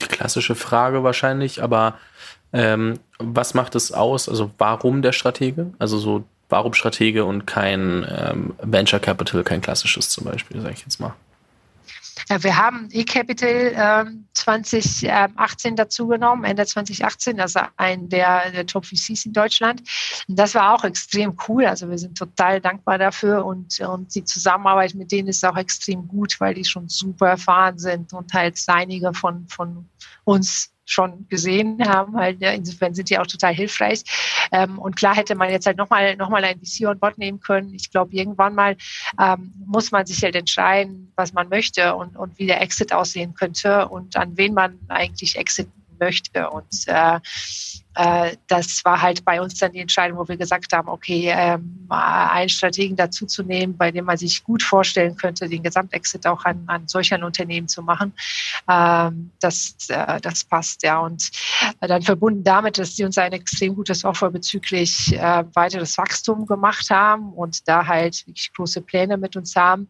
Die 0.00 0.06
klassische 0.06 0.54
Frage 0.54 1.02
wahrscheinlich, 1.02 1.62
aber 1.62 1.98
ähm, 2.52 2.98
was 3.18 3.54
macht 3.54 3.74
es 3.74 3.92
aus? 3.92 4.28
Also 4.28 4.50
warum 4.58 5.02
der 5.02 5.12
Stratege? 5.12 5.72
Also 5.78 5.98
so 5.98 6.24
Warum 6.48 6.72
Stratege 6.72 7.24
und 7.24 7.46
kein 7.46 8.06
ähm, 8.08 8.54
Venture 8.62 9.00
Capital, 9.00 9.44
kein 9.44 9.60
klassisches 9.60 10.08
zum 10.08 10.24
Beispiel, 10.24 10.60
sage 10.60 10.74
ich 10.74 10.80
jetzt 10.80 10.98
mal? 10.98 11.14
Ja, 12.28 12.42
wir 12.42 12.56
haben 12.56 12.88
eCapital 12.90 13.72
ähm, 13.74 14.26
2018 14.34 15.76
dazugenommen, 15.76 16.44
Ende 16.44 16.66
2018, 16.66 17.40
also 17.40 17.60
ein 17.76 18.08
der, 18.08 18.50
der 18.50 18.66
Top 18.66 18.84
VCs 18.84 19.26
in 19.26 19.32
Deutschland. 19.32 19.82
Und 20.28 20.38
das 20.38 20.54
war 20.54 20.74
auch 20.74 20.84
extrem 20.84 21.36
cool. 21.48 21.64
Also 21.64 21.88
wir 21.88 21.96
sind 21.96 22.18
total 22.18 22.60
dankbar 22.60 22.98
dafür 22.98 23.46
und, 23.46 23.80
und 23.80 24.14
die 24.14 24.24
Zusammenarbeit 24.24 24.94
mit 24.94 25.10
denen 25.10 25.28
ist 25.28 25.44
auch 25.44 25.56
extrem 25.56 26.06
gut, 26.06 26.38
weil 26.40 26.54
die 26.54 26.64
schon 26.64 26.88
super 26.88 27.28
erfahren 27.28 27.78
sind 27.78 28.12
und 28.12 28.32
halt 28.34 28.58
einige 28.66 29.14
von, 29.14 29.46
von 29.48 29.88
uns 30.24 30.70
schon 30.88 31.28
gesehen 31.28 31.86
haben. 31.86 32.16
Halt, 32.16 32.40
ja, 32.40 32.50
insofern 32.50 32.94
sind 32.94 33.10
die 33.10 33.18
auch 33.18 33.26
total 33.26 33.54
hilfreich. 33.54 34.02
Ähm, 34.52 34.78
und 34.78 34.96
klar 34.96 35.14
hätte 35.14 35.34
man 35.34 35.50
jetzt 35.50 35.66
halt 35.66 35.76
nochmal 35.76 36.16
noch 36.16 36.30
mal 36.30 36.42
ein 36.42 36.58
VC 36.60 36.86
on 36.86 36.98
Bord 36.98 37.18
nehmen 37.18 37.40
können. 37.40 37.74
Ich 37.74 37.90
glaube, 37.90 38.14
irgendwann 38.14 38.54
mal 38.54 38.76
ähm, 39.20 39.52
muss 39.66 39.90
man 39.90 40.06
sich 40.06 40.22
halt 40.22 40.34
entscheiden, 40.34 41.12
was 41.16 41.32
man 41.32 41.48
möchte 41.48 41.94
und, 41.94 42.16
und 42.16 42.38
wie 42.38 42.46
der 42.46 42.62
Exit 42.62 42.92
aussehen 42.92 43.34
könnte 43.34 43.88
und 43.88 44.16
an 44.16 44.36
wen 44.36 44.54
man 44.54 44.78
eigentlich 44.88 45.36
exit 45.36 45.68
möchte. 45.98 46.50
Und 46.50 46.86
äh, 46.86 47.20
äh, 47.98 48.36
das 48.46 48.84
war 48.84 49.02
halt 49.02 49.24
bei 49.24 49.40
uns 49.40 49.58
dann 49.58 49.72
die 49.72 49.80
Entscheidung, 49.80 50.18
wo 50.18 50.28
wir 50.28 50.36
gesagt 50.36 50.72
haben, 50.72 50.88
okay, 50.88 51.32
ähm, 51.34 51.84
einen 51.88 52.48
Strategen 52.48 52.96
dazuzunehmen, 52.96 53.76
bei 53.76 53.90
dem 53.90 54.04
man 54.04 54.16
sich 54.16 54.44
gut 54.44 54.62
vorstellen 54.62 55.16
könnte, 55.16 55.48
den 55.48 55.64
Gesamtexit 55.64 56.24
auch 56.24 56.44
an, 56.44 56.62
an 56.68 56.86
solch 56.86 57.12
ein 57.12 57.24
Unternehmen 57.24 57.66
zu 57.66 57.82
machen, 57.82 58.12
ähm, 58.70 59.32
das, 59.40 59.74
äh, 59.88 60.20
das 60.20 60.44
passt, 60.44 60.84
ja. 60.84 61.00
Und 61.00 61.30
dann 61.80 62.02
verbunden 62.02 62.44
damit, 62.44 62.78
dass 62.78 62.94
sie 62.94 63.04
uns 63.04 63.18
ein 63.18 63.32
extrem 63.32 63.74
gutes 63.74 64.04
Offer 64.04 64.30
bezüglich 64.30 65.12
äh, 65.14 65.44
weiteres 65.54 65.98
Wachstum 65.98 66.46
gemacht 66.46 66.90
haben 66.90 67.32
und 67.32 67.66
da 67.66 67.84
halt 67.84 68.24
wirklich 68.28 68.52
große 68.52 68.80
Pläne 68.80 69.16
mit 69.16 69.34
uns 69.34 69.56
haben, 69.56 69.88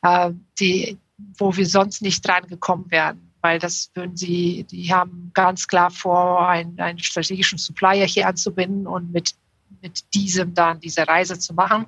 äh, 0.00 0.30
die, 0.58 0.96
wo 1.36 1.54
wir 1.54 1.66
sonst 1.66 2.00
nicht 2.00 2.26
dran 2.26 2.46
gekommen 2.46 2.86
wären 2.88 3.31
weil 3.42 3.58
das 3.58 3.90
würden 3.94 4.16
sie, 4.16 4.64
die 4.64 4.92
haben 4.92 5.30
ganz 5.34 5.68
klar 5.68 5.90
vor, 5.90 6.48
einen, 6.48 6.78
einen 6.80 6.98
strategischen 6.98 7.58
Supplier 7.58 8.06
hier 8.06 8.26
anzubinden 8.26 8.86
und 8.86 9.12
mit 9.12 9.34
mit 9.80 10.14
diesem 10.14 10.54
dann 10.54 10.80
diese 10.80 11.06
Reise 11.06 11.38
zu 11.38 11.54
machen. 11.54 11.86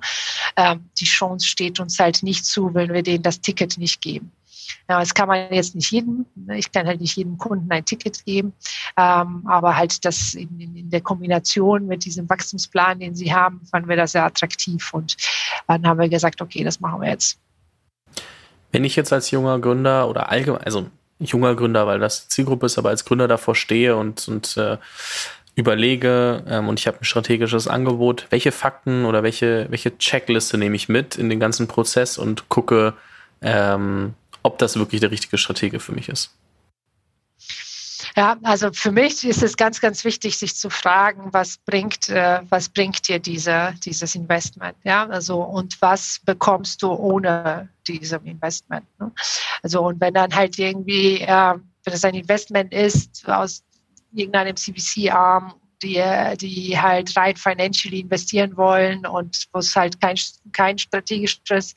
Ähm, 0.57 0.89
die 0.99 1.05
Chance 1.05 1.47
steht 1.47 1.79
uns 1.79 1.97
halt 1.97 2.23
nicht 2.23 2.45
zu, 2.45 2.73
wenn 2.73 2.93
wir 2.93 3.03
denen 3.03 3.23
das 3.23 3.39
Ticket 3.39 3.77
nicht 3.77 4.01
geben. 4.01 4.31
Ja, 4.89 4.99
das 4.99 5.13
kann 5.13 5.27
man 5.27 5.51
jetzt 5.53 5.75
nicht 5.75 5.91
jedem, 5.91 6.25
ne, 6.35 6.57
ich 6.57 6.71
kann 6.71 6.87
halt 6.87 6.99
nicht 6.99 7.15
jedem 7.15 7.37
Kunden 7.37 7.71
ein 7.71 7.85
Ticket 7.85 8.25
geben, 8.25 8.53
ähm, 8.97 9.43
aber 9.47 9.75
halt 9.75 10.03
das 10.05 10.33
in, 10.33 10.59
in, 10.59 10.75
in, 10.75 10.89
der 10.89 11.01
Kombination 11.01 11.85
mit 11.85 12.05
diesem 12.05 12.29
Wachstumsplan, 12.29 12.99
den 12.99 13.15
sie 13.15 13.33
haben, 13.33 13.61
fanden 13.65 13.89
wir 13.89 13.95
das 13.95 14.13
sehr 14.13 14.25
attraktiv 14.25 14.93
und 14.93 15.17
dann 15.67 15.85
haben 15.87 15.99
wir 15.99 16.09
gesagt, 16.09 16.41
okay, 16.41 16.63
das 16.63 16.79
machen 16.79 17.01
wir 17.01 17.09
jetzt. 17.09 17.39
Wenn 18.71 18.83
ich 18.83 18.95
jetzt 18.95 19.13
als 19.13 19.31
junger 19.31 19.59
Gründer 19.59 20.09
oder 20.09 20.29
allgemein, 20.29 20.63
also 20.63 20.87
junger 21.19 21.55
Gründer, 21.55 21.87
weil 21.87 21.99
das 21.99 22.27
Zielgruppe 22.27 22.65
ist, 22.65 22.77
aber 22.77 22.89
als 22.89 23.05
Gründer 23.05 23.27
davor 23.27 23.55
stehe 23.55 23.95
und, 23.95 24.27
und 24.27 24.57
äh, 24.57 24.77
überlege 25.55 26.43
ähm, 26.47 26.67
und 26.67 26.79
ich 26.79 26.87
habe 26.87 26.99
ein 26.99 27.05
strategisches 27.05 27.67
Angebot, 27.67 28.27
welche 28.29 28.51
Fakten 28.51 29.05
oder 29.05 29.23
welche, 29.23 29.67
welche 29.69 29.97
Checkliste 29.97 30.57
nehme 30.57 30.75
ich 30.75 30.89
mit 30.89 31.15
in 31.15 31.29
den 31.29 31.39
ganzen 31.39 31.67
Prozess 31.67 32.17
und 32.17 32.49
gucke, 32.49 32.93
ähm, 33.41 34.13
ob 34.43 34.57
das 34.57 34.77
wirklich 34.77 35.01
der 35.01 35.11
richtige 35.11 35.37
Stratege 35.37 35.79
für 35.79 35.93
mich 35.93 36.09
ist. 36.09 36.35
Ja, 38.17 38.37
also 38.43 38.71
für 38.71 38.91
mich 38.91 39.25
ist 39.25 39.43
es 39.43 39.57
ganz, 39.57 39.81
ganz 39.81 40.05
wichtig, 40.05 40.37
sich 40.37 40.55
zu 40.55 40.69
fragen, 40.69 41.33
was 41.33 41.57
bringt, 41.57 42.07
äh, 42.07 42.41
was 42.49 42.69
bringt 42.69 43.05
dir 43.09 43.19
diese, 43.19 43.73
dieses 43.83 44.15
Investment? 44.15 44.77
Ja, 44.85 45.05
also 45.07 45.41
und 45.41 45.81
was 45.81 46.21
bekommst 46.23 46.81
du 46.81 46.91
ohne 46.93 47.67
diesem 47.85 48.23
Investment? 48.25 48.85
Ne? 48.99 49.11
Also 49.61 49.85
und 49.85 49.99
wenn 49.99 50.13
dann 50.13 50.33
halt 50.33 50.57
irgendwie, 50.57 51.19
äh, 51.19 51.27
wenn 51.83 51.93
es 51.93 52.05
ein 52.05 52.15
Investment 52.15 52.73
ist 52.73 53.27
aus 53.27 53.63
irgendeinem 54.13 54.55
CVC-Arm 54.55 55.53
die, 55.83 56.01
die 56.39 56.79
halt 56.79 57.15
rein 57.15 57.35
financially 57.35 57.99
investieren 57.99 58.55
wollen 58.57 59.05
und 59.05 59.45
wo 59.53 59.59
es 59.59 59.75
halt 59.75 59.99
kein, 60.01 60.15
kein 60.51 60.77
strategisches, 60.77 61.73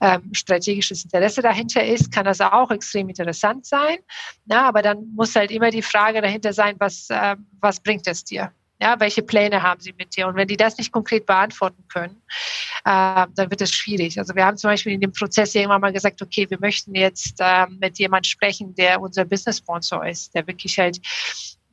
ähm, 0.00 0.30
strategisches 0.32 1.04
Interesse 1.04 1.42
dahinter 1.42 1.84
ist, 1.84 2.12
kann 2.12 2.24
das 2.24 2.40
auch 2.40 2.70
extrem 2.70 3.08
interessant 3.08 3.66
sein. 3.66 3.98
Ja, 4.46 4.68
aber 4.68 4.82
dann 4.82 5.12
muss 5.14 5.34
halt 5.36 5.50
immer 5.50 5.70
die 5.70 5.82
Frage 5.82 6.20
dahinter 6.20 6.52
sein, 6.52 6.76
was, 6.78 7.08
äh, 7.10 7.36
was 7.60 7.80
bringt 7.80 8.06
es 8.06 8.24
dir? 8.24 8.52
Ja, 8.82 8.98
welche 8.98 9.22
Pläne 9.22 9.62
haben 9.62 9.80
sie 9.80 9.92
mit 9.92 10.16
dir? 10.16 10.26
Und 10.26 10.36
wenn 10.36 10.48
die 10.48 10.56
das 10.56 10.78
nicht 10.78 10.90
konkret 10.90 11.26
beantworten 11.26 11.84
können, 11.88 12.22
äh, 12.86 13.26
dann 13.34 13.50
wird 13.50 13.60
es 13.60 13.72
schwierig. 13.72 14.18
Also 14.18 14.34
wir 14.34 14.46
haben 14.46 14.56
zum 14.56 14.70
Beispiel 14.70 14.94
in 14.94 15.02
dem 15.02 15.12
Prozess 15.12 15.54
irgendwann 15.54 15.82
mal 15.82 15.92
gesagt, 15.92 16.22
okay, 16.22 16.48
wir 16.48 16.58
möchten 16.58 16.94
jetzt 16.94 17.36
äh, 17.40 17.66
mit 17.68 17.98
jemand 17.98 18.26
sprechen, 18.26 18.74
der 18.74 19.02
unser 19.02 19.26
Business 19.26 19.58
Sponsor 19.58 20.06
ist, 20.06 20.34
der 20.34 20.46
wirklich 20.46 20.78
halt 20.78 20.98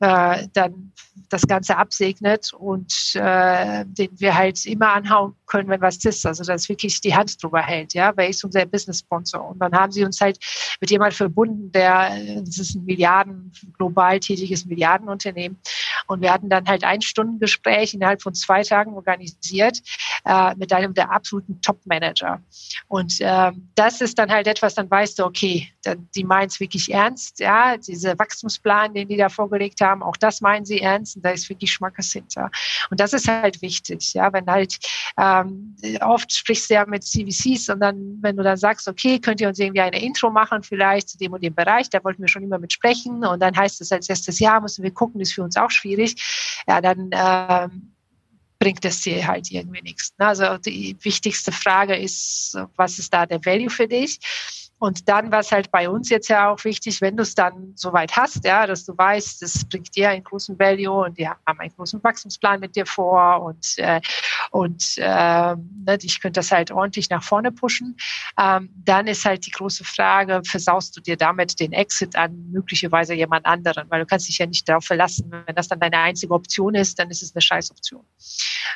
äh, 0.00 0.46
dann 0.52 0.92
das 1.28 1.46
Ganze 1.46 1.76
absegnet 1.76 2.52
und 2.52 2.92
äh, 3.14 3.84
den 3.86 4.08
wir 4.18 4.34
halt 4.36 4.64
immer 4.66 4.92
anhauen 4.92 5.34
können, 5.46 5.68
wenn 5.68 5.80
was 5.80 6.04
ist. 6.04 6.24
Also 6.24 6.44
dass 6.44 6.68
wirklich 6.68 7.00
die 7.00 7.14
Hand 7.14 7.42
drüber 7.42 7.60
hält, 7.60 7.94
ja, 7.94 8.12
wer 8.16 8.28
ist 8.28 8.44
unser 8.44 8.64
Business 8.66 9.00
Sponsor? 9.00 9.50
Und 9.50 9.58
dann 9.58 9.72
haben 9.74 9.92
sie 9.92 10.04
uns 10.04 10.20
halt 10.20 10.38
mit 10.80 10.90
jemand 10.90 11.14
verbunden, 11.14 11.72
der 11.72 12.10
das 12.40 12.58
ist 12.58 12.76
ein 12.76 12.84
Milliarden, 12.84 13.52
global 13.76 14.20
tätiges 14.20 14.64
Milliardenunternehmen. 14.64 15.58
Und 16.06 16.22
wir 16.22 16.32
hatten 16.32 16.48
dann 16.48 16.66
halt 16.66 16.84
ein 16.84 17.02
Stundengespräch 17.02 17.94
innerhalb 17.94 18.22
von 18.22 18.34
zwei 18.34 18.62
Tagen 18.62 18.94
organisiert 18.94 19.80
äh, 20.24 20.54
mit 20.56 20.72
einem 20.72 20.94
der 20.94 21.10
absoluten 21.10 21.60
Top-Manager. 21.60 22.40
Und 22.86 23.20
äh, 23.20 23.52
das 23.74 24.00
ist 24.00 24.18
dann 24.18 24.30
halt 24.30 24.46
etwas, 24.46 24.74
dann 24.74 24.90
weißt 24.90 25.18
du, 25.18 25.24
okay, 25.24 25.68
die 26.14 26.24
meinen 26.24 26.48
es 26.48 26.60
wirklich 26.60 26.92
ernst, 26.92 27.40
ja, 27.40 27.76
diese 27.76 28.18
Wachstumsplan, 28.18 28.94
den 28.94 29.08
die 29.08 29.16
da 29.16 29.28
vorgelegt 29.28 29.80
haben, 29.80 29.87
auch 30.02 30.16
das 30.16 30.40
meinen 30.40 30.64
sie 30.64 30.80
ernst 30.80 31.16
und 31.16 31.24
da 31.24 31.30
ist 31.30 31.48
wirklich 31.48 31.72
Schmackes 31.72 32.12
hinter. 32.12 32.50
Und 32.90 33.00
das 33.00 33.12
ist 33.12 33.28
halt 33.28 33.60
wichtig, 33.62 34.14
ja, 34.14 34.32
wenn 34.32 34.46
halt 34.46 34.78
ähm, 35.18 35.76
oft 36.00 36.32
sprichst 36.32 36.70
du 36.70 36.74
ja 36.74 36.86
mit 36.86 37.04
CVCs 37.04 37.68
und 37.70 37.80
dann, 37.80 38.18
wenn 38.20 38.36
du 38.36 38.42
dann 38.42 38.56
sagst, 38.56 38.88
okay, 38.88 39.18
könnt 39.18 39.40
ihr 39.40 39.48
uns 39.48 39.58
irgendwie 39.58 39.80
eine 39.80 40.00
Intro 40.02 40.30
machen, 40.30 40.62
vielleicht 40.62 41.08
zu 41.08 41.18
dem 41.18 41.32
und 41.32 41.42
dem 41.42 41.54
Bereich, 41.54 41.90
da 41.90 42.02
wollten 42.04 42.22
wir 42.22 42.28
schon 42.28 42.42
immer 42.42 42.58
mit 42.58 42.72
sprechen 42.72 43.24
und 43.24 43.40
dann 43.40 43.56
heißt 43.56 43.80
es 43.80 43.92
als 43.92 44.08
erstes 44.08 44.38
Jahr 44.38 44.60
müssen 44.60 44.82
wir 44.82 44.90
gucken, 44.90 45.20
ist 45.20 45.34
für 45.34 45.42
uns 45.42 45.56
auch 45.56 45.70
schwierig, 45.70 46.16
ja, 46.66 46.80
dann 46.80 47.10
ähm, 47.12 47.92
bringt 48.58 48.84
es 48.84 49.00
dir 49.02 49.26
halt 49.26 49.50
irgendwie 49.50 49.82
nichts. 49.82 50.12
Ne? 50.18 50.26
Also 50.26 50.58
die 50.58 50.96
wichtigste 51.02 51.52
Frage 51.52 51.96
ist, 51.96 52.56
was 52.76 52.98
ist 52.98 53.12
da 53.12 53.26
der 53.26 53.44
Value 53.44 53.70
für 53.70 53.86
dich? 53.86 54.18
Und 54.78 55.08
dann 55.08 55.32
war 55.32 55.40
es 55.40 55.50
halt 55.50 55.70
bei 55.70 55.88
uns 55.88 56.08
jetzt 56.08 56.28
ja 56.28 56.50
auch 56.50 56.64
wichtig, 56.64 57.00
wenn 57.00 57.16
du 57.16 57.22
es 57.22 57.34
dann 57.34 57.72
soweit 57.74 58.16
hast, 58.16 58.44
ja, 58.44 58.66
dass 58.66 58.84
du 58.84 58.96
weißt, 58.96 59.42
das 59.42 59.64
bringt 59.64 59.94
dir 59.96 60.10
einen 60.10 60.22
großen 60.22 60.58
Value 60.58 61.04
und 61.04 61.18
die 61.18 61.28
haben 61.28 61.58
einen 61.58 61.74
großen 61.74 62.02
Wachstumsplan 62.02 62.60
mit 62.60 62.76
dir 62.76 62.86
vor 62.86 63.42
und, 63.42 63.74
äh, 63.78 64.00
und 64.50 64.94
äh, 64.98 65.56
ne, 65.56 65.98
ich 66.00 66.20
könnte 66.20 66.38
das 66.38 66.52
halt 66.52 66.70
ordentlich 66.70 67.10
nach 67.10 67.22
vorne 67.22 67.50
pushen. 67.50 67.96
Ähm, 68.38 68.70
dann 68.84 69.08
ist 69.08 69.24
halt 69.24 69.46
die 69.46 69.50
große 69.50 69.84
Frage, 69.84 70.42
versaust 70.44 70.96
du 70.96 71.00
dir 71.00 71.16
damit 71.16 71.58
den 71.58 71.72
Exit 71.72 72.14
an 72.14 72.50
möglicherweise 72.50 73.14
jemand 73.14 73.46
anderen, 73.46 73.90
weil 73.90 74.00
du 74.00 74.06
kannst 74.06 74.28
dich 74.28 74.38
ja 74.38 74.46
nicht 74.46 74.68
darauf 74.68 74.84
verlassen. 74.84 75.30
Wenn 75.30 75.56
das 75.56 75.68
dann 75.68 75.80
deine 75.80 75.98
einzige 75.98 76.32
Option 76.32 76.74
ist, 76.76 76.98
dann 76.98 77.10
ist 77.10 77.22
es 77.22 77.34
eine 77.34 77.42
Scheißoption. 77.42 78.04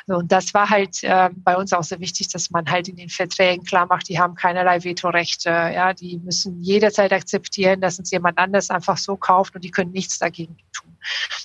So, 0.07 0.15
und 0.15 0.31
das 0.31 0.53
war 0.53 0.69
halt 0.69 1.01
äh, 1.03 1.29
bei 1.33 1.55
uns 1.55 1.71
auch 1.71 1.83
sehr 1.83 1.99
wichtig, 1.99 2.27
dass 2.29 2.49
man 2.49 2.69
halt 2.69 2.89
in 2.89 2.97
den 2.97 3.09
Verträgen 3.09 3.63
klar 3.63 3.85
macht, 3.85 4.09
die 4.09 4.19
haben 4.19 4.35
keinerlei 4.35 4.83
Vetorechte, 4.83 5.49
ja, 5.49 5.92
die 5.93 6.17
müssen 6.19 6.61
jederzeit 6.61 7.13
akzeptieren, 7.13 7.81
dass 7.81 7.99
uns 7.99 8.11
jemand 8.11 8.37
anders 8.37 8.69
einfach 8.69 8.97
so 8.97 9.15
kauft 9.15 9.55
und 9.55 9.63
die 9.63 9.71
können 9.71 9.91
nichts 9.91 10.19
dagegen 10.19 10.57
tun. 10.71 10.97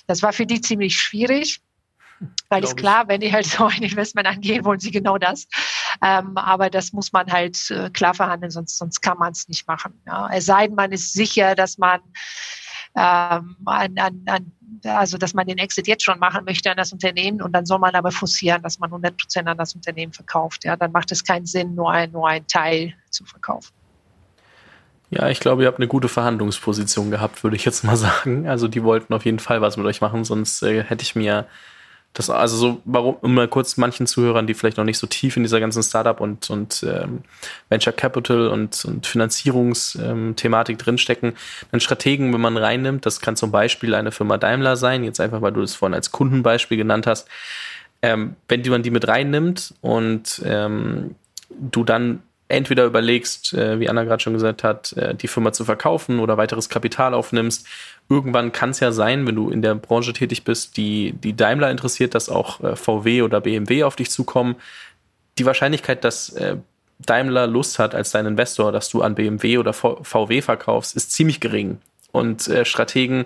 Das 0.07 0.21
war 0.21 0.33
für 0.33 0.45
die 0.45 0.61
ziemlich 0.61 0.95
schwierig. 0.95 1.61
Weil 2.49 2.63
ist 2.63 2.75
klar, 2.75 3.07
wenn 3.07 3.21
die 3.21 3.31
halt 3.31 3.45
so 3.45 3.65
ein 3.65 3.81
Investment 3.81 4.27
angehen, 4.27 4.65
wollen 4.65 4.79
sie 4.79 4.91
genau 4.91 5.17
das. 5.17 5.47
Ähm, 6.03 6.37
aber 6.37 6.69
das 6.69 6.91
muss 6.91 7.13
man 7.13 7.31
halt 7.31 7.71
äh, 7.71 7.89
klar 7.91 8.13
verhandeln, 8.13 8.51
sonst, 8.51 8.77
sonst 8.77 9.01
kann 9.01 9.17
man 9.17 9.31
es 9.31 9.47
nicht 9.47 9.67
machen. 9.67 9.93
Ja. 10.05 10.29
Es 10.33 10.45
sei 10.45 10.67
denn, 10.67 10.75
man 10.75 10.91
ist 10.91 11.13
sicher, 11.13 11.55
dass 11.55 11.77
man 11.77 12.01
ähm, 12.95 13.55
an, 13.65 13.97
an, 13.97 14.23
an, 14.25 14.51
also 14.83 15.17
dass 15.17 15.33
man 15.33 15.47
den 15.47 15.57
Exit 15.57 15.87
jetzt 15.87 16.03
schon 16.03 16.19
machen 16.19 16.45
möchte 16.45 16.71
an 16.71 16.77
das 16.77 16.91
Unternehmen 16.91 17.41
und 17.41 17.53
dann 17.53 17.65
soll 17.65 17.79
man 17.79 17.95
aber 17.95 18.11
forcieren, 18.11 18.61
dass 18.63 18.79
man 18.79 18.89
100 18.89 19.17
Prozent 19.17 19.47
an 19.47 19.57
das 19.57 19.75
Unternehmen 19.75 20.13
verkauft. 20.13 20.65
Ja, 20.65 20.75
dann 20.75 20.91
macht 20.91 21.11
es 21.11 21.23
keinen 21.23 21.45
Sinn, 21.45 21.75
nur 21.75 21.91
ein, 21.91 22.11
nur 22.11 22.27
ein 22.27 22.45
Teil 22.47 22.93
zu 23.09 23.25
verkaufen. 23.25 23.73
Ja, 25.11 25.29
ich 25.29 25.39
glaube, 25.39 25.63
ihr 25.63 25.67
habt 25.67 25.79
eine 25.79 25.87
gute 25.87 26.07
Verhandlungsposition 26.07 27.09
gehabt, 27.09 27.43
würde 27.43 27.55
ich 27.55 27.65
jetzt 27.65 27.83
mal 27.83 27.95
sagen. 27.97 28.47
Also 28.47 28.67
die 28.67 28.83
wollten 28.83 29.13
auf 29.13 29.25
jeden 29.25 29.39
Fall 29.39 29.61
was 29.61 29.77
mit 29.77 29.85
euch 29.85 30.01
machen, 30.01 30.23
sonst 30.23 30.61
äh, 30.61 30.83
hätte 30.83 31.03
ich 31.03 31.15
mir 31.15 31.47
das, 32.13 32.29
also 32.29 32.57
so, 32.57 32.81
warum, 32.85 33.15
um 33.21 33.35
mal 33.35 33.47
kurz 33.47 33.77
manchen 33.77 34.07
Zuhörern, 34.07 34.47
die 34.47 34.55
vielleicht 34.55 34.77
noch 34.77 34.83
nicht 34.83 34.97
so 34.97 35.05
tief 35.05 35.37
in 35.37 35.43
dieser 35.43 35.59
ganzen 35.59 35.83
Startup 35.83 36.19
und, 36.19 36.49
und 36.49 36.83
ähm, 36.83 37.21
Venture 37.69 37.93
Capital 37.93 38.47
und, 38.47 38.83
und 38.85 39.05
Finanzierungsthematik 39.05 40.73
ähm, 40.73 40.83
drinstecken, 40.83 41.33
einen 41.71 41.79
Strategen, 41.79 42.33
wenn 42.33 42.41
man 42.41 42.57
reinnimmt, 42.57 43.05
das 43.05 43.21
kann 43.21 43.35
zum 43.35 43.51
Beispiel 43.51 43.93
eine 43.93 44.11
Firma 44.11 44.37
Daimler 44.37 44.75
sein, 44.75 45.03
jetzt 45.03 45.19
einfach, 45.19 45.41
weil 45.41 45.51
du 45.51 45.61
das 45.61 45.75
vorhin 45.75 45.93
als 45.93 46.11
Kundenbeispiel 46.11 46.77
genannt 46.77 47.05
hast, 47.05 47.27
ähm, 48.01 48.35
wenn 48.47 48.63
man 48.69 48.81
die 48.81 48.91
mit 48.91 49.07
reinnimmt 49.07 49.75
und 49.81 50.41
ähm, 50.43 51.15
du 51.49 51.83
dann 51.83 52.23
entweder 52.49 52.85
überlegst, 52.85 53.53
äh, 53.53 53.79
wie 53.79 53.87
Anna 53.87 54.03
gerade 54.03 54.21
schon 54.21 54.33
gesagt 54.33 54.63
hat, 54.63 54.93
äh, 54.93 55.15
die 55.15 55.27
Firma 55.27 55.53
zu 55.53 55.63
verkaufen 55.63 56.19
oder 56.19 56.35
weiteres 56.37 56.67
Kapital 56.67 57.13
aufnimmst. 57.13 57.65
Irgendwann 58.09 58.51
kann 58.51 58.71
es 58.71 58.79
ja 58.79 58.91
sein, 58.91 59.25
wenn 59.27 59.35
du 59.35 59.49
in 59.49 59.61
der 59.61 59.75
Branche 59.75 60.13
tätig 60.13 60.43
bist, 60.43 60.75
die, 60.75 61.13
die 61.13 61.35
Daimler 61.35 61.71
interessiert, 61.71 62.15
dass 62.15 62.27
auch 62.27 62.59
äh, 62.61 62.75
VW 62.75 63.21
oder 63.21 63.39
BMW 63.39 63.83
auf 63.83 63.95
dich 63.95 64.09
zukommen. 64.09 64.55
Die 65.37 65.45
Wahrscheinlichkeit, 65.45 66.03
dass 66.03 66.29
äh, 66.29 66.57
Daimler 66.97 67.47
Lust 67.47 67.79
hat 67.79 67.95
als 67.95 68.11
dein 68.11 68.25
Investor, 68.25 68.71
dass 68.71 68.89
du 68.89 69.01
an 69.01 69.15
BMW 69.15 69.57
oder 69.57 69.71
VW 69.73 70.41
verkaufst, 70.41 70.95
ist 70.95 71.13
ziemlich 71.13 71.39
gering. 71.39 71.77
Und 72.11 72.47
äh, 72.47 72.65
Strategen 72.65 73.25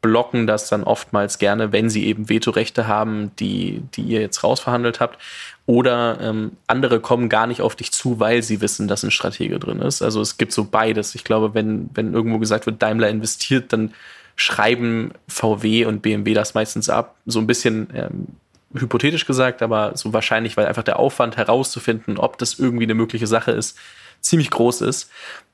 blocken 0.00 0.46
das 0.46 0.68
dann 0.68 0.84
oftmals 0.84 1.38
gerne, 1.38 1.72
wenn 1.72 1.90
sie 1.90 2.06
eben 2.06 2.28
Vetorechte 2.28 2.86
haben, 2.86 3.32
die, 3.38 3.82
die 3.94 4.02
ihr 4.02 4.20
jetzt 4.20 4.44
rausverhandelt 4.44 5.00
habt. 5.00 5.18
Oder 5.66 6.18
ähm, 6.20 6.52
andere 6.66 7.00
kommen 7.00 7.28
gar 7.28 7.46
nicht 7.46 7.60
auf 7.60 7.74
dich 7.74 7.92
zu, 7.92 8.20
weil 8.20 8.42
sie 8.42 8.60
wissen, 8.60 8.88
dass 8.88 9.02
ein 9.02 9.10
Stratege 9.10 9.58
drin 9.58 9.80
ist. 9.80 10.00
Also 10.00 10.20
es 10.20 10.38
gibt 10.38 10.52
so 10.52 10.64
beides. 10.64 11.14
Ich 11.14 11.24
glaube, 11.24 11.52
wenn, 11.54 11.90
wenn 11.94 12.14
irgendwo 12.14 12.38
gesagt 12.38 12.66
wird, 12.66 12.80
Daimler 12.80 13.08
investiert, 13.08 13.72
dann 13.72 13.92
schreiben 14.36 15.10
VW 15.26 15.84
und 15.86 16.00
BMW 16.00 16.32
das 16.32 16.54
meistens 16.54 16.88
ab. 16.88 17.16
So 17.26 17.40
ein 17.40 17.48
bisschen 17.48 17.88
ähm, 17.92 18.28
hypothetisch 18.72 19.26
gesagt, 19.26 19.62
aber 19.62 19.96
so 19.96 20.12
wahrscheinlich, 20.12 20.56
weil 20.56 20.66
einfach 20.66 20.84
der 20.84 20.98
Aufwand 20.98 21.36
herauszufinden, 21.36 22.18
ob 22.18 22.38
das 22.38 22.58
irgendwie 22.58 22.84
eine 22.84 22.94
mögliche 22.94 23.26
Sache 23.26 23.50
ist, 23.50 23.76
ziemlich 24.20 24.50
groß 24.50 24.82
ist. 24.82 25.10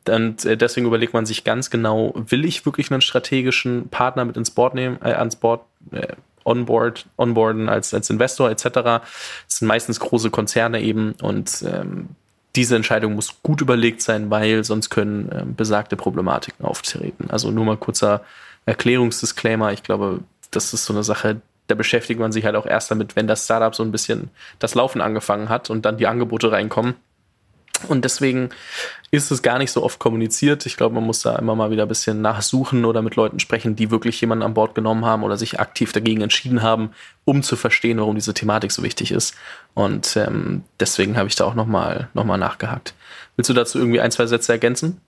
Und 0.09 0.45
äh, 0.45 0.57
deswegen 0.57 0.87
überlegt 0.87 1.15
man 1.15 1.27
sich 1.27 1.45
ganz 1.45 1.71
genau, 1.71 2.12
will 2.15 2.45
ich 2.45 2.67
wirklich 2.67 2.91
einen 2.91 3.01
strategischen 3.01 3.89
Partner 3.89 4.25
mit 4.25 4.37
ins 4.37 4.51
Board 4.51 4.75
nehmen, 4.75 4.99
äh, 5.03 5.12
ans 5.12 5.37
Board, 5.37 5.62
äh, 5.93 6.15
onboard, 6.45 7.07
onboarden 7.17 7.69
als, 7.69 7.95
als 7.95 8.11
Investor 8.11 8.51
etc. 8.51 8.65
Das 8.75 9.03
sind 9.49 9.69
meistens 9.69 10.01
große 10.01 10.31
Konzerne 10.31 10.83
eben 10.83 11.15
und 11.23 11.65
ähm, 11.67 12.11
diese 12.55 12.77
Entscheidung 12.77 13.15
muss 13.15 13.43
gut 13.43 13.61
überlegt 13.61 14.01
sein, 14.01 14.31
weil 14.31 14.62
sonst 14.62 14.91
können 14.91 15.31
ähm, 15.33 15.55
besagte 15.57 15.97
Problematiken 15.97 16.65
auftreten. 16.65 17.29
Also 17.31 17.51
nur 17.51 17.65
mal 17.65 17.77
kurzer 17.77 18.23
Erklärungsdisclaimer. 18.67 19.73
Ich 19.73 19.83
glaube, 19.83 20.21
das 20.51 20.73
ist 20.73 20.85
so 20.85 20.93
eine 20.93 21.03
Sache, 21.03 21.41
da 21.67 21.75
beschäftigt 21.75 22.21
man 22.21 22.31
sich 22.31 22.45
halt 22.45 22.57
auch 22.57 22.67
erst 22.67 22.91
damit, 22.91 23.17
wenn 23.17 23.27
das 23.27 23.45
Startup 23.45 23.75
so 23.75 23.83
ein 23.83 23.91
bisschen 23.91 24.31
das 24.59 24.75
Laufen 24.75 25.01
angefangen 25.01 25.49
hat 25.49 25.71
und 25.71 25.85
dann 25.85 25.97
die 25.97 26.07
Angebote 26.07 26.53
reinkommen. 26.53 26.95
Und 27.89 28.05
deswegen 28.05 28.51
ist 29.11 29.31
es 29.31 29.43
gar 29.43 29.59
nicht 29.59 29.70
so 29.70 29.83
oft 29.83 29.99
kommuniziert. 29.99 30.66
Ich 30.66 30.77
glaube, 30.77 30.95
man 30.95 31.05
muss 31.05 31.22
da 31.22 31.37
immer 31.37 31.55
mal 31.55 31.70
wieder 31.70 31.83
ein 31.83 31.89
bisschen 31.89 32.22
nachsuchen 32.22 32.85
oder 32.85 33.03
mit 33.03 33.16
Leuten 33.16 33.41
sprechen, 33.41 33.77
die 33.77 33.91
wirklich 33.91 34.20
jemanden 34.20 34.45
an 34.45 34.55
Bord 34.55 34.75
genommen 34.75 35.05
haben 35.05 35.22
oder 35.22 35.37
sich 35.37 35.61
aktiv 35.61 35.93
dagegen 35.93 36.20
entschieden 36.20 36.62
haben, 36.62 36.91
um 37.25 37.43
zu 37.43 37.57
verstehen, 37.57 37.99
warum 37.99 38.14
diese 38.14 38.35
Thematik 38.35 38.72
so 38.72 38.83
wichtig 38.83 39.12
ist. 39.12 39.35
Und 39.75 40.16
ähm, 40.16 40.64
deswegen 40.81 41.16
habe 41.16 41.29
ich 41.29 41.37
da 41.37 41.45
auch 41.45 41.55
nochmal 41.55 42.09
noch 42.14 42.25
mal 42.25 42.39
nachgehakt. 42.39 42.95
Willst 43.37 43.51
du 43.51 43.55
dazu 43.55 43.79
irgendwie 43.79 44.01
ein, 44.01 44.11
zwei 44.11 44.27
Sätze 44.27 44.53
ergänzen? 44.53 45.01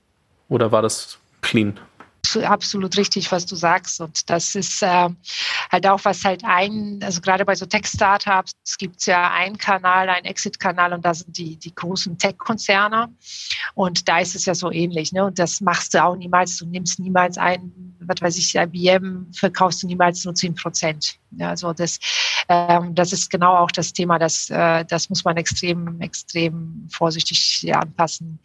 Oder 0.49 0.73
war 0.73 0.83
das 0.83 1.19
clean? 1.43 1.79
Absolut 2.35 2.97
richtig, 2.97 3.31
was 3.31 3.47
du 3.47 3.55
sagst. 3.55 4.01
Und 4.01 4.29
das 4.29 4.55
ist 4.55 4.83
äh, 4.83 5.09
halt 5.71 5.87
auch, 5.87 6.05
was 6.05 6.25
halt 6.25 6.43
ein, 6.45 7.01
also 7.03 7.21
gerade 7.21 7.45
bei 7.45 7.55
so 7.55 7.67
Tech-Startups 7.67 8.53
gibt 8.79 9.01
es 9.01 9.07
ja 9.07 9.31
einen 9.31 9.59
Kanal, 9.59 10.09
einen 10.09 10.27
Exit-Kanal 10.27 10.93
und 10.93 11.05
da 11.05 11.15
sind 11.15 11.37
die, 11.37 11.57
die 11.57 11.75
großen 11.75 12.19
Tech-Konzerne. 12.19 13.09
Und 13.75 14.09
da 14.09 14.19
ist 14.19 14.35
es 14.35 14.47
ja 14.47 14.55
so 14.55 14.73
ähnlich. 14.73 15.13
Ne? 15.13 15.25
Und 15.25 15.39
das 15.39 15.61
machst 15.61 15.95
du 15.95 16.03
auch 16.03 16.17
niemals. 16.17 16.57
Du 16.57 16.67
nimmst 16.67 16.99
niemals 16.99 17.39
ein, 17.39 17.97
was 18.01 18.21
weiß 18.21 18.39
ich, 18.39 18.55
IBM 18.55 19.33
verkaufst 19.33 19.83
du 19.83 19.87
niemals 19.87 20.25
nur 20.25 20.35
10 20.35 20.55
Prozent. 20.55 21.19
Ja, 21.33 21.51
also 21.51 21.73
das, 21.73 21.99
ähm, 22.49 22.95
das 22.95 23.13
ist 23.13 23.31
genau 23.31 23.57
auch 23.57 23.71
das 23.71 23.93
Thema, 23.93 24.19
das, 24.19 24.49
äh, 24.49 24.85
das 24.85 25.11
muss 25.11 25.25
man 25.25 25.37
extrem, 25.37 26.01
extrem 26.01 26.89
vorsichtig 26.91 27.67
anpassen. 27.75 28.39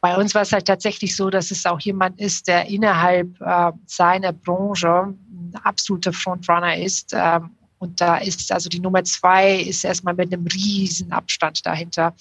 Bei 0.00 0.16
uns 0.16 0.34
war 0.34 0.42
es 0.42 0.52
halt 0.52 0.66
tatsächlich 0.66 1.14
so, 1.14 1.30
dass 1.30 1.50
es 1.50 1.66
auch 1.66 1.80
jemand 1.80 2.18
ist, 2.18 2.48
der 2.48 2.66
innerhalb 2.66 3.21
äh, 3.22 3.72
seiner 3.86 4.32
Branche 4.32 4.88
ein 4.88 5.52
absoluter 5.64 6.12
Frontrunner 6.12 6.76
ist. 6.76 7.12
Ähm, 7.12 7.50
und 7.78 8.00
da 8.00 8.18
ist 8.18 8.52
also 8.52 8.68
die 8.68 8.78
Nummer 8.78 9.02
zwei 9.02 9.56
ist 9.56 9.84
erstmal 9.84 10.14
mit 10.14 10.32
einem 10.32 10.46
riesen 10.46 11.10
Abstand 11.10 11.66
dahinter, 11.66 12.14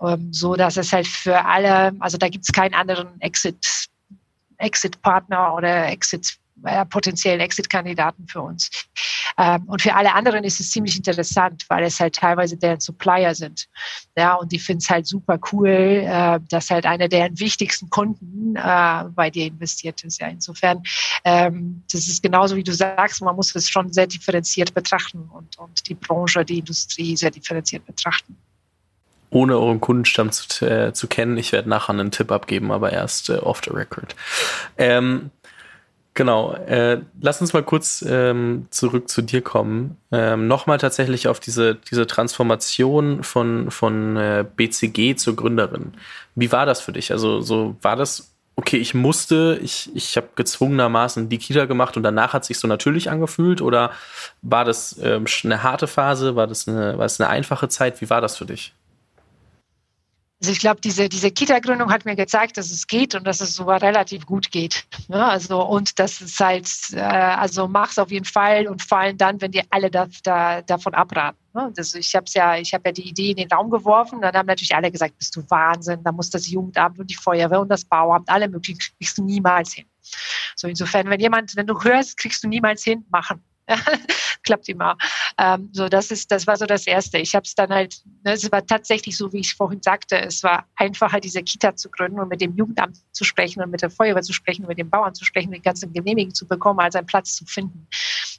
ähm, 0.00 0.32
so 0.32 0.54
dass 0.54 0.76
es 0.76 0.92
halt 0.92 1.08
für 1.08 1.44
alle, 1.44 1.92
also 1.98 2.18
da 2.18 2.28
gibt 2.28 2.44
es 2.44 2.52
keinen 2.52 2.74
anderen 2.74 3.20
Exit 3.20 3.88
Exit-Partner 4.58 5.54
oder 5.54 5.88
Exit 5.88 6.38
äh, 6.64 6.84
potenziellen 6.86 7.40
Exit-Kandidaten 7.40 8.26
für 8.26 8.40
uns. 8.40 8.70
Ähm, 9.38 9.64
und 9.66 9.82
für 9.82 9.94
alle 9.94 10.14
anderen 10.14 10.44
ist 10.44 10.60
es 10.60 10.70
ziemlich 10.70 10.96
interessant, 10.96 11.64
weil 11.68 11.84
es 11.84 12.00
halt 12.00 12.14
teilweise 12.14 12.56
deren 12.56 12.80
Supplier 12.80 13.34
sind. 13.34 13.68
Ja, 14.16 14.34
und 14.34 14.52
die 14.52 14.58
finden 14.58 14.82
es 14.82 14.90
halt 14.90 15.06
super 15.06 15.38
cool, 15.52 15.68
äh, 15.68 16.38
dass 16.48 16.70
halt 16.70 16.86
einer 16.86 17.08
deren 17.08 17.38
wichtigsten 17.38 17.88
Kunden 17.90 18.56
äh, 18.56 19.04
bei 19.14 19.30
dir 19.30 19.46
investiert 19.46 20.04
ist. 20.04 20.20
Ja, 20.20 20.28
insofern, 20.28 20.82
ähm, 21.24 21.82
das 21.90 22.08
ist 22.08 22.22
genauso 22.22 22.56
wie 22.56 22.64
du 22.64 22.72
sagst, 22.72 23.22
man 23.22 23.36
muss 23.36 23.54
es 23.54 23.68
schon 23.68 23.92
sehr 23.92 24.06
differenziert 24.06 24.74
betrachten 24.74 25.28
und, 25.32 25.58
und 25.58 25.88
die 25.88 25.94
Branche, 25.94 26.44
die 26.44 26.58
Industrie 26.58 27.16
sehr 27.16 27.30
differenziert 27.30 27.86
betrachten 27.86 28.36
ohne 29.32 29.58
euren 29.58 29.80
Kundenstamm 29.80 30.30
zu, 30.30 30.66
äh, 30.66 30.92
zu 30.92 31.08
kennen. 31.08 31.38
Ich 31.38 31.52
werde 31.52 31.68
nachher 31.68 31.94
einen 31.94 32.10
Tipp 32.10 32.30
abgeben, 32.30 32.70
aber 32.70 32.92
erst 32.92 33.30
äh, 33.30 33.38
off 33.38 33.62
the 33.64 33.70
record. 33.70 34.14
Ähm, 34.76 35.30
Genau. 36.14 36.52
Äh, 36.52 37.00
lass 37.20 37.40
uns 37.40 37.54
mal 37.54 37.62
kurz 37.62 38.04
ähm, 38.06 38.66
zurück 38.70 39.08
zu 39.08 39.22
dir 39.22 39.40
kommen. 39.40 39.96
Ähm, 40.10 40.46
Nochmal 40.46 40.76
tatsächlich 40.78 41.26
auf 41.26 41.40
diese, 41.40 41.74
diese 41.74 42.06
Transformation 42.06 43.22
von, 43.22 43.70
von 43.70 44.16
äh, 44.16 44.44
BCG 44.56 45.16
zur 45.16 45.36
Gründerin. 45.36 45.94
Wie 46.34 46.52
war 46.52 46.66
das 46.66 46.82
für 46.82 46.92
dich? 46.92 47.12
Also 47.12 47.40
so 47.40 47.76
war 47.80 47.96
das, 47.96 48.34
okay, 48.56 48.76
ich 48.76 48.92
musste, 48.92 49.58
ich, 49.62 49.90
ich 49.94 50.16
habe 50.18 50.28
gezwungenermaßen 50.36 51.30
die 51.30 51.38
Kita 51.38 51.64
gemacht 51.64 51.96
und 51.96 52.02
danach 52.02 52.34
hat 52.34 52.44
sich 52.44 52.58
so 52.58 52.68
natürlich 52.68 53.10
angefühlt? 53.10 53.62
Oder 53.62 53.92
war 54.42 54.66
das 54.66 54.98
ähm, 55.02 55.24
eine 55.44 55.62
harte 55.62 55.86
Phase? 55.86 56.36
War 56.36 56.46
das 56.46 56.68
eine, 56.68 56.98
war 56.98 57.04
das 57.06 57.20
eine 57.20 57.30
einfache 57.30 57.68
Zeit? 57.68 58.02
Wie 58.02 58.10
war 58.10 58.20
das 58.20 58.36
für 58.36 58.46
dich? 58.46 58.74
Also 60.42 60.50
ich 60.50 60.58
glaube, 60.58 60.80
diese, 60.80 61.08
diese 61.08 61.30
Kita-Gründung 61.30 61.92
hat 61.92 62.04
mir 62.04 62.16
gezeigt, 62.16 62.56
dass 62.56 62.72
es 62.72 62.88
geht 62.88 63.14
und 63.14 63.24
dass 63.24 63.40
es 63.40 63.54
sogar 63.54 63.80
relativ 63.80 64.26
gut 64.26 64.50
geht. 64.50 64.84
Ne? 65.06 65.24
Also 65.24 65.64
und 65.64 66.00
das 66.00 66.20
ist 66.20 66.40
halt, 66.40 66.68
äh, 66.94 66.98
also 66.98 67.68
mach's 67.68 67.96
auf 67.96 68.10
jeden 68.10 68.24
Fall 68.24 68.66
und 68.66 68.82
vor 68.82 68.98
allem 68.98 69.16
dann, 69.16 69.40
wenn 69.40 69.52
dir 69.52 69.62
alle 69.70 69.88
da, 69.88 70.08
da, 70.24 70.60
davon 70.62 70.94
abraten. 70.94 71.38
Ne? 71.54 71.72
Das, 71.76 71.94
ich 71.94 72.16
habe 72.16 72.24
ja, 72.30 72.56
ich 72.56 72.74
habe 72.74 72.82
ja 72.86 72.92
die 72.92 73.08
Idee 73.08 73.30
in 73.30 73.36
den 73.36 73.48
Raum 73.52 73.70
geworfen. 73.70 74.20
Dann 74.20 74.34
haben 74.34 74.46
natürlich 74.46 74.74
alle 74.74 74.90
gesagt, 74.90 75.16
bist 75.16 75.36
du 75.36 75.48
Wahnsinn? 75.48 76.02
Da 76.02 76.10
muss 76.10 76.28
das 76.28 76.48
Jugendamt 76.48 76.98
und 76.98 77.08
die 77.08 77.14
Feuerwehr 77.14 77.60
und 77.60 77.68
das 77.68 77.84
Bauamt, 77.84 78.28
alle 78.28 78.48
möglichen, 78.48 78.80
kriegst 78.98 79.18
du 79.18 79.22
niemals 79.22 79.74
hin. 79.74 79.86
So 80.56 80.66
insofern, 80.66 81.08
wenn 81.08 81.20
jemand, 81.20 81.54
wenn 81.54 81.68
du 81.68 81.80
hörst, 81.80 82.18
kriegst 82.18 82.42
du 82.42 82.48
niemals 82.48 82.82
hin, 82.82 83.04
machen. 83.10 83.44
klappt 84.42 84.68
immer. 84.68 84.96
Ähm, 85.38 85.70
so, 85.72 85.88
das 85.88 86.10
ist, 86.10 86.30
das 86.30 86.46
war 86.46 86.56
so 86.56 86.66
das 86.66 86.86
Erste. 86.86 87.18
Ich 87.18 87.34
habe 87.34 87.44
es 87.44 87.54
dann 87.54 87.70
halt, 87.70 88.02
ne, 88.24 88.32
es 88.32 88.50
war 88.50 88.64
tatsächlich 88.64 89.16
so, 89.16 89.32
wie 89.32 89.40
ich 89.40 89.54
vorhin 89.54 89.82
sagte, 89.82 90.20
es 90.20 90.42
war 90.42 90.66
einfacher, 90.76 91.20
diese 91.20 91.42
Kita 91.42 91.76
zu 91.76 91.90
gründen 91.90 92.20
und 92.20 92.28
mit 92.28 92.40
dem 92.40 92.56
Jugendamt 92.56 92.98
zu 93.12 93.24
sprechen 93.24 93.62
und 93.62 93.70
mit 93.70 93.82
der 93.82 93.90
Feuerwehr 93.90 94.22
zu 94.22 94.32
sprechen, 94.32 94.66
mit 94.66 94.78
den 94.78 94.90
Bauern 94.90 95.14
zu 95.14 95.24
sprechen, 95.24 95.52
die 95.52 95.60
ganzen 95.60 95.92
Genehmigungen 95.92 96.34
zu 96.34 96.46
bekommen, 96.46 96.80
als 96.80 96.94
einen 96.94 97.06
Platz 97.06 97.34
zu 97.34 97.44
finden. 97.44 97.86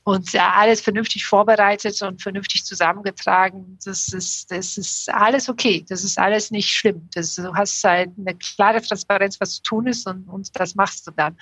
Und 0.05 0.33
ja, 0.33 0.51
alles 0.53 0.81
vernünftig 0.81 1.25
vorbereitet 1.25 2.01
und 2.01 2.21
vernünftig 2.21 2.65
zusammengetragen. 2.65 3.79
Das 3.85 4.09
ist, 4.09 4.51
das 4.51 4.77
ist 4.77 5.09
alles 5.09 5.47
okay. 5.47 5.85
Das 5.87 6.03
ist 6.03 6.19
alles 6.19 6.51
nicht 6.51 6.69
schlimm. 6.69 7.07
Das, 7.13 7.35
du 7.35 7.53
hast 7.55 7.81
halt 7.85 8.11
eine 8.17 8.35
klare 8.35 8.81
Transparenz, 8.81 9.39
was 9.39 9.55
zu 9.55 9.61
tun 9.63 9.87
ist 9.87 10.05
und, 10.05 10.27
und 10.27 10.49
das 10.59 10.75
machst 10.75 11.07
du 11.07 11.11
dann. 11.11 11.37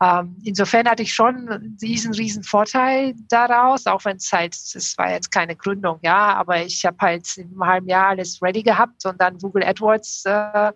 Ähm, 0.00 0.36
insofern 0.44 0.88
hatte 0.88 1.02
ich 1.02 1.12
schon 1.12 1.76
diesen 1.80 2.14
riesen 2.14 2.44
Vorteil 2.44 3.14
daraus, 3.28 3.86
auch 3.86 4.04
wenn 4.04 4.18
es 4.18 4.30
halt, 4.32 4.54
es 4.54 4.96
war 4.96 5.10
jetzt 5.10 5.32
keine 5.32 5.56
Gründung, 5.56 5.98
ja, 6.02 6.34
aber 6.34 6.62
ich 6.62 6.84
habe 6.84 6.98
halt 7.00 7.26
einem 7.36 7.64
halben 7.64 7.88
Jahr 7.88 8.08
alles 8.08 8.40
ready 8.40 8.62
gehabt 8.62 9.04
und 9.06 9.20
dann 9.20 9.38
Google 9.38 9.64
AdWords 9.64 10.24
äh, 10.24 10.72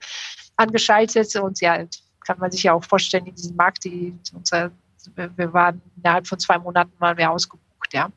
angeschaltet 0.57 1.37
und 1.37 1.61
ja, 1.61 1.87
kann 2.27 2.39
man 2.39 2.51
sich 2.51 2.65
ja 2.65 2.73
auch 2.73 2.85
vorstellen, 2.85 3.27
in 3.27 3.35
diesem 3.35 3.57
Markt, 3.57 3.85
die 3.85 4.15
unser, 4.33 4.71
wir 5.15 5.53
waren 5.53 5.81
innerhalb 5.97 6.27
von 6.27 6.39
zwei 6.39 6.59
Monaten 6.59 6.93
mal 6.99 7.15
mehr 7.15 7.31
ausgebucht, 7.31 7.93
ja. 7.93 8.11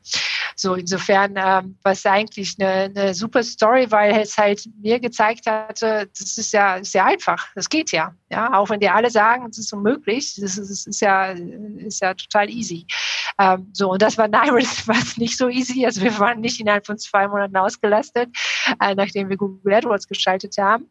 So, 0.54 0.74
insofern 0.74 1.32
ähm, 1.36 1.76
war 1.82 1.92
es 1.92 2.06
eigentlich 2.06 2.56
eine, 2.58 2.84
eine 2.84 3.14
super 3.14 3.42
Story, 3.42 3.90
weil 3.90 4.20
es 4.20 4.38
halt 4.38 4.66
mir 4.80 4.98
gezeigt 4.98 5.46
hatte, 5.46 6.08
das 6.18 6.38
ist 6.38 6.52
ja 6.52 6.82
sehr 6.82 7.04
einfach, 7.04 7.48
das 7.54 7.68
geht 7.68 7.92
ja. 7.92 8.14
Ja, 8.30 8.54
auch 8.54 8.70
wenn 8.70 8.80
die 8.80 8.88
alle 8.88 9.10
sagen, 9.10 9.46
es 9.48 9.58
ist 9.58 9.72
unmöglich, 9.72 10.34
das 10.34 10.58
ist, 10.58 10.70
das 10.70 10.86
ist 10.86 11.00
ja, 11.00 11.26
ist 11.26 12.00
ja 12.00 12.12
total 12.14 12.50
easy. 12.50 12.86
Ähm, 13.38 13.68
so, 13.72 13.92
und 13.92 14.02
das 14.02 14.16
war 14.16 14.28
Nyrus 14.28 14.88
war 14.88 14.96
nicht 15.16 15.36
so 15.36 15.48
easy. 15.48 15.84
Also 15.84 16.02
wir 16.02 16.18
waren 16.18 16.40
nicht 16.40 16.58
innerhalb 16.58 16.86
von 16.86 16.98
zwei 16.98 17.28
Monaten 17.28 17.56
ausgelastet, 17.56 18.30
äh, 18.80 18.94
nachdem 18.94 19.28
wir 19.28 19.36
Google 19.36 19.74
AdWords 19.74 20.08
geschaltet 20.08 20.56
haben. 20.58 20.88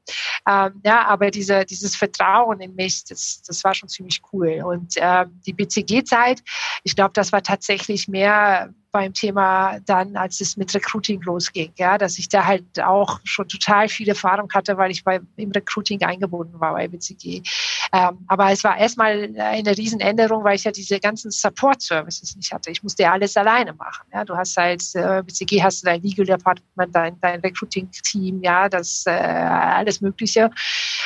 Ähm, 0.47 0.81
ja, 0.85 1.05
aber 1.07 1.31
diese, 1.31 1.65
dieses 1.65 1.95
Vertrauen 1.95 2.61
in 2.61 2.75
mich, 2.75 3.03
das, 3.05 3.41
das 3.41 3.63
war 3.63 3.73
schon 3.73 3.89
ziemlich 3.89 4.21
cool. 4.31 4.61
Und 4.63 4.95
äh, 4.97 5.25
die 5.45 5.53
BCG-Zeit, 5.53 6.43
ich 6.83 6.95
glaube, 6.95 7.13
das 7.13 7.31
war 7.31 7.41
tatsächlich 7.41 8.07
mehr 8.07 8.69
beim 8.95 9.13
Thema 9.13 9.79
dann, 9.85 10.15
als 10.15 10.39
es 10.39 10.55
mit 10.55 10.73
Recruiting 10.73 11.21
losging, 11.23 11.73
ja, 11.75 11.97
dass 11.97 12.17
ich 12.17 12.29
da 12.29 12.45
halt 12.45 12.79
auch 12.81 13.19
schon 13.25 13.45
total 13.49 13.89
viel 13.89 14.07
Erfahrung 14.07 14.47
hatte, 14.53 14.77
weil 14.77 14.89
ich 14.89 15.03
bei, 15.03 15.19
im 15.35 15.51
Recruiting 15.51 16.01
eingebunden 16.03 16.57
war 16.61 16.73
bei 16.73 16.87
BCG. 16.87 17.24
и 17.25 17.43
Ähm, 17.91 18.25
aber 18.27 18.51
es 18.51 18.63
war 18.63 18.77
erstmal 18.77 19.29
eine 19.37 19.77
Riesenänderung, 19.77 20.43
weil 20.43 20.55
ich 20.55 20.63
ja 20.63 20.71
diese 20.71 20.99
ganzen 20.99 21.31
Support-Services 21.31 22.35
nicht 22.35 22.51
hatte. 22.51 22.71
Ich 22.71 22.83
musste 22.83 23.03
ja 23.03 23.11
alles 23.11 23.35
alleine 23.37 23.73
machen. 23.73 24.05
Ja. 24.13 24.23
Du 24.23 24.35
hast 24.35 24.55
halt, 24.57 24.83
äh, 24.95 25.21
BCG 25.23 25.61
hast 25.61 25.83
du 25.83 25.87
dein 25.87 26.01
Legal 26.01 26.25
Department, 26.25 26.95
dein, 26.95 27.19
dein 27.19 27.39
Recruiting-Team, 27.41 28.41
ja, 28.43 28.69
das 28.69 29.03
äh, 29.05 29.11
alles 29.11 30.01
Mögliche. 30.01 30.49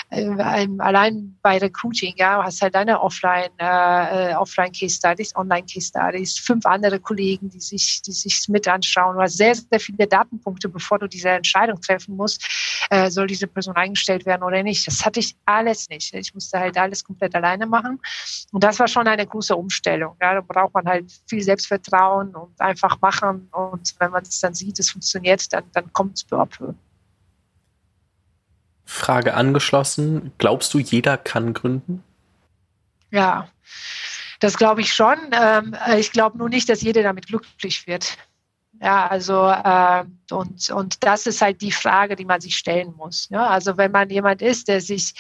Äh, 0.10 0.30
allein 0.78 1.38
bei 1.42 1.58
Recruiting, 1.58 2.14
ja, 2.18 2.44
hast 2.44 2.62
halt 2.62 2.76
deine 2.76 3.02
Offline, 3.02 3.50
äh, 3.58 4.36
Offline-Case-Studies, 4.36 5.36
Online-Case-Studies, 5.36 6.40
fünf 6.40 6.66
andere 6.66 7.00
Kollegen, 7.00 7.50
die 7.50 7.60
sich 7.60 7.80
sich, 7.80 8.02
die 8.02 8.12
sich 8.12 8.48
mit 8.50 8.68
anschauen. 8.68 9.16
Du 9.16 9.22
hast 9.22 9.38
sehr, 9.38 9.56
sehr 9.56 9.80
viele 9.80 10.08
Datenpunkte, 10.08 10.70
bevor 10.70 11.00
du 11.00 11.08
diese 11.08 11.30
Entscheidung 11.30 11.80
treffen 11.82 12.16
musst, 12.16 12.46
äh, 12.90 13.10
soll 13.10 13.28
diese 13.28 13.48
Person 13.48 13.76
eingestellt 13.76 14.26
werden 14.26 14.44
oder 14.44 14.64
nicht. 14.64 14.86
Das 14.88 15.06
hatte 15.06 15.20
ich 15.20 15.36
alles 15.46 15.90
nicht. 15.90 16.14
Ich 16.14 16.34
musste 16.34 16.60
halt 16.60 16.69
alles 16.78 17.04
komplett 17.04 17.36
alleine 17.36 17.66
machen. 17.66 18.00
Und 18.52 18.64
das 18.64 18.80
war 18.80 18.88
schon 18.88 19.08
eine 19.08 19.26
große 19.26 19.56
Umstellung. 19.56 20.16
Ja, 20.22 20.36
da 20.36 20.42
braucht 20.42 20.74
man 20.74 20.88
halt 20.88 21.12
viel 21.28 21.42
Selbstvertrauen 21.42 22.36
und 22.36 22.60
einfach 22.60 23.00
machen. 23.02 23.50
Und 23.52 23.96
wenn 24.00 24.12
man 24.12 24.24
es 24.24 24.40
dann 24.40 24.54
sieht, 24.54 24.80
es 24.80 24.92
funktioniert, 24.92 25.52
dann, 25.54 25.64
dann 25.74 25.92
kommt 25.94 26.18
es 26.18 26.24
peu 26.24 26.38
à 26.38 26.46
peu. 26.46 26.74
Frage 28.86 29.36
angeschlossen. 29.36 30.32
Glaubst 30.40 30.74
du, 30.74 30.80
jeder 30.80 31.18
kann 31.18 31.54
gründen? 31.54 32.04
Ja, 33.12 33.48
das 34.40 34.58
glaube 34.58 34.82
ich 34.82 34.94
schon. 34.94 35.18
Ähm, 35.32 35.76
ich 35.98 36.12
glaube 36.12 36.38
nur 36.38 36.50
nicht, 36.50 36.70
dass 36.70 36.82
jeder 36.82 37.04
damit 37.04 37.28
glücklich 37.28 37.86
wird. 37.88 38.18
Ja, 38.82 39.08
also 39.08 39.50
äh, 39.50 40.06
und 40.34 40.70
und 40.70 41.04
das 41.04 41.28
ist 41.28 41.42
halt 41.42 41.62
die 41.62 41.72
Frage, 41.72 42.16
die 42.16 42.26
man 42.26 42.40
sich 42.40 42.56
stellen 42.56 42.94
muss. 42.96 43.28
Ja? 43.30 43.48
Also 43.48 43.76
wenn 43.78 43.92
man 43.92 44.10
jemand 44.10 44.42
ist, 44.42 44.70
der 44.70 44.80
sich, 44.80 45.14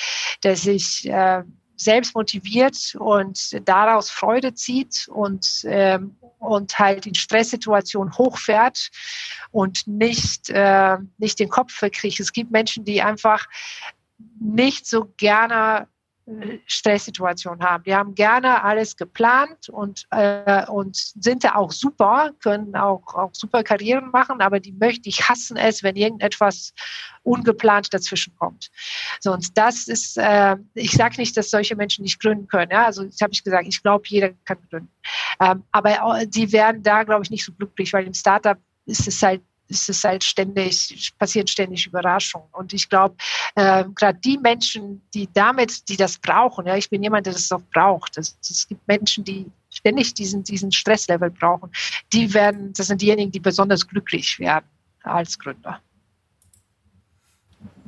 der 0.43 0.55
sich 0.55 1.09
äh, 1.09 1.43
selbst 1.75 2.15
motiviert 2.15 2.95
und 2.99 3.67
daraus 3.67 4.09
Freude 4.09 4.53
zieht 4.53 5.07
und 5.09 5.61
ähm, 5.65 6.15
und 6.39 6.79
halt 6.79 7.05
in 7.05 7.15
Stresssituationen 7.15 8.17
hochfährt 8.17 8.89
und 9.51 9.87
nicht 9.87 10.49
äh, 10.49 10.97
nicht 11.17 11.39
den 11.39 11.49
Kopf 11.49 11.73
verkriegt. 11.73 12.19
Es 12.21 12.31
gibt 12.31 12.51
Menschen, 12.51 12.85
die 12.85 13.01
einfach 13.01 13.45
nicht 14.39 14.87
so 14.87 15.13
gerne 15.17 15.87
Stresssituation 16.65 17.59
haben. 17.61 17.83
Die 17.83 17.95
haben 17.95 18.15
gerne 18.15 18.63
alles 18.63 18.95
geplant 18.95 19.69
und, 19.69 20.05
äh, 20.11 20.65
und 20.67 20.95
sind 20.95 21.43
da 21.43 21.55
auch 21.55 21.71
super, 21.71 22.31
können 22.41 22.75
auch, 22.75 23.15
auch 23.15 23.33
super 23.33 23.63
Karrieren 23.63 24.11
machen, 24.11 24.41
aber 24.41 24.59
die 24.59 24.71
möchten, 24.71 25.09
ich 25.09 25.27
hassen 25.27 25.57
es, 25.57 25.83
wenn 25.83 25.95
irgendetwas 25.95 26.73
ungeplant 27.23 27.93
dazwischen 27.93 28.35
kommt. 28.35 28.69
So, 29.19 29.33
und 29.33 29.57
das 29.57 29.87
ist, 29.87 30.17
äh, 30.17 30.55
ich 30.73 30.91
sage 30.91 31.15
nicht, 31.17 31.35
dass 31.37 31.51
solche 31.51 31.75
Menschen 31.75 32.03
nicht 32.03 32.21
gründen 32.21 32.47
können. 32.47 32.71
Ja? 32.71 32.85
Also 32.85 33.03
das 33.03 33.19
habe 33.21 33.33
ich 33.33 33.43
gesagt, 33.43 33.67
ich 33.67 33.81
glaube, 33.81 34.03
jeder 34.07 34.29
kann 34.45 34.57
gründen. 34.69 34.91
Ähm, 35.39 35.63
aber 35.71 36.25
die 36.25 36.51
werden 36.51 36.83
da, 36.83 37.03
glaube 37.03 37.23
ich, 37.23 37.29
nicht 37.29 37.45
so 37.45 37.51
glücklich, 37.53 37.93
weil 37.93 38.05
im 38.05 38.13
Startup 38.13 38.57
ist 38.85 39.07
es 39.07 39.21
halt 39.21 39.41
ist 39.69 39.89
es 39.89 40.03
halt 40.03 40.23
ständig, 40.23 41.13
passieren 41.17 41.47
ständig 41.47 41.87
Überraschungen. 41.87 42.47
Und 42.51 42.73
ich 42.73 42.89
glaube, 42.89 43.15
äh, 43.55 43.85
gerade 43.95 44.19
die 44.19 44.37
Menschen, 44.37 45.01
die 45.13 45.29
damit, 45.33 45.87
die 45.89 45.97
das 45.97 46.17
brauchen, 46.17 46.67
ja, 46.67 46.75
ich 46.75 46.89
bin 46.89 47.03
jemand, 47.03 47.25
der 47.25 47.33
das 47.33 47.51
auch 47.51 47.61
braucht. 47.71 48.17
Es, 48.17 48.37
es 48.41 48.67
gibt 48.67 48.87
Menschen, 48.87 49.23
die 49.23 49.45
ständig 49.69 50.13
diesen, 50.13 50.43
diesen 50.43 50.71
Stresslevel 50.71 51.29
brauchen. 51.29 51.71
Die 52.11 52.33
werden, 52.33 52.73
das 52.73 52.87
sind 52.87 53.01
diejenigen, 53.01 53.31
die 53.31 53.39
besonders 53.39 53.87
glücklich 53.87 54.39
werden 54.39 54.65
als 55.03 55.37
Gründer 55.37 55.79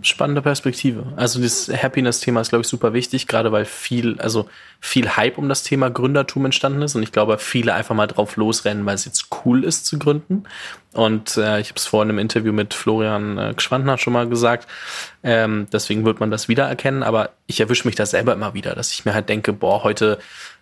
spannende 0.04 0.42
Perspektive. 0.42 1.14
Also 1.16 1.42
das 1.42 1.70
Happiness-Thema 1.70 2.42
ist, 2.42 2.50
glaube 2.50 2.62
ich, 2.62 2.68
super 2.68 2.94
wichtig, 2.94 3.28
gerade 3.28 3.52
weil 3.52 3.66
viel, 3.66 4.20
also 4.20 4.50
viel 4.80 5.10
Hype 5.16 5.38
um 5.38 5.50
das 5.50 5.64
Thema 5.64 5.90
Gründertum 5.90 6.46
entstanden 6.46 6.82
ist. 6.82 6.96
Und 6.96 7.04
ich 7.04 7.12
glaube, 7.12 7.38
viele 7.38 7.74
einfach 7.74 7.96
mal 7.96 8.08
drauf 8.08 8.36
losrennen, 8.36 8.86
weil 8.86 8.96
es 8.96 9.06
jetzt 9.06 9.28
cool 9.46 9.64
ist 9.64 9.86
zu 9.86 10.00
gründen. 10.00 10.44
Und 10.94 11.38
äh, 11.38 11.60
ich 11.60 11.70
habe 11.70 11.78
es 11.78 11.86
vorhin 11.86 12.10
im 12.10 12.20
Interview 12.20 12.54
mit 12.54 12.74
Florian 12.74 13.38
äh, 13.38 13.54
Gschwandner 13.56 13.98
schon 13.98 14.14
mal 14.14 14.28
gesagt, 14.28 14.68
ähm, 15.24 15.68
deswegen 15.72 16.06
wird 16.06 16.20
man 16.20 16.32
das 16.32 16.50
wiedererkennen, 16.50 17.04
aber 17.04 17.30
ich 17.48 17.60
erwische 17.60 17.88
mich 17.88 17.96
da 17.96 18.06
selber 18.06 18.34
immer 18.34 18.54
wieder, 18.54 18.76
dass 18.76 18.92
ich 18.92 19.06
mir 19.06 19.14
halt 19.14 19.30
denke, 19.30 19.54
boah, 19.54 19.84
heute 19.84 20.20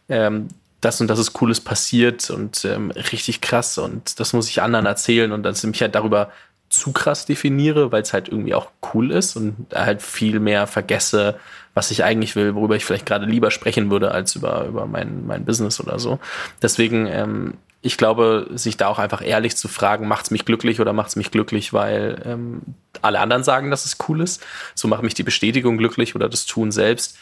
ähm, 0.08 0.50
das 0.82 1.02
und 1.02 1.08
das 1.08 1.20
ist 1.20 1.34
Cooles 1.34 1.60
passiert 1.62 2.30
und 2.30 2.64
ähm, 2.66 2.92
richtig 2.92 3.42
krass. 3.42 3.78
Und 3.78 4.20
das 4.20 4.34
muss 4.34 4.50
ich 4.50 4.62
anderen 4.62 4.86
erzählen. 4.86 5.32
Und 5.32 5.44
dann 5.44 5.56
sind 5.56 5.72
mich 5.72 5.82
halt 5.82 5.96
darüber 5.96 6.32
zu 6.70 6.92
krass 6.92 7.26
definiere, 7.26 7.92
weil 7.92 8.04
es 8.04 8.14
halt 8.14 8.30
irgendwie 8.30 8.54
auch 8.54 8.70
cool 8.94 9.12
ist 9.12 9.36
und 9.36 9.68
halt 9.74 10.02
viel 10.02 10.40
mehr 10.40 10.68
vergesse, 10.68 11.40
was 11.74 11.92
ich 11.92 12.04
eigentlich 12.04 12.36
will, 12.36 12.56
worüber 12.56 12.76
ich 12.76 12.86
vielleicht 12.86 13.06
gerade 13.06 13.26
lieber 13.26 13.52
sprechen 13.52 13.90
würde, 13.90 14.12
als 14.12 14.36
über, 14.36 14.66
über 14.66 14.86
mein, 14.86 15.26
mein 15.26 15.46
Business 15.46 15.80
oder 15.80 16.00
so. 16.00 16.20
Deswegen, 16.62 17.08
ähm, 17.08 17.54
ich 17.82 17.98
glaube, 17.98 18.48
sich 18.54 18.78
da 18.78 18.88
auch 18.88 19.00
einfach 19.00 19.26
ehrlich 19.26 19.56
zu 19.56 19.68
fragen, 19.68 20.08
macht's 20.08 20.32
mich 20.32 20.46
glücklich 20.46 20.80
oder 20.82 20.94
macht's 20.94 21.16
mich 21.16 21.32
glücklich, 21.32 21.72
weil 21.72 22.22
ähm, 22.26 22.62
alle 23.02 23.20
anderen 23.20 23.44
sagen, 23.44 23.72
dass 23.72 23.86
es 23.86 23.98
cool 24.08 24.22
ist. 24.22 24.46
So 24.76 24.88
macht 24.88 25.04
mich 25.04 25.14
die 25.14 25.24
Bestätigung 25.24 25.78
glücklich 25.78 26.16
oder 26.16 26.28
das 26.28 26.46
Tun 26.46 26.72
selbst. 26.72 27.18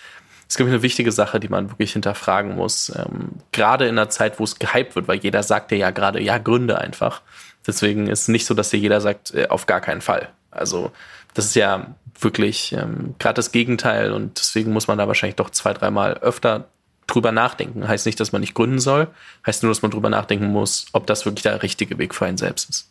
Das 0.48 0.54
ist, 0.54 0.58
glaube 0.58 0.70
ich, 0.70 0.76
eine 0.76 0.84
wichtige 0.84 1.12
Sache, 1.12 1.40
die 1.40 1.50
man 1.50 1.70
wirklich 1.70 1.94
hinterfragen 1.94 2.56
muss. 2.56 2.92
Ähm, 2.96 3.34
gerade 3.52 3.86
in 3.86 4.00
einer 4.00 4.10
Zeit, 4.10 4.40
wo 4.40 4.46
es 4.46 4.58
gehypt 4.58 4.96
wird, 4.96 5.08
weil 5.08 5.20
jeder 5.20 5.44
sagt 5.44 5.72
ja 5.74 5.92
gerade, 5.92 6.22
ja, 6.22 6.38
Gründe 6.38 6.80
einfach. 6.80 7.22
Deswegen 7.68 8.08
ist 8.08 8.22
es 8.22 8.28
nicht 8.30 8.46
so, 8.46 8.54
dass 8.54 8.70
dir 8.70 8.80
jeder 8.80 9.02
sagt, 9.02 9.34
äh, 9.34 9.48
auf 9.50 9.66
gar 9.66 9.82
keinen 9.82 10.02
Fall. 10.02 10.30
Also 10.52 10.92
das 11.34 11.46
ist 11.46 11.56
ja 11.56 11.96
wirklich 12.20 12.74
ähm, 12.74 13.16
gerade 13.20 13.36
das 13.36 13.52
Gegenteil 13.52 14.12
und 14.12 14.40
deswegen 14.40 14.74
muss 14.74 14.88
man 14.88 14.98
da 14.98 15.08
wahrscheinlich 15.08 15.36
doch 15.36 15.50
zwei, 15.52 15.74
dreimal 15.74 16.16
öfter 16.16 16.68
drüber 17.06 17.32
nachdenken. 17.32 17.88
Heißt 17.88 18.06
nicht, 18.06 18.20
dass 18.20 18.32
man 18.32 18.42
nicht 18.42 18.54
gründen 18.54 18.80
soll, 18.80 19.08
heißt 19.46 19.64
nur, 19.64 19.72
dass 19.72 19.82
man 19.82 19.92
drüber 19.92 20.10
nachdenken 20.10 20.48
muss, 20.48 20.88
ob 20.94 21.08
das 21.08 21.26
wirklich 21.26 21.44
der 21.44 21.62
richtige 21.62 21.98
Weg 21.98 22.16
für 22.16 22.26
einen 22.26 22.38
selbst 22.38 22.70
ist. 22.70 22.90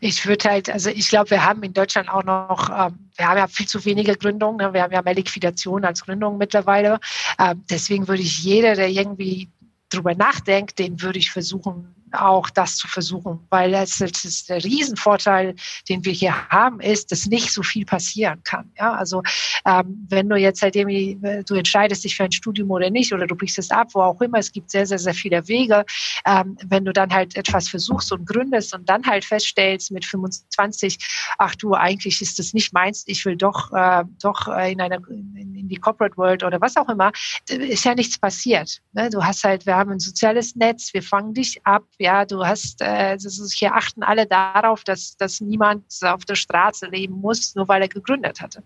Ich 0.00 0.26
würde 0.26 0.48
halt, 0.48 0.70
also 0.70 0.90
ich 0.90 1.08
glaube, 1.08 1.30
wir 1.30 1.44
haben 1.44 1.62
in 1.62 1.72
Deutschland 1.72 2.08
auch 2.08 2.22
noch, 2.22 2.70
ähm, 2.70 3.10
wir 3.16 3.28
haben 3.28 3.38
ja 3.38 3.48
viel 3.48 3.66
zu 3.66 3.84
wenige 3.84 4.16
Gründungen, 4.16 4.58
ne? 4.58 4.72
wir 4.72 4.82
haben 4.82 4.92
ja 4.92 5.02
mehr 5.02 5.14
Liquidation 5.14 5.84
als 5.84 6.04
Gründung 6.04 6.38
mittlerweile. 6.38 7.00
Ähm, 7.38 7.64
deswegen 7.68 8.06
würde 8.06 8.22
ich 8.22 8.42
jeder, 8.42 8.76
der 8.76 8.88
irgendwie 8.88 9.48
drüber 9.90 10.14
nachdenkt, 10.14 10.78
den 10.78 11.02
würde 11.02 11.18
ich 11.18 11.32
versuchen, 11.32 11.94
auch 12.12 12.50
das 12.50 12.76
zu 12.76 12.88
versuchen, 12.88 13.40
weil 13.50 13.72
das 13.72 14.00
ist 14.00 14.48
der 14.48 14.62
Riesenvorteil, 14.62 15.54
den 15.88 16.04
wir 16.04 16.12
hier 16.12 16.48
haben, 16.48 16.80
ist, 16.80 17.12
dass 17.12 17.26
nicht 17.26 17.52
so 17.52 17.62
viel 17.62 17.84
passieren 17.84 18.42
kann. 18.44 18.70
Ja, 18.78 18.94
also 18.94 19.22
ähm, 19.66 20.06
wenn 20.08 20.28
du 20.28 20.36
jetzt 20.36 20.62
halt 20.62 20.76
irgendwie, 20.76 21.18
äh, 21.22 21.44
du 21.44 21.54
entscheidest 21.54 22.04
dich 22.04 22.16
für 22.16 22.24
ein 22.24 22.32
Studium 22.32 22.70
oder 22.70 22.90
nicht, 22.90 23.12
oder 23.12 23.26
du 23.26 23.34
brichst 23.34 23.58
es 23.58 23.70
ab, 23.70 23.88
wo 23.92 24.00
auch 24.00 24.20
immer, 24.20 24.38
es 24.38 24.52
gibt 24.52 24.70
sehr, 24.70 24.86
sehr, 24.86 24.98
sehr 24.98 25.14
viele 25.14 25.46
Wege. 25.48 25.84
Ähm, 26.26 26.56
wenn 26.66 26.84
du 26.84 26.92
dann 26.92 27.12
halt 27.12 27.36
etwas 27.36 27.68
versuchst 27.68 28.12
und 28.12 28.26
gründest 28.26 28.74
und 28.74 28.88
dann 28.88 29.04
halt 29.06 29.24
feststellst 29.24 29.90
mit 29.90 30.04
25, 30.04 30.98
ach 31.38 31.54
du, 31.56 31.74
eigentlich 31.74 32.20
ist 32.20 32.38
das 32.38 32.52
nicht 32.52 32.72
meins, 32.72 33.04
ich 33.06 33.24
will 33.24 33.36
doch, 33.36 33.72
äh, 33.72 34.04
doch 34.22 34.48
in 34.48 34.80
einer, 34.80 34.98
in, 35.08 35.54
in 35.54 35.68
die 35.68 35.76
Corporate 35.76 36.16
World 36.16 36.42
oder 36.42 36.60
was 36.60 36.76
auch 36.76 36.88
immer, 36.88 37.12
ist 37.48 37.84
ja 37.84 37.94
nichts 37.94 38.18
passiert. 38.18 38.80
Ne? 38.92 39.10
Du 39.10 39.22
hast 39.24 39.44
halt, 39.44 39.66
wir 39.66 39.76
haben 39.76 39.92
ein 39.92 40.00
soziales 40.00 40.56
Netz, 40.56 40.92
wir 40.92 41.02
fangen 41.02 41.34
dich 41.34 41.60
ab, 41.64 41.84
ja, 42.00 42.24
du 42.24 42.44
hast, 42.44 42.80
äh, 42.80 43.16
das 43.16 43.38
ist, 43.38 43.52
hier 43.52 43.74
achten 43.74 44.02
alle 44.02 44.26
darauf, 44.26 44.84
dass, 44.84 45.16
dass 45.16 45.40
niemand 45.40 45.84
auf 46.02 46.24
der 46.24 46.34
Straße 46.34 46.86
leben 46.86 47.14
muss, 47.14 47.54
nur 47.54 47.68
weil 47.68 47.82
er 47.82 47.88
gegründet 47.88 48.40
hatte. 48.40 48.62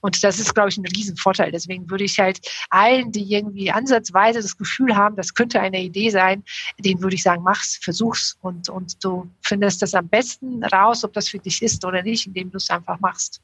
Und 0.00 0.22
das 0.22 0.38
ist, 0.38 0.54
glaube 0.54 0.68
ich, 0.68 0.76
ein 0.76 0.86
Riesenvorteil. 0.86 1.50
Deswegen 1.50 1.90
würde 1.90 2.04
ich 2.04 2.18
halt 2.18 2.40
allen, 2.70 3.10
die 3.10 3.32
irgendwie 3.32 3.70
ansatzweise 3.70 4.40
das 4.40 4.56
Gefühl 4.56 4.94
haben, 4.96 5.16
das 5.16 5.34
könnte 5.34 5.60
eine 5.60 5.82
Idee 5.82 6.10
sein, 6.10 6.44
denen 6.78 7.02
würde 7.02 7.16
ich 7.16 7.22
sagen, 7.22 7.42
mach's, 7.42 7.78
versuch's 7.82 8.36
und, 8.42 8.68
und 8.68 9.02
du 9.02 9.30
findest 9.42 9.82
das 9.82 9.94
am 9.94 10.08
besten 10.08 10.62
raus, 10.64 11.04
ob 11.04 11.12
das 11.14 11.28
für 11.28 11.38
dich 11.38 11.62
ist 11.62 11.84
oder 11.84 12.02
nicht, 12.02 12.26
indem 12.26 12.50
du 12.50 12.58
es 12.58 12.70
einfach 12.70 13.00
machst. 13.00 13.40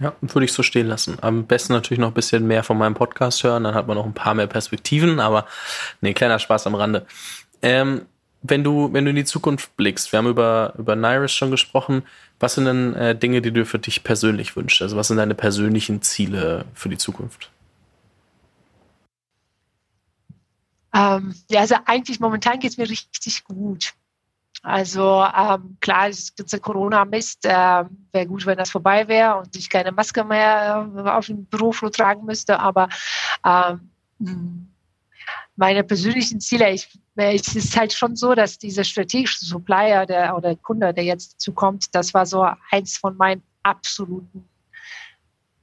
Ja, 0.00 0.12
würde 0.20 0.44
ich 0.44 0.52
so 0.52 0.62
stehen 0.62 0.88
lassen. 0.88 1.18
Am 1.20 1.46
besten 1.46 1.72
natürlich 1.72 2.00
noch 2.00 2.08
ein 2.08 2.14
bisschen 2.14 2.46
mehr 2.46 2.64
von 2.64 2.76
meinem 2.76 2.94
Podcast 2.94 3.44
hören, 3.44 3.64
dann 3.64 3.74
hat 3.74 3.86
man 3.86 3.96
noch 3.96 4.06
ein 4.06 4.14
paar 4.14 4.34
mehr 4.34 4.48
Perspektiven, 4.48 5.20
aber 5.20 5.46
nee, 6.00 6.14
kleiner 6.14 6.38
Spaß 6.38 6.66
am 6.66 6.74
Rande. 6.74 7.06
Ähm, 7.62 8.06
wenn 8.46 8.62
du, 8.62 8.92
wenn 8.92 9.04
du 9.04 9.10
in 9.10 9.16
die 9.16 9.24
Zukunft 9.24 9.74
blickst, 9.76 10.12
wir 10.12 10.18
haben 10.18 10.28
über, 10.28 10.74
über 10.76 10.94
Nairis 10.94 11.32
schon 11.32 11.50
gesprochen, 11.50 12.02
was 12.38 12.54
sind 12.54 12.66
denn 12.66 12.94
äh, 12.94 13.16
Dinge, 13.16 13.40
die 13.40 13.50
du 13.50 13.64
für 13.64 13.78
dich 13.78 14.04
persönlich 14.04 14.54
wünschst? 14.54 14.82
Also 14.82 14.96
was 14.98 15.08
sind 15.08 15.16
deine 15.16 15.34
persönlichen 15.34 16.02
Ziele 16.02 16.66
für 16.74 16.90
die 16.90 16.98
Zukunft? 16.98 17.50
Ähm, 20.94 21.34
ja, 21.48 21.60
also 21.60 21.76
eigentlich 21.86 22.20
momentan 22.20 22.60
geht 22.60 22.72
es 22.72 22.76
mir 22.76 22.88
richtig 22.88 23.44
gut. 23.44 23.94
Also 24.62 25.24
ähm, 25.24 25.78
klar, 25.80 26.08
das 26.08 26.34
ganze 26.36 26.60
Corona-Mist, 26.60 27.46
äh, 27.46 27.48
wäre 28.12 28.26
gut, 28.26 28.44
wenn 28.44 28.58
das 28.58 28.70
vorbei 28.70 29.08
wäre 29.08 29.36
und 29.36 29.56
ich 29.56 29.70
keine 29.70 29.90
Maske 29.90 30.22
mehr 30.22 30.90
äh, 30.94 31.00
auf 31.00 31.26
dem 31.26 31.48
Beruf 31.48 31.80
tragen 31.92 32.26
müsste, 32.26 32.60
aber 32.60 32.90
ähm, 33.42 34.68
meine 35.56 35.84
persönlichen 35.84 36.40
Ziele, 36.40 36.72
ich, 36.72 36.88
es 37.16 37.54
ist 37.54 37.76
halt 37.76 37.92
schon 37.92 38.16
so, 38.16 38.34
dass 38.34 38.58
dieser 38.58 38.84
strategische 38.84 39.44
Supplier 39.44 40.06
der, 40.06 40.36
oder 40.36 40.56
Kunde, 40.56 40.92
der 40.92 41.04
jetzt 41.04 41.34
dazu 41.34 41.52
kommt, 41.52 41.94
das 41.94 42.12
war 42.12 42.26
so 42.26 42.46
eins 42.70 42.96
von 42.96 43.16
meinen 43.16 43.42
absoluten 43.62 44.44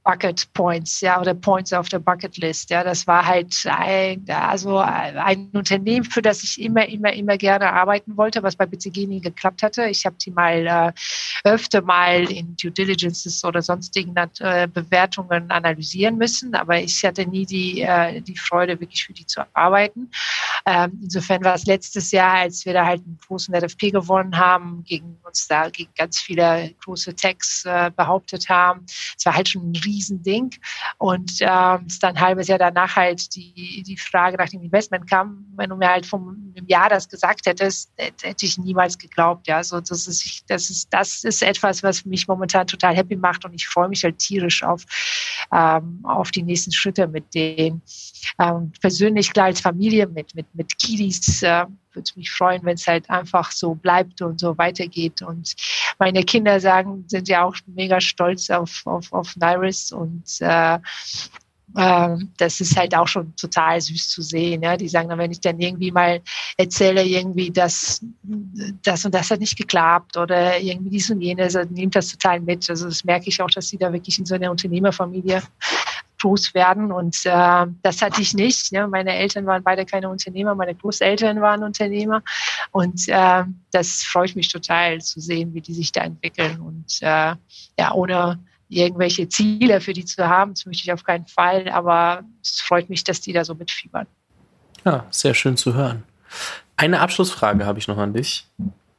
Bucket 0.04 0.52
Points, 0.52 1.00
ja, 1.00 1.20
oder 1.20 1.34
Points 1.34 1.72
auf 1.72 1.88
der 1.88 2.00
Bucket 2.00 2.36
List. 2.36 2.70
Ja, 2.70 2.82
das 2.82 3.06
war 3.06 3.24
halt 3.24 3.64
ein, 3.66 4.24
also 4.28 4.78
ein 4.78 5.50
Unternehmen, 5.52 6.04
für 6.04 6.22
das 6.22 6.42
ich 6.42 6.60
immer, 6.60 6.88
immer, 6.88 7.12
immer 7.12 7.36
gerne 7.36 7.72
arbeiten 7.72 8.16
wollte, 8.16 8.42
was 8.42 8.56
bei 8.56 8.66
BCG 8.66 9.06
nie 9.06 9.20
geklappt 9.20 9.62
hatte. 9.62 9.86
Ich 9.86 10.04
habe 10.04 10.16
die 10.16 10.30
mal 10.32 10.66
äh, 10.66 11.48
öfter 11.48 11.82
mal 11.82 12.30
in 12.30 12.56
Due 12.56 12.72
Diligences 12.72 13.44
oder 13.44 13.62
sonstigen 13.62 14.14
äh, 14.16 14.66
Bewertungen 14.66 15.50
analysieren 15.50 16.16
müssen, 16.16 16.54
aber 16.54 16.80
ich 16.80 17.04
hatte 17.04 17.26
nie 17.26 17.46
die, 17.46 17.82
äh, 17.82 18.20
die 18.20 18.36
Freude, 18.36 18.80
wirklich 18.80 19.04
für 19.04 19.12
die 19.12 19.26
zu 19.26 19.42
arbeiten. 19.52 20.10
Ähm, 20.66 20.98
insofern 21.02 21.44
war 21.44 21.54
es 21.54 21.66
letztes 21.66 22.12
Jahr, 22.12 22.34
als 22.34 22.64
wir 22.64 22.72
da 22.72 22.86
halt 22.86 23.04
einen 23.04 23.18
großen 23.26 23.54
RFP 23.54 23.90
gewonnen 23.90 24.36
haben, 24.36 24.84
gegen 24.84 25.18
uns 25.24 25.46
da 25.48 25.68
gegen 25.70 25.90
ganz 25.96 26.20
viele 26.20 26.74
große 26.84 27.14
Techs 27.14 27.64
äh, 27.64 27.90
behauptet 27.94 28.48
haben. 28.48 28.84
Es 29.18 29.24
war 29.26 29.34
halt 29.34 29.48
schon 29.48 29.70
ein 29.70 29.84
Riesending. 29.92 30.50
Und 30.98 31.32
ähm, 31.40 31.86
dann 32.00 32.16
ein 32.16 32.20
halbes 32.20 32.48
Jahr 32.48 32.58
danach 32.58 32.96
halt 32.96 33.34
die, 33.34 33.82
die 33.86 33.96
Frage 33.96 34.36
nach 34.36 34.48
dem 34.48 34.62
Investment 34.62 35.08
kam. 35.08 35.46
Wenn 35.56 35.70
du 35.70 35.76
mir 35.76 35.88
halt 35.88 36.06
vom 36.06 36.54
Jahr 36.66 36.88
das 36.88 37.08
gesagt 37.08 37.46
hättest, 37.46 37.92
hätte 37.96 38.46
ich 38.46 38.58
niemals 38.58 38.98
geglaubt. 38.98 39.46
Ja, 39.46 39.62
so 39.62 39.80
das 39.80 40.06
ist, 40.06 40.44
das 40.48 40.70
ist, 40.70 40.88
das 40.92 41.24
ist 41.24 41.42
etwas, 41.42 41.82
was 41.82 42.04
mich 42.04 42.26
momentan 42.28 42.66
total 42.66 42.96
happy 42.96 43.16
macht 43.16 43.44
und 43.44 43.54
ich 43.54 43.68
freue 43.68 43.88
mich 43.88 44.04
halt 44.04 44.18
tierisch 44.18 44.62
auf, 44.62 44.84
ähm, 45.52 46.00
auf 46.04 46.30
die 46.30 46.42
nächsten 46.42 46.72
Schritte 46.72 47.06
mit 47.06 47.34
denen. 47.34 47.82
Ähm, 48.38 48.72
persönlich 48.80 49.32
klar 49.32 49.46
als 49.46 49.60
Familie 49.60 50.06
mit, 50.06 50.34
mit, 50.34 50.46
mit 50.54 50.78
Kiddies, 50.78 51.42
äh, 51.42 51.66
würde 51.94 52.10
mich 52.16 52.30
freuen, 52.30 52.64
wenn 52.64 52.74
es 52.74 52.86
halt 52.86 53.08
einfach 53.10 53.50
so 53.52 53.74
bleibt 53.74 54.22
und 54.22 54.40
so 54.40 54.56
weitergeht. 54.58 55.22
Und 55.22 55.54
meine 55.98 56.22
Kinder 56.24 56.60
sagen, 56.60 57.04
sind 57.08 57.28
ja 57.28 57.44
auch 57.44 57.56
mega 57.66 58.00
stolz 58.00 58.50
auf, 58.50 58.82
auf, 58.86 59.12
auf 59.12 59.36
Nairis 59.36 59.92
und 59.92 60.24
äh, 60.40 60.78
ähm, 61.76 62.30
das 62.36 62.60
ist 62.60 62.76
halt 62.76 62.94
auch 62.94 63.08
schon 63.08 63.34
total 63.36 63.80
süß 63.80 64.10
zu 64.10 64.22
sehen. 64.22 64.62
Ja? 64.62 64.76
Die 64.76 64.88
sagen 64.88 65.08
dann, 65.08 65.18
wenn 65.18 65.32
ich 65.32 65.40
dann 65.40 65.58
irgendwie 65.58 65.90
mal 65.90 66.20
erzähle, 66.56 67.04
irgendwie, 67.04 67.50
dass 67.50 68.04
das 68.82 69.04
und 69.04 69.14
das 69.14 69.30
hat 69.30 69.40
nicht 69.40 69.56
geklappt 69.56 70.16
oder 70.16 70.60
irgendwie 70.60 70.90
dies 70.90 71.10
und 71.10 71.20
jenes, 71.20 71.54
dann 71.54 71.72
nimmt 71.72 71.96
das 71.96 72.08
total 72.08 72.40
mit. 72.40 72.68
Also 72.68 72.86
das 72.86 73.04
merke 73.04 73.28
ich 73.28 73.40
auch, 73.40 73.50
dass 73.50 73.68
sie 73.68 73.78
da 73.78 73.92
wirklich 73.92 74.18
in 74.18 74.26
so 74.26 74.34
einer 74.34 74.50
Unternehmerfamilie 74.50 75.42
groß 76.22 76.54
werden. 76.54 76.92
Und 76.92 77.16
äh, 77.24 77.66
das 77.82 78.00
hatte 78.00 78.22
ich 78.22 78.32
nicht. 78.32 78.72
Ne? 78.72 78.86
Meine 78.88 79.14
Eltern 79.14 79.44
waren 79.46 79.62
beide 79.62 79.84
keine 79.84 80.08
Unternehmer, 80.08 80.54
meine 80.54 80.74
Großeltern 80.74 81.40
waren 81.40 81.62
Unternehmer. 81.62 82.22
Und 82.70 83.08
äh, 83.08 83.44
das 83.72 84.02
freut 84.02 84.34
mich 84.36 84.48
total 84.48 85.00
zu 85.00 85.20
sehen, 85.20 85.52
wie 85.54 85.60
die 85.60 85.74
sich 85.74 85.92
da 85.92 86.02
entwickeln. 86.02 86.60
Und 86.60 86.98
äh, 87.02 87.34
ja, 87.78 87.92
ohne 87.92 88.38
irgendwelche 88.68 89.28
Ziele 89.28 89.80
für 89.80 89.92
die 89.92 90.04
zu 90.04 90.26
haben, 90.26 90.54
das 90.54 90.64
möchte 90.64 90.84
ich 90.84 90.92
auf 90.92 91.04
keinen 91.04 91.26
Fall. 91.26 91.68
Aber 91.68 92.22
es 92.42 92.60
freut 92.60 92.88
mich, 92.88 93.04
dass 93.04 93.20
die 93.20 93.32
da 93.32 93.44
so 93.44 93.54
mitfiebern. 93.54 94.06
Ja, 94.84 95.04
sehr 95.10 95.34
schön 95.34 95.56
zu 95.56 95.74
hören. 95.74 96.04
Eine 96.76 97.00
Abschlussfrage 97.00 97.66
habe 97.66 97.78
ich 97.78 97.88
noch 97.88 97.98
an 97.98 98.14
dich. 98.14 98.46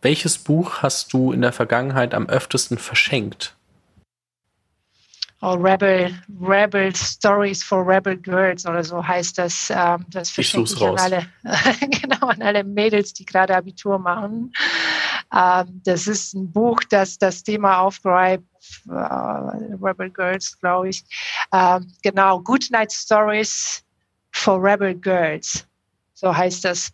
Welches 0.01 0.38
Buch 0.38 0.84
hast 0.84 1.13
du 1.13 1.32
in 1.32 1.41
der 1.41 1.53
Vergangenheit 1.53 2.13
am 2.13 2.28
öftesten 2.28 2.78
verschenkt? 2.78 3.55
Oh, 5.44 5.56
Rebel, 5.56 6.16
Rebel 6.39 6.96
Stories 6.96 7.64
for 7.64 7.86
Rebel 7.86 8.16
Girls 8.16 8.66
oder 8.66 8.84
so 8.84 9.06
heißt 9.06 9.38
das. 9.38 9.70
Ähm, 9.70 10.06
das 10.10 10.30
verschenke 10.30 10.72
ich, 10.72 10.78
ich 10.78 10.88
an 10.88 10.98
alle, 10.98 11.28
genau, 12.02 12.28
an 12.28 12.41
alle 12.41 12.64
Mädels, 12.64 13.14
die 13.14 13.26
gerade 13.26 13.56
Abitur 13.56 14.00
machen. 14.00 14.54
Ähm, 15.34 15.82
das 15.84 16.08
ist 16.08 16.34
ein 16.34 16.52
Buch, 16.52 16.82
das 16.89 17.18
das 17.18 17.44
Thema 17.44 17.80
aufgreift, 17.80 18.44
äh, 18.88 18.94
Rebel 18.94 20.10
Girls, 20.10 20.58
glaube 20.60 20.89
ich. 20.89 21.04
Ähm, 21.54 21.91
genau, 22.02 22.39
Good 22.39 22.70
Night 22.72 22.91
Stories 22.91 23.84
for 24.32 24.64
Rebel 24.64 24.96
Girls, 24.96 25.68
so 26.14 26.36
heißt 26.36 26.64
das. 26.66 26.91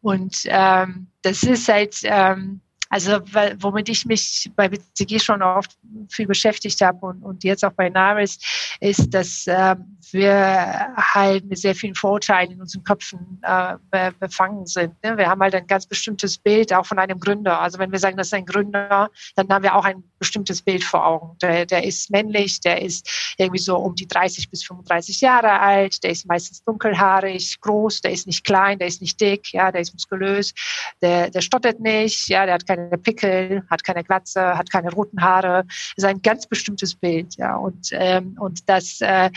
Und 0.00 0.42
ähm, 0.46 1.08
das 1.22 1.42
ist 1.42 1.68
halt, 1.68 1.98
ähm, 2.04 2.60
also 2.88 3.20
womit 3.58 3.88
ich 3.88 4.06
mich 4.06 4.50
bei 4.54 4.68
BCG 4.68 5.18
schon 5.18 5.42
oft 5.42 5.76
viel 6.08 6.26
beschäftigt 6.26 6.80
habe 6.80 7.06
und, 7.06 7.22
und 7.22 7.44
jetzt 7.44 7.64
auch 7.64 7.72
bei 7.72 7.88
Naris, 7.88 8.38
ist, 8.80 9.12
dass 9.12 9.46
äh, 9.46 9.76
wir 10.12 10.94
halt 10.96 11.44
mit 11.46 11.58
sehr 11.58 11.74
vielen 11.74 11.94
Vorurteilen 11.94 12.52
in 12.52 12.60
unseren 12.60 12.84
Köpfen 12.84 13.40
äh, 13.42 13.74
be 13.90 14.12
befangen 14.18 14.66
sind. 14.66 14.94
Ne? 15.02 15.16
Wir 15.16 15.28
haben 15.28 15.40
halt 15.40 15.54
ein 15.54 15.66
ganz 15.66 15.86
bestimmtes 15.86 16.38
Bild 16.38 16.72
auch 16.72 16.86
von 16.86 16.98
einem 16.98 17.18
Gründer. 17.18 17.60
Also 17.60 17.78
wenn 17.78 17.92
wir 17.92 17.98
sagen, 17.98 18.16
das 18.16 18.28
ist 18.28 18.34
ein 18.34 18.46
Gründer, 18.46 19.10
dann 19.34 19.48
haben 19.48 19.62
wir 19.62 19.74
auch 19.74 19.84
ein 19.84 20.04
bestimmtes 20.18 20.62
Bild 20.62 20.84
vor 20.84 21.04
Augen. 21.06 21.36
Der, 21.42 21.66
der 21.66 21.84
ist 21.84 22.10
männlich, 22.10 22.60
der 22.60 22.82
ist 22.82 23.34
irgendwie 23.38 23.58
so 23.58 23.76
um 23.76 23.94
die 23.94 24.06
30 24.06 24.50
bis 24.50 24.64
35 24.64 25.20
Jahre 25.20 25.60
alt, 25.60 26.02
der 26.02 26.10
ist 26.10 26.26
meistens 26.26 26.62
dunkelhaarig, 26.64 27.60
groß, 27.60 28.00
der 28.00 28.12
ist 28.12 28.26
nicht 28.26 28.44
klein, 28.44 28.78
der 28.78 28.88
ist 28.88 29.00
nicht 29.00 29.20
dick, 29.20 29.52
ja, 29.52 29.72
der 29.72 29.80
ist 29.80 29.92
muskulös, 29.92 30.54
der, 31.02 31.30
der 31.30 31.40
stottert 31.40 31.80
nicht, 31.80 32.28
ja, 32.28 32.46
der 32.46 32.54
hat 32.54 32.66
keine 32.66 32.85
Pickel, 32.98 33.62
hat 33.70 33.84
keine 33.84 34.04
Glatze, 34.04 34.56
hat 34.56 34.70
keine 34.70 34.92
roten 34.92 35.20
Haare. 35.20 35.64
Ist 35.96 36.04
ein 36.04 36.22
ganz 36.22 36.46
bestimmtes 36.46 36.94
Bild, 36.94 37.36
ja. 37.36 37.56
Und, 37.56 37.88
ähm, 37.92 38.36
und 38.38 38.68
das 38.68 39.00
äh, 39.00 39.30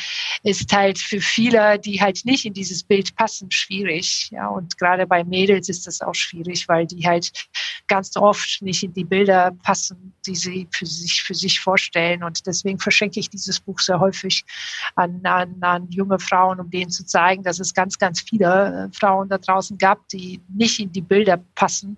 ist 0.43 0.71
halt 0.73 0.99
für 0.99 1.21
viele, 1.21 1.79
die 1.79 2.01
halt 2.01 2.25
nicht 2.25 2.45
in 2.45 2.53
dieses 2.53 2.83
Bild 2.83 3.15
passen, 3.15 3.51
schwierig. 3.51 4.29
Ja. 4.31 4.47
Und 4.47 4.77
gerade 4.77 5.07
bei 5.07 5.23
Mädels 5.23 5.69
ist 5.69 5.87
das 5.87 6.01
auch 6.01 6.15
schwierig, 6.15 6.67
weil 6.67 6.85
die 6.85 7.05
halt 7.05 7.31
ganz 7.87 8.15
oft 8.15 8.61
nicht 8.61 8.83
in 8.83 8.93
die 8.93 9.03
Bilder 9.03 9.51
passen, 9.63 10.13
die 10.25 10.35
sie 10.35 10.67
für 10.71 10.85
sich, 10.85 11.23
für 11.23 11.33
sich 11.33 11.59
vorstellen. 11.59 12.23
Und 12.23 12.45
deswegen 12.45 12.79
verschenke 12.79 13.19
ich 13.19 13.29
dieses 13.29 13.59
Buch 13.59 13.79
sehr 13.79 13.99
häufig 13.99 14.45
an, 14.95 15.19
an, 15.23 15.55
an 15.61 15.89
junge 15.89 16.19
Frauen, 16.19 16.59
um 16.59 16.69
denen 16.69 16.91
zu 16.91 17.05
zeigen, 17.05 17.43
dass 17.43 17.59
es 17.59 17.73
ganz, 17.73 17.97
ganz 17.97 18.21
viele 18.21 18.89
äh, 18.89 18.97
Frauen 18.97 19.27
da 19.27 19.37
draußen 19.37 19.77
gab, 19.77 20.07
die 20.09 20.39
nicht 20.47 20.79
in 20.79 20.91
die 20.91 21.01
Bilder 21.01 21.37
passen 21.55 21.97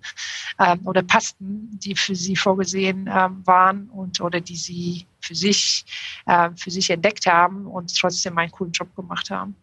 ähm, 0.58 0.80
oder 0.84 1.02
passten, 1.32 1.78
die 1.78 1.94
für 1.94 2.14
sie 2.14 2.36
vorgesehen 2.36 3.08
ähm, 3.12 3.42
waren 3.46 3.88
und 3.90 4.20
oder 4.20 4.40
die 4.40 4.56
sie 4.56 5.06
für 5.20 5.34
sich, 5.34 5.84
äh, 6.26 6.50
für 6.56 6.70
sich 6.70 6.90
entdeckt 6.90 7.26
haben 7.26 7.66
und 7.66 7.96
trotzdem 7.98 8.38
einen 8.38 8.50
coolen 8.50 8.72
Job 8.72 8.94
gemacht 8.96 9.30
haben. 9.30 9.54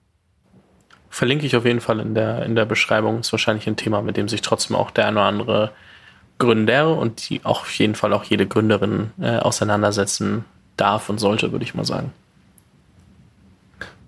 Verlinke 1.09 1.45
ich 1.45 1.55
auf 1.55 1.65
jeden 1.65 1.81
Fall 1.81 1.99
in 1.99 2.13
der, 2.13 2.45
in 2.45 2.55
der 2.55 2.65
Beschreibung. 2.65 3.19
Ist 3.19 3.31
wahrscheinlich 3.31 3.67
ein 3.67 3.75
Thema, 3.75 4.01
mit 4.01 4.15
dem 4.15 4.29
sich 4.29 4.41
trotzdem 4.41 4.75
auch 4.75 4.91
der 4.91 5.07
eine 5.07 5.19
oder 5.19 5.27
andere 5.27 5.71
Gründer 6.37 6.95
und 6.95 7.29
die 7.29 7.43
auch 7.43 7.61
auf 7.61 7.73
jeden 7.73 7.95
Fall 7.95 8.13
auch 8.13 8.23
jede 8.23 8.47
Gründerin 8.47 9.11
äh, 9.19 9.37
auseinandersetzen 9.37 10.45
darf 10.77 11.09
und 11.09 11.17
sollte, 11.17 11.51
würde 11.51 11.65
ich 11.65 11.73
mal 11.73 11.85
sagen. 11.85 12.13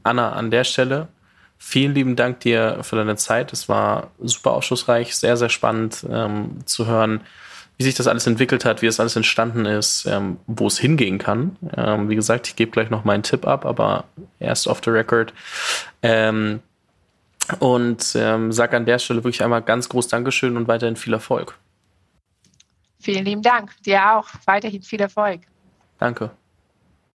Anna, 0.03 0.31
an 0.33 0.51
der 0.51 0.63
Stelle 0.63 1.09
vielen 1.57 1.93
lieben 1.93 2.15
Dank 2.15 2.39
dir 2.39 2.79
für 2.81 2.95
deine 2.95 3.17
Zeit. 3.17 3.53
Es 3.53 3.67
war 3.67 4.11
super 4.19 4.51
aufschlussreich, 4.53 5.15
sehr, 5.15 5.37
sehr 5.37 5.49
spannend 5.49 6.05
ähm, 6.09 6.65
zu 6.65 6.87
hören, 6.87 7.21
wie 7.81 7.83
sich 7.83 7.95
das 7.95 8.05
alles 8.05 8.27
entwickelt 8.27 8.63
hat, 8.63 8.83
wie 8.83 8.85
es 8.85 8.99
alles 8.99 9.15
entstanden 9.15 9.65
ist, 9.65 10.05
ähm, 10.05 10.37
wo 10.45 10.67
es 10.67 10.77
hingehen 10.77 11.17
kann. 11.17 11.57
Ähm, 11.75 12.09
wie 12.09 12.15
gesagt, 12.15 12.47
ich 12.47 12.55
gebe 12.55 12.69
gleich 12.69 12.91
noch 12.91 13.05
meinen 13.05 13.23
Tipp 13.23 13.47
ab, 13.47 13.65
aber 13.65 14.03
erst 14.39 14.67
off 14.67 14.81
the 14.85 14.91
record. 14.91 15.33
Ähm, 16.03 16.59
und 17.57 18.15
ähm, 18.15 18.51
sage 18.51 18.77
an 18.77 18.85
der 18.85 18.99
Stelle 18.99 19.23
wirklich 19.23 19.43
einmal 19.43 19.63
ganz 19.63 19.89
groß 19.89 20.09
Dankeschön 20.09 20.57
und 20.57 20.67
weiterhin 20.67 20.95
viel 20.95 21.13
Erfolg. 21.13 21.57
Vielen 22.99 23.25
lieben 23.25 23.41
Dank. 23.41 23.71
Dir 23.83 24.15
auch. 24.15 24.27
Weiterhin 24.45 24.83
viel 24.83 25.01
Erfolg. 25.01 25.41
Danke. 25.97 26.29